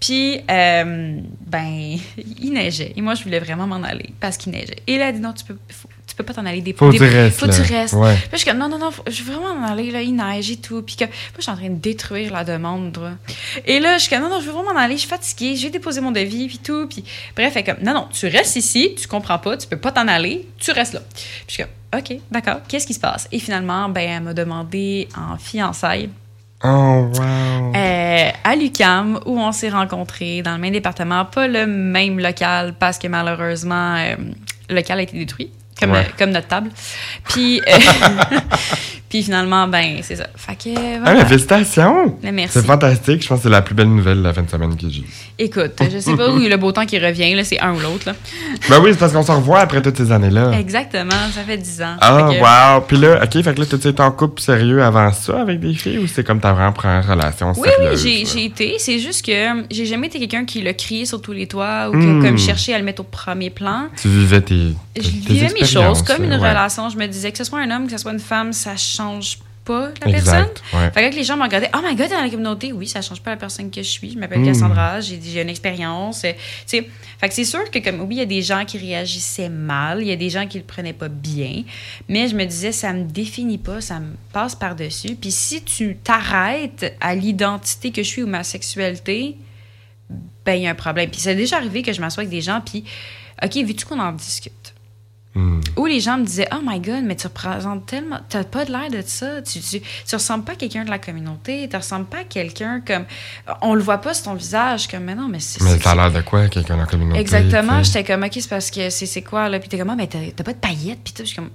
Puis, 0.00 0.40
euh, 0.50 1.18
ben, 1.46 1.96
il 2.40 2.52
neigeait. 2.52 2.92
Et 2.96 3.02
moi, 3.02 3.14
je 3.14 3.22
voulais 3.24 3.40
vraiment 3.40 3.66
m'en 3.66 3.82
aller 3.82 4.10
parce 4.20 4.36
qu'il 4.36 4.52
neigeait. 4.52 4.76
Et 4.86 4.98
là, 4.98 5.04
elle 5.04 5.08
a 5.08 5.12
dit 5.12 5.20
non, 5.20 5.32
tu 5.32 5.44
peux, 5.44 5.56
faut- 5.70 5.88
tu 6.06 6.14
peux 6.14 6.22
pas 6.24 6.34
t'en 6.34 6.46
aller. 6.46 6.60
Des, 6.60 6.72
Faut 6.72 6.90
que 6.90 6.96
tu 6.96 7.02
restes, 7.02 7.40
Faut 7.40 7.46
que 7.46 7.54
tu 7.54 7.62
restes. 7.72 7.94
Ouais. 7.94 8.14
Puis 8.14 8.28
je 8.32 8.36
suis 8.38 8.46
comme, 8.46 8.58
non, 8.58 8.68
non, 8.68 8.78
non, 8.78 8.90
faut- 8.92 9.02
je 9.08 9.22
veux 9.24 9.32
vraiment 9.34 9.56
m'en 9.56 9.66
aller, 9.66 9.90
là, 9.90 10.02
il 10.02 10.14
neige 10.14 10.50
et 10.50 10.56
tout. 10.56 10.82
Puis 10.82 10.94
que, 10.96 11.04
moi, 11.04 11.12
je 11.38 11.42
suis 11.42 11.50
en 11.50 11.56
train 11.56 11.68
de 11.68 11.74
détruire 11.80 12.32
la 12.32 12.44
demande. 12.44 12.96
Et 13.66 13.80
là, 13.80 13.98
je 13.98 14.02
suis 14.04 14.10
comme, 14.10 14.22
non, 14.22 14.30
non, 14.30 14.40
je 14.40 14.46
veux 14.46 14.52
vraiment 14.52 14.72
m'en 14.72 14.78
aller, 14.80 14.94
je 14.94 15.00
suis 15.00 15.08
fatiguée, 15.08 15.56
j'ai 15.56 15.68
déposé 15.70 16.00
mon 16.00 16.12
devis, 16.12 16.46
puis 16.46 16.58
tout. 16.58 16.86
Puis 16.86 17.02
bref, 17.34 17.52
elle 17.56 17.62
est 17.62 17.64
comme, 17.64 17.82
non, 17.84 17.92
non, 17.92 18.08
tu 18.12 18.26
restes 18.28 18.56
ici, 18.56 18.94
tu 18.98 19.08
comprends 19.08 19.38
pas, 19.38 19.56
tu 19.56 19.66
peux 19.66 19.76
pas 19.78 19.90
t'en 19.90 20.06
aller, 20.06 20.46
tu 20.58 20.70
restes 20.70 20.94
là. 20.94 21.00
Puis 21.12 21.24
je 21.48 21.52
suis 21.54 21.62
comme, 21.64 21.72
OK, 21.96 22.18
d'accord, 22.30 22.58
qu'est-ce 22.68 22.86
qui 22.86 22.94
se 22.94 23.00
passe? 23.00 23.28
Et 23.32 23.38
finalement, 23.38 23.88
ben, 23.88 24.08
elle 24.08 24.22
m'a 24.22 24.34
demandé 24.34 25.08
en 25.16 25.36
fiançailles 25.36 26.10
Oh, 26.64 27.10
wow. 27.12 27.72
euh, 27.76 28.30
à 28.42 28.56
l'UCAM, 28.56 29.20
où 29.26 29.38
on 29.38 29.52
s'est 29.52 29.68
rencontrés 29.68 30.40
dans 30.42 30.52
le 30.54 30.58
même 30.58 30.72
département, 30.72 31.24
pas 31.26 31.46
le 31.46 31.66
même 31.66 32.18
local, 32.18 32.74
parce 32.78 32.98
que 32.98 33.08
malheureusement, 33.08 33.96
euh, 33.96 34.16
le 34.70 34.76
local 34.76 34.98
a 34.98 35.02
été 35.02 35.18
détruit. 35.18 35.50
Comme, 35.80 35.90
Ouais. 35.92 35.98
euh, 35.98 36.12
comme 36.18 36.30
notre 36.30 36.48
table. 36.48 36.70
Puis, 37.28 37.60
euh, 37.60 37.70
puis 39.08 39.22
finalement, 39.22 39.68
ben, 39.68 39.98
c'est 40.02 40.16
ça. 40.16 40.26
Fait 40.34 40.54
que, 40.54 40.70
Ah, 40.76 40.98
voilà. 41.04 41.14
mais 41.22 41.24
félicitations! 41.26 42.18
Mais 42.22 42.32
merci. 42.32 42.54
C'est 42.54 42.66
fantastique. 42.66 43.22
Je 43.22 43.28
pense 43.28 43.38
que 43.38 43.42
c'est 43.44 43.48
la 43.50 43.62
plus 43.62 43.74
belle 43.74 43.88
nouvelle 43.94 44.18
de 44.18 44.22
la 44.22 44.32
fin 44.32 44.42
de 44.42 44.50
semaine 44.50 44.74
que 44.76 44.88
j'ai. 44.88 45.04
Écoute, 45.38 45.72
je 45.92 45.98
sais 45.98 46.16
pas 46.16 46.30
où 46.30 46.38
le 46.38 46.56
beau 46.56 46.72
temps 46.72 46.86
qui 46.86 46.98
revient, 46.98 47.34
là, 47.34 47.44
c'est 47.44 47.60
un 47.60 47.74
ou 47.74 47.80
l'autre. 47.80 48.14
Ben 48.70 48.80
oui, 48.82 48.90
c'est 48.92 48.98
parce 48.98 49.12
qu'on 49.12 49.22
se 49.22 49.30
revoit 49.30 49.60
après 49.60 49.80
toutes 49.82 49.96
ces 49.98 50.10
années-là. 50.10 50.52
Exactement, 50.58 51.10
ça 51.32 51.42
fait 51.46 51.56
10 51.58 51.82
ans. 51.82 51.96
Ah, 52.00 52.30
que- 52.32 52.40
wow! 52.78 52.80
Puis 52.88 52.96
là, 52.96 53.20
OK, 53.22 53.42
fait 53.42 53.54
que 53.54 53.60
là, 53.60 53.66
t'as 53.68 53.76
été 53.90 54.00
en 54.02 54.10
couple 54.10 54.40
sérieux 54.40 54.82
avant 54.82 55.12
ça 55.12 55.40
avec 55.42 55.60
des 55.60 55.74
filles 55.74 55.98
ou 55.98 56.06
c'est 56.06 56.24
comme 56.24 56.40
ta 56.40 56.52
vraiment 56.52 56.72
première 56.72 57.06
relation 57.06 57.52
Oui, 57.56 57.68
oui, 57.78 57.96
sérieuse? 57.98 58.32
j'ai, 58.32 58.44
été. 58.46 58.76
C'est 58.78 58.98
juste 58.98 59.24
que 59.24 59.32
j'ai 59.70 59.84
jamais 59.86 60.06
été 60.08 60.18
quelqu'un 60.18 60.44
qui 60.46 60.62
l'a 60.62 60.72
crié 60.72 61.04
sur 61.06 61.20
tous 61.20 61.32
les 61.32 61.46
toits 61.46 61.90
ou 61.90 62.00
qui 62.00 62.06
a 62.06 62.28
comme 62.28 62.38
cherché 62.38 62.74
à 62.74 62.78
le 62.78 62.84
mettre 62.84 63.00
au 63.02 63.04
premier 63.04 63.50
plan. 63.50 63.88
Tu 64.00 64.08
vivais 64.08 64.40
tes. 64.40 64.74
Je 64.96 65.02
tes 65.02 65.08
vivais 65.34 65.48
mes 65.60 65.65
choses 65.66 66.02
comme 66.02 66.24
une 66.24 66.30
ouais. 66.30 66.36
relation. 66.36 66.88
Je 66.88 66.96
me 66.96 67.06
disais 67.06 67.32
que 67.32 67.38
ce 67.38 67.44
soit 67.44 67.60
un 67.60 67.70
homme, 67.70 67.86
que 67.86 67.92
ce 67.92 67.98
soit 67.98 68.12
une 68.12 68.18
femme, 68.20 68.52
ça 68.52 68.76
change 68.76 69.38
pas 69.64 69.88
la 70.00 70.12
personne. 70.12 70.46
Ouais. 70.72 70.90
Fait 70.92 71.10
que 71.10 71.16
les 71.16 71.24
gens 71.24 71.36
me 71.36 71.42
regardaient, 71.42 71.70
oh 71.74 71.80
my 71.82 71.96
god, 71.96 72.08
t'es 72.08 72.14
dans 72.14 72.22
la 72.22 72.30
communauté, 72.30 72.72
oui, 72.72 72.86
ça 72.86 73.02
change 73.02 73.20
pas 73.20 73.30
la 73.30 73.36
personne 73.36 73.70
que 73.70 73.82
je 73.82 73.88
suis. 73.88 74.12
Je 74.12 74.18
m'appelle. 74.18 74.44
Cassandra, 74.44 75.00
j'ai, 75.00 75.20
j'ai 75.22 75.42
une 75.42 75.48
expérience. 75.48 76.24
euh, 76.24 76.32
tu. 76.66 76.84
Fait 77.18 77.28
que 77.28 77.34
c'est 77.34 77.44
sûr 77.44 77.68
que, 77.70 77.78
comme, 77.80 78.00
oui, 78.02 78.16
il 78.16 78.18
y 78.18 78.22
a 78.22 78.26
des 78.26 78.42
gens 78.42 78.64
qui 78.64 78.78
réagissaient 78.78 79.48
mal, 79.48 80.02
il 80.02 80.08
y 80.08 80.12
a 80.12 80.16
des 80.16 80.30
gens 80.30 80.46
qui 80.46 80.58
le 80.58 80.64
prenaient 80.64 80.92
pas 80.92 81.08
bien, 81.08 81.64
mais 82.08 82.28
je 82.28 82.36
me 82.36 82.44
disais, 82.44 82.72
ça 82.72 82.92
me 82.92 83.04
définit 83.04 83.58
pas, 83.58 83.80
ça 83.80 83.98
me 83.98 84.14
passe 84.32 84.54
par-dessus. 84.54 85.16
Puis 85.16 85.32
si 85.32 85.62
tu 85.62 85.96
t'arrêtes 85.96 86.94
à 87.00 87.14
l'identité 87.14 87.90
que 87.90 88.02
je 88.02 88.08
suis 88.08 88.22
ou 88.22 88.26
ma 88.26 88.44
sexualité, 88.44 89.36
ben, 90.44 90.54
il 90.54 90.62
y 90.62 90.66
a 90.66 90.70
un 90.70 90.74
problème. 90.74 91.10
Puis 91.10 91.20
c'est 91.20 91.34
déjà 91.34 91.56
arrivé 91.56 91.82
que 91.82 91.92
je 91.92 92.00
m'assois 92.00 92.20
avec 92.22 92.30
des 92.30 92.42
gens, 92.42 92.60
puis, 92.64 92.84
OK, 93.42 93.56
veux-tu 93.56 93.84
qu'on 93.84 93.98
en 93.98 94.12
discute? 94.12 94.74
Hmm. 95.36 95.60
Où 95.76 95.84
les 95.84 96.00
gens 96.00 96.16
me 96.16 96.24
disaient 96.24 96.48
Oh 96.50 96.60
my 96.64 96.80
god, 96.80 97.04
mais 97.04 97.14
tu 97.14 97.26
représentes 97.26 97.84
tellement. 97.84 98.20
T'as 98.26 98.42
pas 98.42 98.64
de 98.64 98.72
l'air 98.72 98.88
de 98.90 99.02
ça. 99.06 99.42
Tu, 99.42 99.60
tu, 99.60 99.82
tu 99.82 100.14
ressembles 100.14 100.44
pas 100.44 100.52
à 100.52 100.54
quelqu'un 100.54 100.82
de 100.82 100.88
la 100.88 100.98
communauté. 100.98 101.68
Tu 101.68 101.76
ressembles 101.76 102.06
pas 102.06 102.20
à 102.20 102.24
quelqu'un 102.24 102.80
comme. 102.80 103.04
On 103.60 103.74
le 103.74 103.82
voit 103.82 103.98
pas 103.98 104.14
sur 104.14 104.24
ton 104.24 104.34
visage, 104.34 104.88
comme. 104.88 105.04
Mais 105.04 105.14
non, 105.14 105.28
mais 105.28 105.40
c'est. 105.40 105.62
Mais 105.62 105.86
a 105.86 105.94
l'air 105.94 106.10
de 106.10 106.22
quoi, 106.22 106.48
quelqu'un 106.48 106.76
dans 106.76 106.80
la 106.80 106.86
communauté? 106.86 107.20
Exactement. 107.20 107.82
J'étais 107.82 108.02
comme 108.02 108.22
Ok, 108.22 108.32
c'est 108.32 108.48
parce 108.48 108.70
que 108.70 108.88
c'est 108.88 109.22
quoi, 109.22 109.50
là? 109.50 109.60
Puis 109.60 109.68
t'es 109.68 109.76
comme 109.76 109.90
Ah, 109.90 109.94
mais 109.94 110.06
t'as 110.06 110.20
t'as 110.34 110.42
pas 110.44 110.54
de 110.54 110.58
paillettes. 110.58 111.00
Puis 111.04 111.12
tout. 111.12 111.22
Je 111.22 111.28
suis 111.28 111.36
comme. 111.36 111.50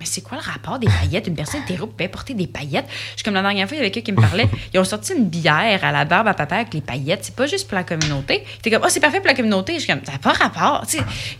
Mais 0.00 0.06
c'est 0.06 0.20
quoi 0.20 0.38
le 0.38 0.44
rapport 0.48 0.78
des 0.78 0.86
paillettes? 0.86 1.26
Une 1.26 1.34
personne 1.34 1.60
hétéro 1.62 1.88
peut 1.88 2.06
porter 2.06 2.32
des 2.34 2.46
paillettes. 2.46 2.86
Je 3.10 3.16
suis 3.16 3.24
comme 3.24 3.34
la 3.34 3.42
dernière 3.42 3.66
fois, 3.66 3.76
il 3.76 3.78
y 3.78 3.80
avait 3.80 3.90
quelqu'un 3.90 4.12
qui 4.12 4.16
me 4.16 4.20
parlait. 4.22 4.48
Ils 4.72 4.78
ont 4.78 4.84
sorti 4.84 5.12
une 5.12 5.24
bière 5.28 5.82
à 5.82 5.90
la 5.90 6.04
barbe 6.04 6.28
à 6.28 6.34
papa 6.34 6.54
avec 6.56 6.72
les 6.72 6.80
paillettes. 6.80 7.20
C'est 7.24 7.34
pas 7.34 7.46
juste 7.46 7.66
pour 7.68 7.74
la 7.76 7.82
communauté. 7.82 8.44
T'es 8.62 8.70
comme, 8.70 8.82
oh, 8.84 8.88
c'est 8.88 9.00
parfait 9.00 9.18
pour 9.18 9.26
la 9.26 9.34
communauté. 9.34 9.74
Je 9.74 9.80
suis 9.80 9.92
comme, 9.92 10.04
ça 10.04 10.12
n'a 10.12 10.18
pas 10.18 10.32
rapport. 10.34 10.84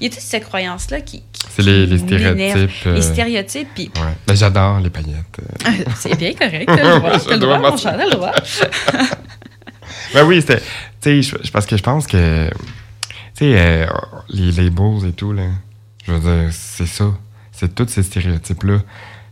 Il 0.01 0.05
y 0.05 0.07
a 0.07 0.11
toute 0.11 0.19
cette 0.21 0.45
croyance-là 0.45 1.01
qui. 1.03 1.19
qui- 1.33 1.47
C'est 1.51 1.63
les- 1.63 1.99
stéréotypes, 1.99 2.71
euh. 2.87 2.95
Les 2.95 3.03
stéréotypes. 3.03 3.69
Puis, 3.77 3.91
Ouais. 3.97 4.15
Ben, 4.27 4.35
j'adore 4.37 4.81
les 4.81 4.91
paillettes. 4.91 5.39
euh. 5.41 5.71
c'est 5.97 6.17
bien 6.19 6.33
correct. 6.35 6.67
T'as 6.67 6.77
le 6.95 6.99
droit. 6.99 7.19
T'as 7.19 7.31
le 7.35 7.39
droit, 7.39 7.59
mon 7.59 7.71
le 7.77 8.11
droit. 8.11 8.33
Ben 10.15 10.25
oui, 10.25 10.41
c'était. 10.41 10.61
Tu 11.01 11.23
sais, 11.23 11.37
je- 11.45 11.51
parce 11.53 11.67
que 11.67 11.77
je 11.77 11.83
pense 11.83 12.07
que. 12.07 12.49
Tu 13.37 13.45
sais, 13.45 13.55
euh, 13.57 13.87
les 14.31 14.51
labels 14.53 15.07
et 15.09 15.13
tout, 15.13 15.33
là. 15.33 15.45
Je 16.07 16.13
veux 16.13 16.19
dire, 16.21 16.53
c'est 16.53 16.87
ça. 16.87 17.05
C'est 17.59 17.75
tous 17.75 17.89
ces 17.89 18.03
stéréotypes-là. 18.03 18.79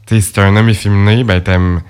Tu 0.06 0.14
sais, 0.16 0.20
si 0.20 0.32
t'es 0.32 0.40
un 0.40 0.56
homme 0.56 0.68
efféminé, 0.68 1.22
ben 1.24 1.40
t'aimes. 1.40 1.80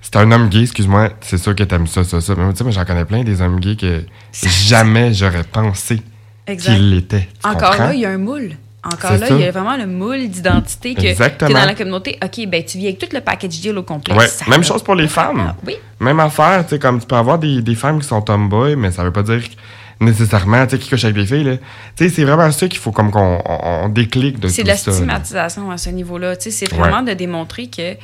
Si 0.00 0.10
t'es 0.10 0.18
un 0.18 0.30
homme 0.32 0.48
gay, 0.48 0.62
excuse-moi, 0.62 1.10
c'est 1.20 1.38
sûr 1.38 1.54
que 1.54 1.62
t'aimes 1.64 1.86
ça, 1.86 2.02
ça, 2.02 2.20
ça. 2.20 2.34
Mais 2.36 2.50
tu 2.52 2.58
sais, 2.58 2.64
moi, 2.64 2.72
j'en 2.72 2.84
connais 2.84 3.04
plein 3.04 3.22
des 3.22 3.40
hommes 3.42 3.60
gays 3.60 3.76
que 3.76 4.04
jamais 4.32 5.12
j'aurais 5.14 5.44
pensé 5.44 6.00
Exact. 6.46 6.74
qu'il 6.74 6.90
l'était. 6.90 7.28
Tu 7.42 7.48
Encore 7.48 7.70
comprends? 7.70 7.84
là, 7.88 7.94
il 7.94 8.00
y 8.00 8.06
a 8.06 8.10
un 8.10 8.18
moule. 8.18 8.52
Encore 8.84 9.12
là, 9.16 9.26
il 9.30 9.38
y 9.38 9.44
a 9.44 9.50
vraiment 9.52 9.76
le 9.76 9.86
moule 9.86 10.28
d'identité 10.28 10.94
que 10.94 11.02
es 11.02 11.10
Exactement. 11.10 11.52
dans 11.52 11.66
la 11.66 11.74
communauté. 11.74 12.18
OK, 12.24 12.46
ben 12.48 12.64
tu 12.64 12.78
vis 12.78 12.86
avec 12.88 12.98
tout 12.98 13.06
le 13.12 13.20
package 13.20 13.60
deal 13.60 13.78
au 13.78 13.84
complet. 13.84 14.12
Ouais, 14.16 14.26
Ça 14.26 14.44
même 14.50 14.64
chose 14.64 14.82
pour 14.82 14.96
les 14.96 15.06
femmes. 15.06 15.54
Oui. 15.64 15.76
Même 16.00 16.18
affaire, 16.18 16.64
tu 16.64 16.70
sais, 16.70 16.78
comme 16.80 16.98
tu 16.98 17.06
peux 17.06 17.14
avoir 17.14 17.38
des, 17.38 17.62
des 17.62 17.74
femmes 17.76 18.00
qui 18.00 18.08
sont 18.08 18.20
tomboy, 18.22 18.74
mais 18.74 18.90
ça 18.90 19.04
veut 19.04 19.12
pas 19.12 19.22
dire 19.22 19.40
que 19.40 19.54
nécessairement, 20.02 20.64
tu 20.66 20.72
sais, 20.72 20.78
qui 20.78 20.88
couchent 20.90 21.04
avec 21.04 21.16
des 21.16 21.26
filles, 21.26 21.44
là. 21.44 21.56
Tu 21.56 21.64
sais, 21.96 22.08
c'est 22.10 22.24
vraiment 22.24 22.50
ça 22.50 22.68
qu'il 22.68 22.78
faut 22.80 22.92
comme 22.92 23.10
qu'on 23.10 23.40
on, 23.44 23.84
on 23.84 23.88
déclique 23.88 24.38
de 24.40 24.48
C'est 24.48 24.62
tout 24.62 24.62
de 24.64 24.68
la 24.68 24.76
ça. 24.76 24.90
là. 24.90 24.96
stigmatisation 24.96 25.70
à 25.70 25.78
ce 25.78 25.90
niveau-là. 25.90 26.36
Tu 26.36 26.44
sais, 26.44 26.50
c'est 26.50 26.72
Ouais. 26.72 26.78
vraiment 26.78 27.02
de 27.02 27.12
démontrer 27.14 27.68
que 27.68 27.96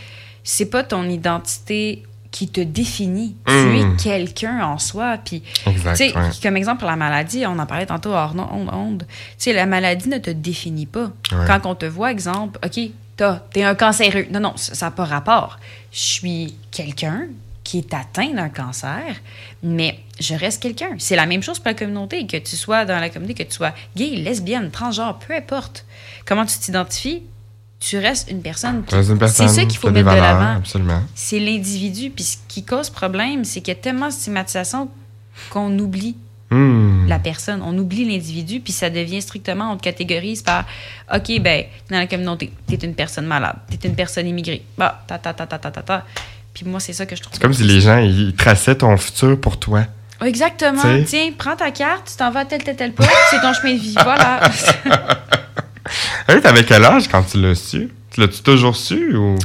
c'est 0.45 0.67
pas 0.71 0.83
ton 0.83 1.05
identité 1.09 2.03
qui 2.31 2.47
te 2.49 2.61
définit. 2.61 3.35
Tu 3.47 3.53
Mm. 3.55 3.75
es 3.77 4.03
quelqu'un 4.03 4.61
en 4.65 4.79
soi. 4.79 5.17
Puis, 5.25 5.43
Exact, 5.67 5.97
tu 5.97 6.09
sais, 6.11 6.15
ouais. 6.17 6.23
comme 6.43 6.57
exemple 6.59 6.81
pour 6.81 6.89
la 6.91 6.97
maladie, 6.97 7.45
on 7.47 7.59
en 7.59 7.65
parlait 7.67 7.87
tantôt 7.87 8.11
hors 8.11 8.35
onde. 8.53 8.69
onde. 8.73 9.05
Tu 9.09 9.15
sais, 9.39 9.53
la 9.55 9.65
maladie 9.67 10.09
ne 10.11 10.19
te 10.19 10.31
définit 10.31 10.87
pas. 10.87 11.11
Ouais. 11.33 11.45
Quand 11.47 11.65
on 11.65 11.75
te 11.75 11.87
voit, 11.87 12.11
exemple, 12.13 12.59
OK, 12.65 12.81
t'as- 13.17 13.43
t'es 13.53 13.63
un 13.63 13.75
cancéreux. 13.75 14.27
Non, 14.31 14.41
non, 14.41 14.53
ça 14.57 14.87
n'a 14.87 14.91
pas 14.91 15.05
rapport. 15.05 15.59
Je 15.91 15.99
suis 16.01 16.55
quelqu'un 16.71 17.23
qui 17.69 17.77
est 17.77 17.93
atteint 17.93 18.33
d'un 18.33 18.49
cancer, 18.49 19.15
mais 19.63 20.01
je 20.19 20.35
reste 20.35 20.63
quelqu'un. 20.63 20.89
C'est 20.97 21.17
la 21.17 21.27
même 21.27 21.43
chose 21.43 21.59
pour 21.59 21.69
la 21.69 21.75
communauté, 21.75 22.27
que 22.27 22.39
tu 22.39 22.57
sois 22.57 22.87
dans 22.87 22.99
la 22.99 23.11
communauté, 23.11 23.45
que 23.45 23.47
tu 23.47 23.55
sois 23.57 23.75
gay, 23.95 24.17
lesbienne, 24.17 24.71
transgenre, 24.71 25.19
peu 25.19 25.35
importe. 25.35 25.85
Comment 26.25 26.47
tu 26.47 26.59
t'identifies, 26.59 27.25
tu 27.79 27.99
restes 27.99 28.31
une 28.31 28.41
personne. 28.41 28.85
Tu 28.89 28.95
restes 28.95 29.11
une 29.11 29.19
personne 29.19 29.49
C'est 29.49 29.55
ça 29.55 29.67
qu'il 29.67 29.77
faut 29.77 29.89
qui 29.89 29.93
mettre 29.93 30.09
de 30.09 30.15
valeurs, 30.15 30.39
l'avant. 30.41 30.57
Absolument. 30.57 31.03
C'est 31.15 31.39
l'individu. 31.39 32.09
Puis 32.09 32.25
ce 32.25 32.37
qui 32.49 32.65
cause 32.65 32.89
problème, 32.89 33.45
c'est 33.45 33.61
qu'il 33.61 33.75
y 33.75 33.77
a 33.77 33.81
tellement 33.81 34.07
de 34.07 34.13
stigmatisation 34.13 34.89
qu'on 35.51 35.79
oublie 35.79 36.17
Hmm. 36.51 37.07
la 37.07 37.19
personne. 37.19 37.61
On 37.63 37.77
oublie 37.77 38.07
l'individu, 38.11 38.61
puis 38.61 38.73
ça 38.73 38.89
devient 38.89 39.21
strictement, 39.21 39.71
on 39.71 39.77
te 39.77 39.83
catégorise 39.83 40.41
par 40.41 40.65
OK, 41.15 41.41
ben, 41.43 41.65
dans 41.91 41.99
la 41.99 42.07
communauté, 42.07 42.51
t'es 42.67 42.77
une 42.77 42.95
personne 42.95 43.27
malade, 43.27 43.57
t'es 43.69 43.87
une 43.87 43.95
personne 43.95 44.27
immigrée. 44.27 44.65
Bah, 44.79 45.05
ta, 45.07 45.19
ta, 45.19 45.35
ta, 45.35 45.47
ta, 45.47 45.59
ta, 45.59 45.71
ta, 45.71 45.83
ta. 45.83 46.07
Puis 46.55 46.65
moi, 46.67 46.81
c'est 46.81 46.93
ça 46.93 47.07
que 47.07 47.15
je 47.17 47.23
trouve. 47.23 47.35
C'est 47.35 47.43
comme 47.43 47.55
si 47.55 47.63
les 47.63 47.81
gens, 47.81 47.99
ils 47.99 48.35
traçaient 48.35 48.75
ton 48.77 48.97
futur 48.97 49.41
pour 49.41 49.59
toi. 49.59 49.85
Exactement. 50.25 50.79
T'sais. 50.81 51.05
Tiens, 51.05 51.31
prends 51.39 51.55
ta 51.57 51.71
carte, 51.71 52.09
tu 52.11 52.17
t'en 52.17 52.31
vas 52.31 52.41
à 52.41 52.45
tel, 52.45 52.63
tel, 52.65 52.75
tel 52.77 52.93
poste, 52.93 53.11
c'est 53.31 53.41
ton 53.41 53.53
chemin 53.53 53.75
de 53.75 53.79
vie. 53.81 53.95
Voilà. 54.03 54.41
Hey, 56.29 56.41
t'avais 56.43 56.65
quel 56.65 56.85
âge 56.85 57.09
quand 57.09 57.23
tu 57.23 57.41
l'as 57.41 57.55
su? 57.55 57.89
Tu 58.11 58.21
l'as-tu 58.21 58.43
toujours 58.43 58.77
su 58.77 59.17
ou? 59.17 59.37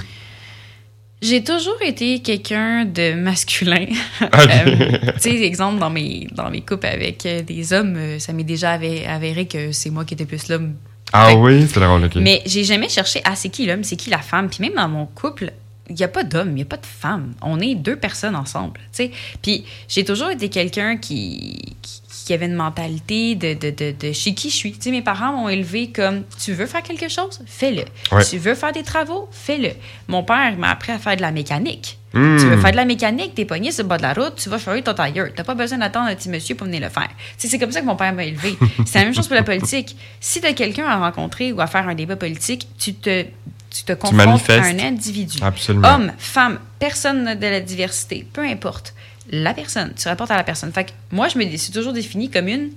J'ai 1.21 1.41
toujours 1.41 1.81
été 1.81 2.19
quelqu'un 2.21 2.83
de 2.83 3.13
masculin. 3.13 3.85
Euh, 4.21 4.97
tu 5.15 5.19
sais, 5.21 5.41
exemple, 5.43 5.79
dans 5.79 5.89
mes, 5.89 6.27
dans 6.33 6.49
mes 6.49 6.59
couples 6.61 6.87
avec 6.87 7.25
euh, 7.25 7.41
des 7.43 7.71
hommes, 7.71 7.95
euh, 7.95 8.19
ça 8.19 8.33
m'est 8.33 8.43
déjà 8.43 8.71
avéré, 8.71 9.05
avéré 9.05 9.45
que 9.47 9.71
c'est 9.71 9.89
moi 9.89 10.03
qui 10.03 10.15
étais 10.15 10.25
plus 10.25 10.49
l'homme. 10.49 10.73
Ah 11.13 11.27
Fait- 11.29 11.35
oui, 11.35 11.65
c'est 11.71 11.79
drôle, 11.79 12.03
ok. 12.03 12.15
Mais 12.15 12.41
j'ai 12.45 12.63
jamais 12.65 12.89
cherché, 12.89 13.21
ah, 13.23 13.35
c'est 13.35 13.49
qui 13.49 13.65
l'homme, 13.65 13.83
c'est 13.85 13.95
qui 13.95 14.09
la 14.09 14.17
femme? 14.19 14.49
Puis 14.49 14.59
même 14.61 14.73
dans 14.73 14.89
mon 14.89 15.05
couple, 15.05 15.53
il 15.89 15.95
n'y 15.95 16.03
a 16.03 16.07
pas 16.07 16.23
d'homme, 16.23 16.49
il 16.49 16.55
n'y 16.55 16.61
a 16.61 16.65
pas 16.65 16.77
de 16.77 16.85
femme. 16.85 17.33
On 17.41 17.59
est 17.59 17.75
deux 17.75 17.95
personnes 17.95 18.35
ensemble, 18.35 18.79
tu 18.91 19.03
sais. 19.05 19.11
Puis 19.41 19.65
j'ai 19.87 20.05
toujours 20.05 20.29
été 20.29 20.49
quelqu'un 20.49 20.97
qui, 20.97 21.75
qui, 21.81 22.01
qui 22.25 22.33
avait 22.33 22.45
une 22.45 22.55
mentalité 22.55 23.35
de, 23.35 23.53
de, 23.53 23.69
de, 23.69 23.93
de 23.99 24.13
chez 24.13 24.33
qui 24.33 24.49
je 24.49 24.55
suis. 24.55 24.71
Tu 24.71 24.81
sais, 24.81 24.91
mes 24.91 25.01
parents 25.01 25.33
m'ont 25.33 25.49
élevé 25.49 25.89
comme, 25.89 26.23
tu 26.41 26.53
veux 26.53 26.65
faire 26.65 26.83
quelque 26.83 27.09
chose, 27.09 27.41
fais-le. 27.45 27.83
Ouais. 28.15 28.23
Tu 28.23 28.37
veux 28.37 28.55
faire 28.55 28.71
des 28.71 28.83
travaux, 28.83 29.27
fais-le. 29.31 29.71
Mon 30.07 30.23
père 30.23 30.57
m'a 30.57 30.71
appris 30.71 30.93
à 30.93 30.99
faire 30.99 31.17
de 31.17 31.21
la 31.21 31.31
mécanique. 31.31 31.97
Hmm. 32.13 32.37
Tu 32.37 32.45
veux 32.45 32.57
faire 32.57 32.71
de 32.71 32.77
la 32.77 32.85
mécanique, 32.85 33.33
t'es 33.35 33.45
pogné 33.45 33.71
sur 33.71 33.83
le 33.83 33.89
bas 33.89 33.97
de 33.97 34.03
la 34.03 34.13
route, 34.13 34.35
tu 34.35 34.47
vas 34.47 34.59
faire 34.59 34.81
ton 34.83 34.93
tailleur. 34.93 35.29
T'as 35.35 35.43
pas 35.43 35.55
besoin 35.55 35.79
d'attendre 35.79 36.09
un 36.09 36.15
petit 36.15 36.29
monsieur 36.29 36.55
pour 36.55 36.67
venir 36.67 36.81
le 36.81 36.89
faire. 36.89 37.09
C'est 37.37 37.57
comme 37.57 37.71
ça 37.71 37.81
que 37.81 37.85
mon 37.85 37.95
père 37.95 38.13
m'a 38.13 38.23
élevé. 38.23 38.55
c'est 38.85 38.99
la 38.99 39.05
même 39.05 39.15
chose 39.15 39.27
pour 39.27 39.35
la 39.35 39.43
politique. 39.43 39.97
Si 40.19 40.39
t'as 40.39 40.53
quelqu'un 40.53 40.85
à 40.85 40.97
rencontrer 40.97 41.51
ou 41.51 41.59
à 41.59 41.67
faire 41.67 41.87
un 41.87 41.95
débat 41.95 42.15
politique, 42.15 42.67
tu 42.77 42.93
te, 42.93 43.25
tu 43.73 43.83
te 43.83 43.93
confrontes 43.93 44.21
à 44.21 44.25
manifestes. 44.25 44.81
un 44.81 44.87
individu. 44.87 45.39
Absolument. 45.41 45.87
Homme, 45.87 46.11
femme, 46.17 46.59
personne 46.79 47.35
de 47.37 47.47
la 47.47 47.59
diversité, 47.59 48.25
peu 48.31 48.41
importe. 48.41 48.93
La 49.31 49.53
personne, 49.53 49.93
tu 49.95 50.07
rapportes 50.07 50.31
à 50.31 50.37
la 50.37 50.43
personne. 50.43 50.71
Fait 50.71 50.85
que 50.85 50.91
moi, 51.11 51.27
je 51.27 51.37
me 51.37 51.57
suis 51.57 51.71
toujours 51.71 51.93
définie 51.93 52.29
comme 52.29 52.47
une 52.47 52.69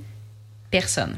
personne. 0.70 1.16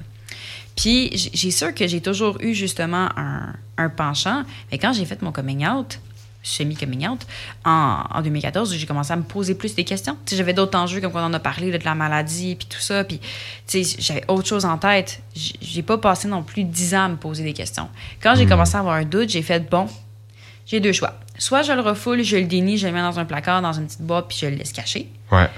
Puis, 0.75 1.31
j'ai 1.33 1.51
sûr 1.51 1.75
que 1.75 1.87
j'ai 1.87 2.01
toujours 2.01 2.39
eu 2.41 2.55
justement 2.55 3.09
un, 3.17 3.55
un 3.77 3.89
penchant. 3.89 4.45
Mais 4.71 4.79
quand 4.79 4.93
j'ai 4.93 5.05
fait 5.05 5.21
mon 5.23 5.33
coming 5.33 5.67
out, 5.67 5.99
semi-coming 6.49 7.09
out, 7.09 7.21
en, 7.65 8.05
en 8.11 8.23
2014, 8.23 8.75
j'ai 8.75 8.87
commencé 8.87 9.13
à 9.13 9.17
me 9.17 9.23
poser 9.23 9.55
plus 9.55 9.75
des 9.75 9.85
questions. 9.85 10.17
J'avais 10.31 10.53
d'autres 10.53 10.79
enjeux, 10.79 11.01
comme 11.01 11.13
quand 11.13 11.23
on 11.23 11.27
en 11.27 11.35
a 11.35 11.41
parlé, 11.41 11.71
là, 11.71 11.79
de 11.79 11.85
la 11.85 11.95
maladie, 11.95 12.57
puis 12.57 12.67
tout 12.67 12.81
ça. 12.81 13.05
Puis, 13.05 13.21
tu 13.67 13.85
sais, 13.85 13.97
j'avais 13.99 14.25
autre 14.29 14.49
chose 14.49 14.65
en 14.65 14.79
tête. 14.79 15.23
J'ai 15.35 15.83
pas 15.83 15.99
passé 15.99 16.29
non 16.29 16.43
plus 16.43 16.65
10 16.65 16.95
ans 16.95 17.05
à 17.05 17.09
me 17.09 17.17
poser 17.17 17.45
des 17.45 17.53
questions. 17.53 17.89
Quand 18.23 18.35
j'ai 18.35 18.47
commencé 18.47 18.77
à 18.77 18.81
avoir 18.81 18.95
un 18.95 19.05
doute, 19.05 19.29
j'ai 19.29 19.43
fait, 19.43 19.69
bon, 19.69 19.87
j'ai 20.67 20.81
deux 20.81 20.93
choix. 20.93 21.15
Soit 21.39 21.63
je 21.63 21.73
le 21.73 21.81
refoule, 21.81 22.23
je 22.23 22.37
le 22.37 22.45
dénie, 22.45 22.79
je 22.79 22.87
le 22.87 22.93
mets 22.93 23.01
dans 23.01 23.19
un 23.19 23.25
placard, 23.25 23.63
dans 23.63 23.73
une 23.73 23.87
petite 23.87 24.03
boîte, 24.03 24.27
puis 24.29 24.39
je 24.41 24.47
le 24.47 24.57
laisse 24.57 24.73
cacher. 24.73 25.09
Ouais. 25.31 25.49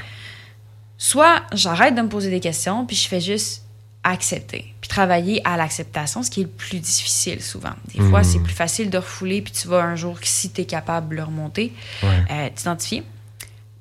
Soit 0.99 1.43
j'arrête 1.53 1.95
de 1.95 2.03
me 2.03 2.09
poser 2.09 2.31
des 2.31 2.41
questions, 2.41 2.85
puis 2.85 2.97
je 2.97 3.09
fais 3.09 3.21
juste 3.21 3.65
accepter. 4.03 4.73
Puis 4.81 4.89
travailler 4.89 5.41
à 5.47 5.57
l'acceptation, 5.57 6.23
ce 6.23 6.31
qui 6.31 6.41
est 6.41 6.45
le 6.45 6.49
plus 6.49 6.79
difficile 6.79 7.43
souvent. 7.43 7.75
Des 7.95 8.03
fois, 8.03 8.21
Mhm. 8.21 8.25
c'est 8.25 8.39
plus 8.39 8.55
facile 8.55 8.89
de 8.91 8.97
refouler, 8.99 9.43
puis 9.43 9.53
tu 9.53 9.69
vas 9.69 9.83
un 9.83 9.97
jour, 9.97 10.19
si 10.23 10.51
tu 10.51 10.63
es 10.63 10.65
capable 10.65 11.11
de 11.11 11.17
le 11.17 11.25
remonter, 11.25 11.73
Ouais. 12.03 12.09
euh, 12.31 12.49
t'identifier. 12.55 13.03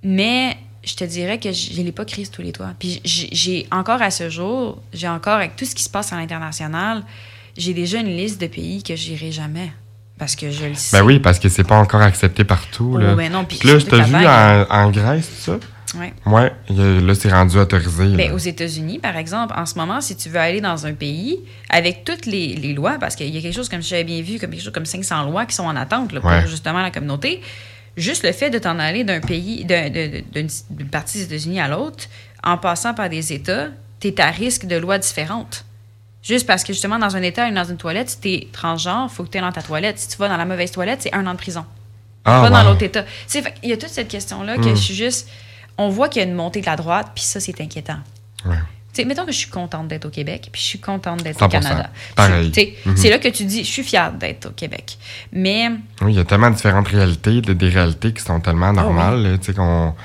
Mais 0.03 0.57
je 0.83 0.95
te 0.95 1.03
dirais 1.03 1.39
que 1.39 1.51
je 1.51 1.79
ne 1.79 1.85
l'ai 1.85 1.91
pas 1.91 2.05
crise 2.05 2.29
tous 2.31 2.41
les 2.41 2.51
toits. 2.51 2.73
Puis 2.79 3.01
j'ai 3.03 3.67
encore 3.71 4.01
à 4.01 4.11
ce 4.11 4.29
jour, 4.29 4.81
j'ai 4.93 5.07
encore, 5.07 5.35
avec 5.35 5.55
tout 5.55 5.65
ce 5.65 5.75
qui 5.75 5.83
se 5.83 5.89
passe 5.89 6.11
à 6.13 6.17
l'international, 6.17 7.03
j'ai 7.57 7.73
déjà 7.73 7.99
une 7.99 8.15
liste 8.15 8.39
de 8.39 8.47
pays 8.47 8.83
que 8.83 8.95
j'irai 8.95 9.31
jamais. 9.31 9.71
Parce 10.17 10.35
que 10.35 10.51
je 10.51 10.65
le 10.65 10.75
sais. 10.75 10.97
Ben 10.97 11.05
oui, 11.05 11.19
parce 11.19 11.39
que 11.39 11.47
c'est 11.47 11.63
pas 11.63 11.77
encore 11.77 12.01
accepté 12.01 12.43
partout. 12.43 12.91
Oh, 12.95 12.97
Là, 12.97 13.15
ben 13.15 13.31
non, 13.31 13.45
puis 13.45 13.57
là, 13.63 13.79
je 13.79 13.85
t'ai 13.85 14.01
vu 14.01 14.15
en, 14.15 14.65
en 14.69 14.91
Grèce, 14.91 15.29
tout 15.29 15.51
ça? 15.53 15.59
Ouais. 15.95 16.13
Ouais, 16.25 16.51
là, 16.69 17.15
c'est 17.15 17.31
rendu 17.31 17.57
autorisé. 17.57 18.05
là. 18.05 18.17
Ben, 18.17 18.31
aux 18.33 18.37
États-Unis, 18.37 18.99
par 18.99 19.15
exemple, 19.17 19.53
en 19.57 19.65
ce 19.65 19.75
moment, 19.75 20.01
si 20.01 20.15
tu 20.15 20.29
veux 20.29 20.39
aller 20.39 20.61
dans 20.61 20.85
un 20.85 20.93
pays 20.93 21.39
avec 21.69 22.03
toutes 22.03 22.25
les, 22.25 22.53
les 22.55 22.73
lois, 22.73 22.97
parce 22.99 23.15
qu'il 23.15 23.33
y 23.33 23.37
a 23.37 23.41
quelque 23.41 23.55
chose, 23.55 23.69
comme 23.69 23.81
j'avais 23.81 24.03
bien 24.03 24.21
vu, 24.21 24.39
comme 24.39 24.51
quelque 24.51 24.63
chose 24.63 24.73
comme 24.73 24.85
500 24.85 25.23
lois 25.25 25.45
qui 25.45 25.55
sont 25.55 25.63
en 25.65 25.75
attente 25.75 26.11
là, 26.11 26.19
pour 26.21 26.29
Ouais. 26.29 26.45
justement 26.47 26.81
la 26.81 26.91
communauté, 26.91 27.41
juste 27.97 28.23
le 28.23 28.31
fait 28.31 28.49
de 28.49 28.59
t'en 28.59 28.77
aller 28.79 29.03
d'un 29.03 29.19
pays, 29.19 29.65
d'une 29.65 30.89
partie 30.91 31.17
des 31.19 31.23
États-Unis 31.25 31.59
à 31.59 31.67
l'autre, 31.67 32.05
en 32.43 32.57
passant 32.57 32.93
par 32.93 33.09
des 33.09 33.33
États, 33.33 33.67
tu 33.99 34.07
es 34.09 34.21
à 34.21 34.29
risque 34.31 34.65
de 34.65 34.75
lois 34.77 34.97
différentes. 34.97 35.65
Juste 36.21 36.45
parce 36.45 36.63
que 36.63 36.73
justement, 36.73 36.99
dans 36.99 37.15
un 37.15 37.21
État 37.21 37.47
ou 37.47 37.53
dans 37.53 37.63
une 37.63 37.77
toilette, 37.77 38.09
si 38.09 38.19
tu 38.19 38.29
es 38.33 38.47
transgenre, 38.51 39.07
il 39.11 39.15
faut 39.15 39.23
que 39.23 39.29
tu 39.29 39.39
dans 39.39 39.51
ta 39.51 39.61
toilette. 39.61 39.97
Si 39.99 40.09
tu 40.09 40.17
vas 40.17 40.27
dans 40.27 40.37
la 40.37 40.45
mauvaise 40.45 40.71
toilette, 40.71 41.01
c'est 41.01 41.13
un 41.13 41.25
an 41.27 41.33
de 41.33 41.37
prison 41.37 41.65
ah, 42.25 42.41
pas 42.41 42.49
dans 42.49 42.63
l'autre 42.69 42.83
État. 42.83 43.05
Il 43.63 43.69
y 43.69 43.73
a 43.73 43.77
toute 43.77 43.89
cette 43.89 44.09
question-là 44.09 44.57
que 44.57 44.61
Mm. 44.69 44.75
je 44.75 44.81
suis 44.81 44.93
juste. 44.93 45.29
On 45.79 45.89
voit 45.89 46.09
qu'il 46.09 46.21
y 46.21 46.25
a 46.25 46.27
une 46.27 46.35
montée 46.35 46.61
de 46.61 46.65
la 46.67 46.75
droite, 46.75 47.07
puis 47.15 47.23
ça, 47.23 47.39
c'est 47.39 47.59
inquiétant. 47.61 47.97
Ouais. 48.45 48.55
Mettons 49.05 49.25
que 49.25 49.31
je 49.31 49.37
suis 49.37 49.49
contente 49.49 49.87
d'être 49.87 50.05
au 50.05 50.09
Québec, 50.09 50.49
puis 50.51 50.61
je 50.61 50.67
suis 50.67 50.79
contente 50.79 51.23
d'être 51.23 51.37
au 51.41 51.45
100%. 51.45 51.49
Canada. 51.49 51.89
Pareil. 52.15 52.51
Mhm. 52.85 52.97
C'est 52.97 53.09
là 53.09 53.17
que 53.17 53.29
tu 53.29 53.45
dis, 53.45 53.59
je 53.63 53.69
suis 53.71 53.83
fière 53.83 54.11
d'être 54.11 54.47
au 54.47 54.51
Québec. 54.51 54.97
Mais 55.31 55.69
Oui, 56.01 56.11
il 56.13 56.15
y 56.17 56.19
a 56.19 56.25
tellement 56.25 56.49
de 56.49 56.55
différentes 56.55 56.89
réalités, 56.89 57.39
de- 57.39 57.53
des 57.53 57.69
réalités 57.69 58.11
qui 58.13 58.21
sont 58.21 58.41
tellement 58.41 58.73
normales, 58.73 59.37
tu 59.39 59.45
sais, 59.47 59.53
qu'on 59.53 59.95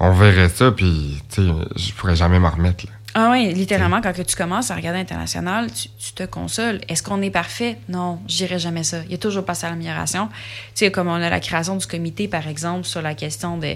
on 0.00 0.12
verrait 0.12 0.50
ça, 0.50 0.70
puis, 0.70 1.22
tu 1.32 1.46
sais, 1.46 1.52
je 1.76 1.92
pourrais 1.94 2.16
jamais 2.16 2.38
m'en 2.38 2.50
remettre. 2.50 2.84
là. 2.86 2.92
Ah 3.14 3.30
oui, 3.30 3.52
littéralement, 3.52 4.00
quand 4.00 4.14
que 4.14 4.22
tu 4.22 4.34
commences 4.34 4.70
à 4.70 4.74
regarder 4.74 4.98
international, 4.98 5.70
tu, 5.70 5.88
tu 5.98 6.12
te 6.14 6.22
consoles. 6.22 6.80
Est-ce 6.88 7.02
qu'on 7.02 7.20
est 7.20 7.30
parfait? 7.30 7.76
Non, 7.90 8.20
je 8.26 8.36
dirais 8.38 8.58
jamais 8.58 8.84
ça. 8.84 9.02
Il 9.04 9.10
y 9.10 9.14
a 9.14 9.18
toujours 9.18 9.44
passé 9.44 9.66
à 9.66 9.70
l'amélioration. 9.70 10.28
Tu 10.28 10.86
sais, 10.86 10.90
comme 10.90 11.08
on 11.08 11.14
a 11.14 11.28
la 11.28 11.40
création 11.40 11.76
du 11.76 11.86
comité, 11.86 12.26
par 12.26 12.48
exemple, 12.48 12.84
sur 12.84 13.02
la 13.02 13.14
question 13.14 13.58
de, 13.58 13.74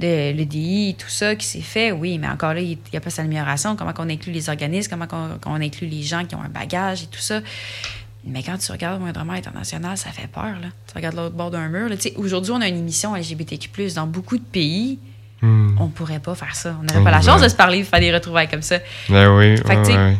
de 0.00 0.32
l'EDI, 0.32 0.96
tout 0.98 1.10
ça 1.10 1.34
qui 1.34 1.46
s'est 1.46 1.60
fait, 1.60 1.92
oui, 1.92 2.16
mais 2.16 2.28
encore 2.28 2.54
là, 2.54 2.60
il 2.60 2.78
y 2.92 2.96
a 2.96 3.00
pas 3.00 3.10
à 3.10 3.22
l'amélioration. 3.22 3.76
Comment 3.76 3.92
on 3.98 4.08
inclut 4.08 4.32
les 4.32 4.48
organismes, 4.48 4.88
comment 4.90 5.08
on, 5.12 5.38
qu'on 5.38 5.60
inclut 5.60 5.88
les 5.88 6.02
gens 6.02 6.24
qui 6.24 6.34
ont 6.34 6.42
un 6.42 6.48
bagage 6.48 7.02
et 7.02 7.06
tout 7.06 7.20
ça? 7.20 7.40
Mais 8.24 8.42
quand 8.42 8.56
tu 8.56 8.72
regardes 8.72 9.00
moindrement 9.00 9.34
international, 9.34 9.98
ça 9.98 10.10
fait 10.10 10.26
peur. 10.26 10.58
Là. 10.60 10.68
Tu 10.86 10.94
regardes 10.94 11.16
l'autre 11.16 11.34
bord 11.34 11.50
d'un 11.50 11.68
mur. 11.68 11.88
là. 11.88 11.96
Aujourd'hui, 12.16 12.52
on 12.52 12.60
a 12.60 12.68
une 12.68 12.76
émission 12.78 13.14
LGBTQ. 13.14 13.92
Dans 13.94 14.06
beaucoup 14.06 14.38
de 14.38 14.42
pays, 14.42 14.98
Hmm. 15.42 15.76
on 15.78 15.88
pourrait 15.88 16.18
pas 16.20 16.34
faire 16.34 16.54
ça. 16.54 16.74
On 16.80 16.84
n'aurait 16.84 17.02
pas 17.04 17.10
la 17.10 17.22
chance 17.22 17.40
de 17.40 17.48
se 17.48 17.54
parler, 17.56 17.80
de 17.80 17.86
faire 17.86 18.00
des 18.00 18.12
retrouvailles 18.12 18.48
comme 18.48 18.62
ça. 18.62 18.76
Ben 19.08 19.34
oui, 19.36 19.56
Fait 19.56 19.76
que, 19.76 19.88
ouais. 19.88 20.16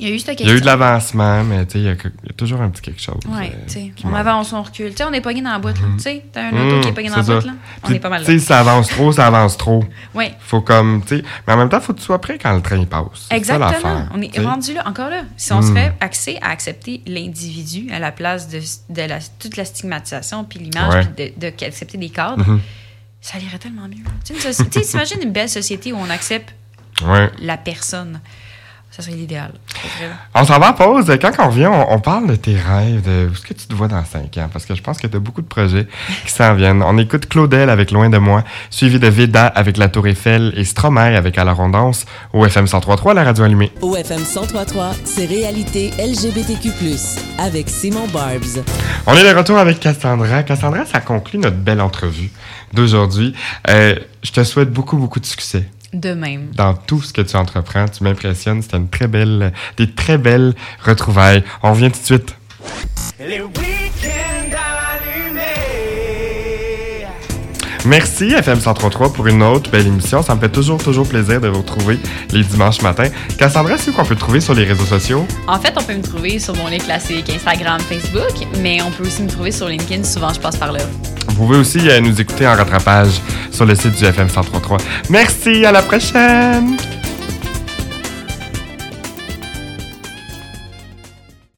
Il 0.00 0.08
y 0.08 0.12
a 0.12 0.14
eu 0.14 0.18
cette 0.20 0.38
Il 0.38 0.46
y 0.46 0.50
a 0.50 0.54
eu 0.54 0.60
de 0.60 0.64
l'avancement, 0.64 1.42
mais 1.42 1.64
il 1.74 1.80
y, 1.80 1.88
a 1.88 1.90
il 1.94 1.96
y 2.26 2.30
a 2.30 2.32
toujours 2.36 2.60
un 2.60 2.70
petit 2.70 2.82
quelque 2.82 3.02
chose. 3.02 3.18
Ouais, 3.28 3.50
euh, 3.52 3.64
tu 3.66 3.72
sais, 3.72 3.92
qui 3.96 4.06
on 4.06 4.14
avance, 4.14 4.52
on 4.52 4.62
recule. 4.62 4.90
Tu 4.90 4.98
sais, 4.98 5.04
on 5.04 5.12
est 5.12 5.20
pogné 5.20 5.42
dans 5.42 5.50
la 5.50 5.58
boîte, 5.58 5.80
là. 5.80 5.86
Tu 5.96 6.02
sais, 6.04 6.24
t'as 6.32 6.44
un 6.44 6.52
Mmh, 6.52 6.68
auto 6.68 6.80
qui 6.82 6.88
est 6.88 6.92
pogné 6.92 7.08
dans 7.10 7.16
la 7.16 7.22
boîte, 7.24 7.44
là. 7.46 7.52
On 7.82 7.90
est 7.92 7.98
pas 7.98 8.08
mal 8.08 8.24
Tu 8.24 8.30
là. 8.32 8.38
sais, 8.38 8.44
ça 8.46 8.60
avance 8.60 8.86
trop, 8.90 9.10
ça 9.10 9.26
avance 9.26 9.56
trop. 9.58 9.84
Oui, 10.14 10.26
Faut 10.38 10.60
comme, 10.60 11.02
tu 11.04 11.16
sais, 11.16 11.24
mais 11.48 11.52
en 11.54 11.56
même 11.56 11.68
temps, 11.68 11.80
faut 11.80 11.94
que 11.94 11.98
tu 11.98 12.04
sois 12.04 12.20
prêt 12.20 12.38
quand 12.40 12.54
le 12.54 12.62
train 12.62 12.84
passe. 12.84 13.26
Ça, 13.28 13.36
exactement. 13.36 14.06
On 14.14 14.22
est 14.22 14.38
rendu 14.38 14.72
là, 14.72 14.84
encore 14.86 15.10
là. 15.10 15.22
Si 15.36 15.52
on 15.52 15.58
Mmh. 15.58 15.62
serait 15.62 15.92
axé 16.00 16.38
à 16.42 16.50
accepter 16.50 17.02
l'individu 17.04 17.90
à 17.92 17.98
la 17.98 18.12
place 18.12 18.48
de, 18.48 18.60
de 18.90 19.02
la, 19.02 19.18
toute 19.40 19.56
la 19.56 19.64
stigmatisation 19.64 20.44
puis 20.44 20.60
l'image, 20.60 21.08
puis 21.16 21.32
de, 21.36 21.46
de- 21.50 21.96
des 21.98 22.08
cadres, 22.10 22.44
Mhm. 22.48 22.60
Ça 23.20 23.38
irait 23.38 23.58
tellement 23.58 23.88
mieux. 23.88 23.96
Tu 24.24 24.34
sais, 24.38 24.40
une 24.40 24.40
t'imagines 24.90 25.20
belle 25.32 25.48
société 25.48 25.92
où 25.92 25.96
on 25.96 26.10
accepte 26.10 26.54
Ouais. 27.02 27.30
la 27.38 27.56
personne. 27.56 28.20
Ça 28.98 29.04
serait 29.04 29.16
l'idéal. 29.16 29.52
On 30.34 30.44
s'en 30.44 30.58
va 30.58 30.70
en 30.70 30.72
pause. 30.72 31.06
Quand 31.20 31.30
on 31.38 31.46
revient, 31.46 31.68
on, 31.68 32.00
parle 32.00 32.26
de 32.26 32.34
tes 32.34 32.56
rêves, 32.56 33.02
de 33.02 33.28
où 33.28 33.32
est-ce 33.32 33.42
que 33.42 33.54
tu 33.54 33.66
te 33.68 33.74
vois 33.74 33.86
dans 33.86 34.04
cinq 34.04 34.36
ans, 34.38 34.48
parce 34.52 34.66
que 34.66 34.74
je 34.74 34.82
pense 34.82 34.98
que 34.98 35.06
tu 35.06 35.16
as 35.16 35.20
beaucoup 35.20 35.40
de 35.40 35.46
projets 35.46 35.86
qui 36.26 36.32
s'en 36.32 36.54
viennent. 36.54 36.82
On 36.82 36.98
écoute 36.98 37.28
Claudel 37.28 37.70
avec 37.70 37.92
Loin 37.92 38.10
de 38.10 38.18
moi, 38.18 38.42
suivi 38.70 38.98
de 38.98 39.06
Veda 39.06 39.46
avec 39.46 39.76
La 39.76 39.88
Tour 39.88 40.08
Eiffel 40.08 40.52
et 40.56 40.64
Stromae 40.64 41.16
avec 41.16 41.38
À 41.38 41.44
la 41.44 41.52
Rondance 41.52 42.06
au 42.32 42.44
FM 42.44 42.64
103.3, 42.64 43.14
la 43.14 43.22
radio 43.22 43.44
allumée. 43.44 43.70
Au 43.82 43.94
FM 43.94 44.22
103.3, 44.22 44.94
c'est 45.04 45.26
Réalité 45.26 45.92
LGBTQ+, 45.96 46.72
avec 47.38 47.68
Simon 47.68 48.08
Barbs. 48.08 48.64
On 49.06 49.14
est 49.14 49.22
de 49.22 49.36
retour 49.36 49.58
avec 49.58 49.78
Cassandra. 49.78 50.42
Cassandra, 50.42 50.84
ça 50.86 50.98
conclut 50.98 51.38
notre 51.38 51.56
belle 51.56 51.80
entrevue 51.80 52.32
d'aujourd'hui. 52.72 53.32
Euh, 53.68 53.94
je 54.24 54.32
te 54.32 54.42
souhaite 54.42 54.72
beaucoup, 54.72 54.96
beaucoup 54.96 55.20
de 55.20 55.26
succès. 55.26 55.68
De 55.92 56.12
même. 56.12 56.50
Dans 56.54 56.74
tout 56.74 57.00
ce 57.00 57.12
que 57.12 57.22
tu 57.22 57.36
entreprends, 57.36 57.86
tu 57.88 58.04
m'impressionnes. 58.04 58.62
C'était 58.62 58.76
une 58.76 58.88
très 58.88 59.08
belle, 59.08 59.52
des 59.76 59.90
très 59.90 60.18
belles 60.18 60.54
retrouvailles. 60.84 61.42
On 61.62 61.72
revient 61.72 61.90
tout 61.90 62.00
de 62.00 62.04
suite. 62.04 62.34
Merci 67.88 68.34
FM 68.34 68.60
133 68.60 69.14
pour 69.14 69.28
une 69.28 69.42
autre 69.42 69.70
belle 69.70 69.86
émission. 69.86 70.20
Ça 70.22 70.34
me 70.34 70.40
fait 70.40 70.50
toujours, 70.50 70.76
toujours 70.76 71.08
plaisir 71.08 71.40
de 71.40 71.48
vous 71.48 71.62
retrouver 71.62 71.98
les 72.32 72.44
dimanches 72.44 72.82
matins. 72.82 73.08
Cassandra, 73.38 73.78
c'est 73.78 73.90
où 73.90 73.94
qu'on 73.94 74.04
peut 74.04 74.14
te 74.14 74.20
trouver 74.20 74.42
sur 74.42 74.52
les 74.52 74.64
réseaux 74.64 74.84
sociaux? 74.84 75.26
En 75.46 75.58
fait, 75.58 75.72
on 75.74 75.82
peut 75.82 75.94
me 75.94 76.02
trouver 76.02 76.38
sur 76.38 76.54
mon 76.54 76.68
lien 76.68 76.76
classique 76.76 77.30
Instagram, 77.30 77.80
Facebook, 77.80 78.46
mais 78.60 78.82
on 78.82 78.90
peut 78.90 79.04
aussi 79.06 79.22
me 79.22 79.30
trouver 79.30 79.52
sur 79.52 79.68
LinkedIn. 79.68 80.04
Souvent, 80.04 80.34
je 80.34 80.38
passe 80.38 80.56
par 80.56 80.70
là. 80.70 80.80
Vous 81.28 81.46
pouvez 81.46 81.56
aussi 81.56 81.88
euh, 81.88 81.98
nous 82.02 82.20
écouter 82.20 82.46
en 82.46 82.56
rattrapage 82.56 83.22
sur 83.50 83.64
le 83.64 83.74
site 83.74 83.96
du 83.96 84.04
FM 84.04 84.28
133. 84.28 84.76
Merci, 85.08 85.64
à 85.64 85.72
la 85.72 85.80
prochaine! 85.80 86.76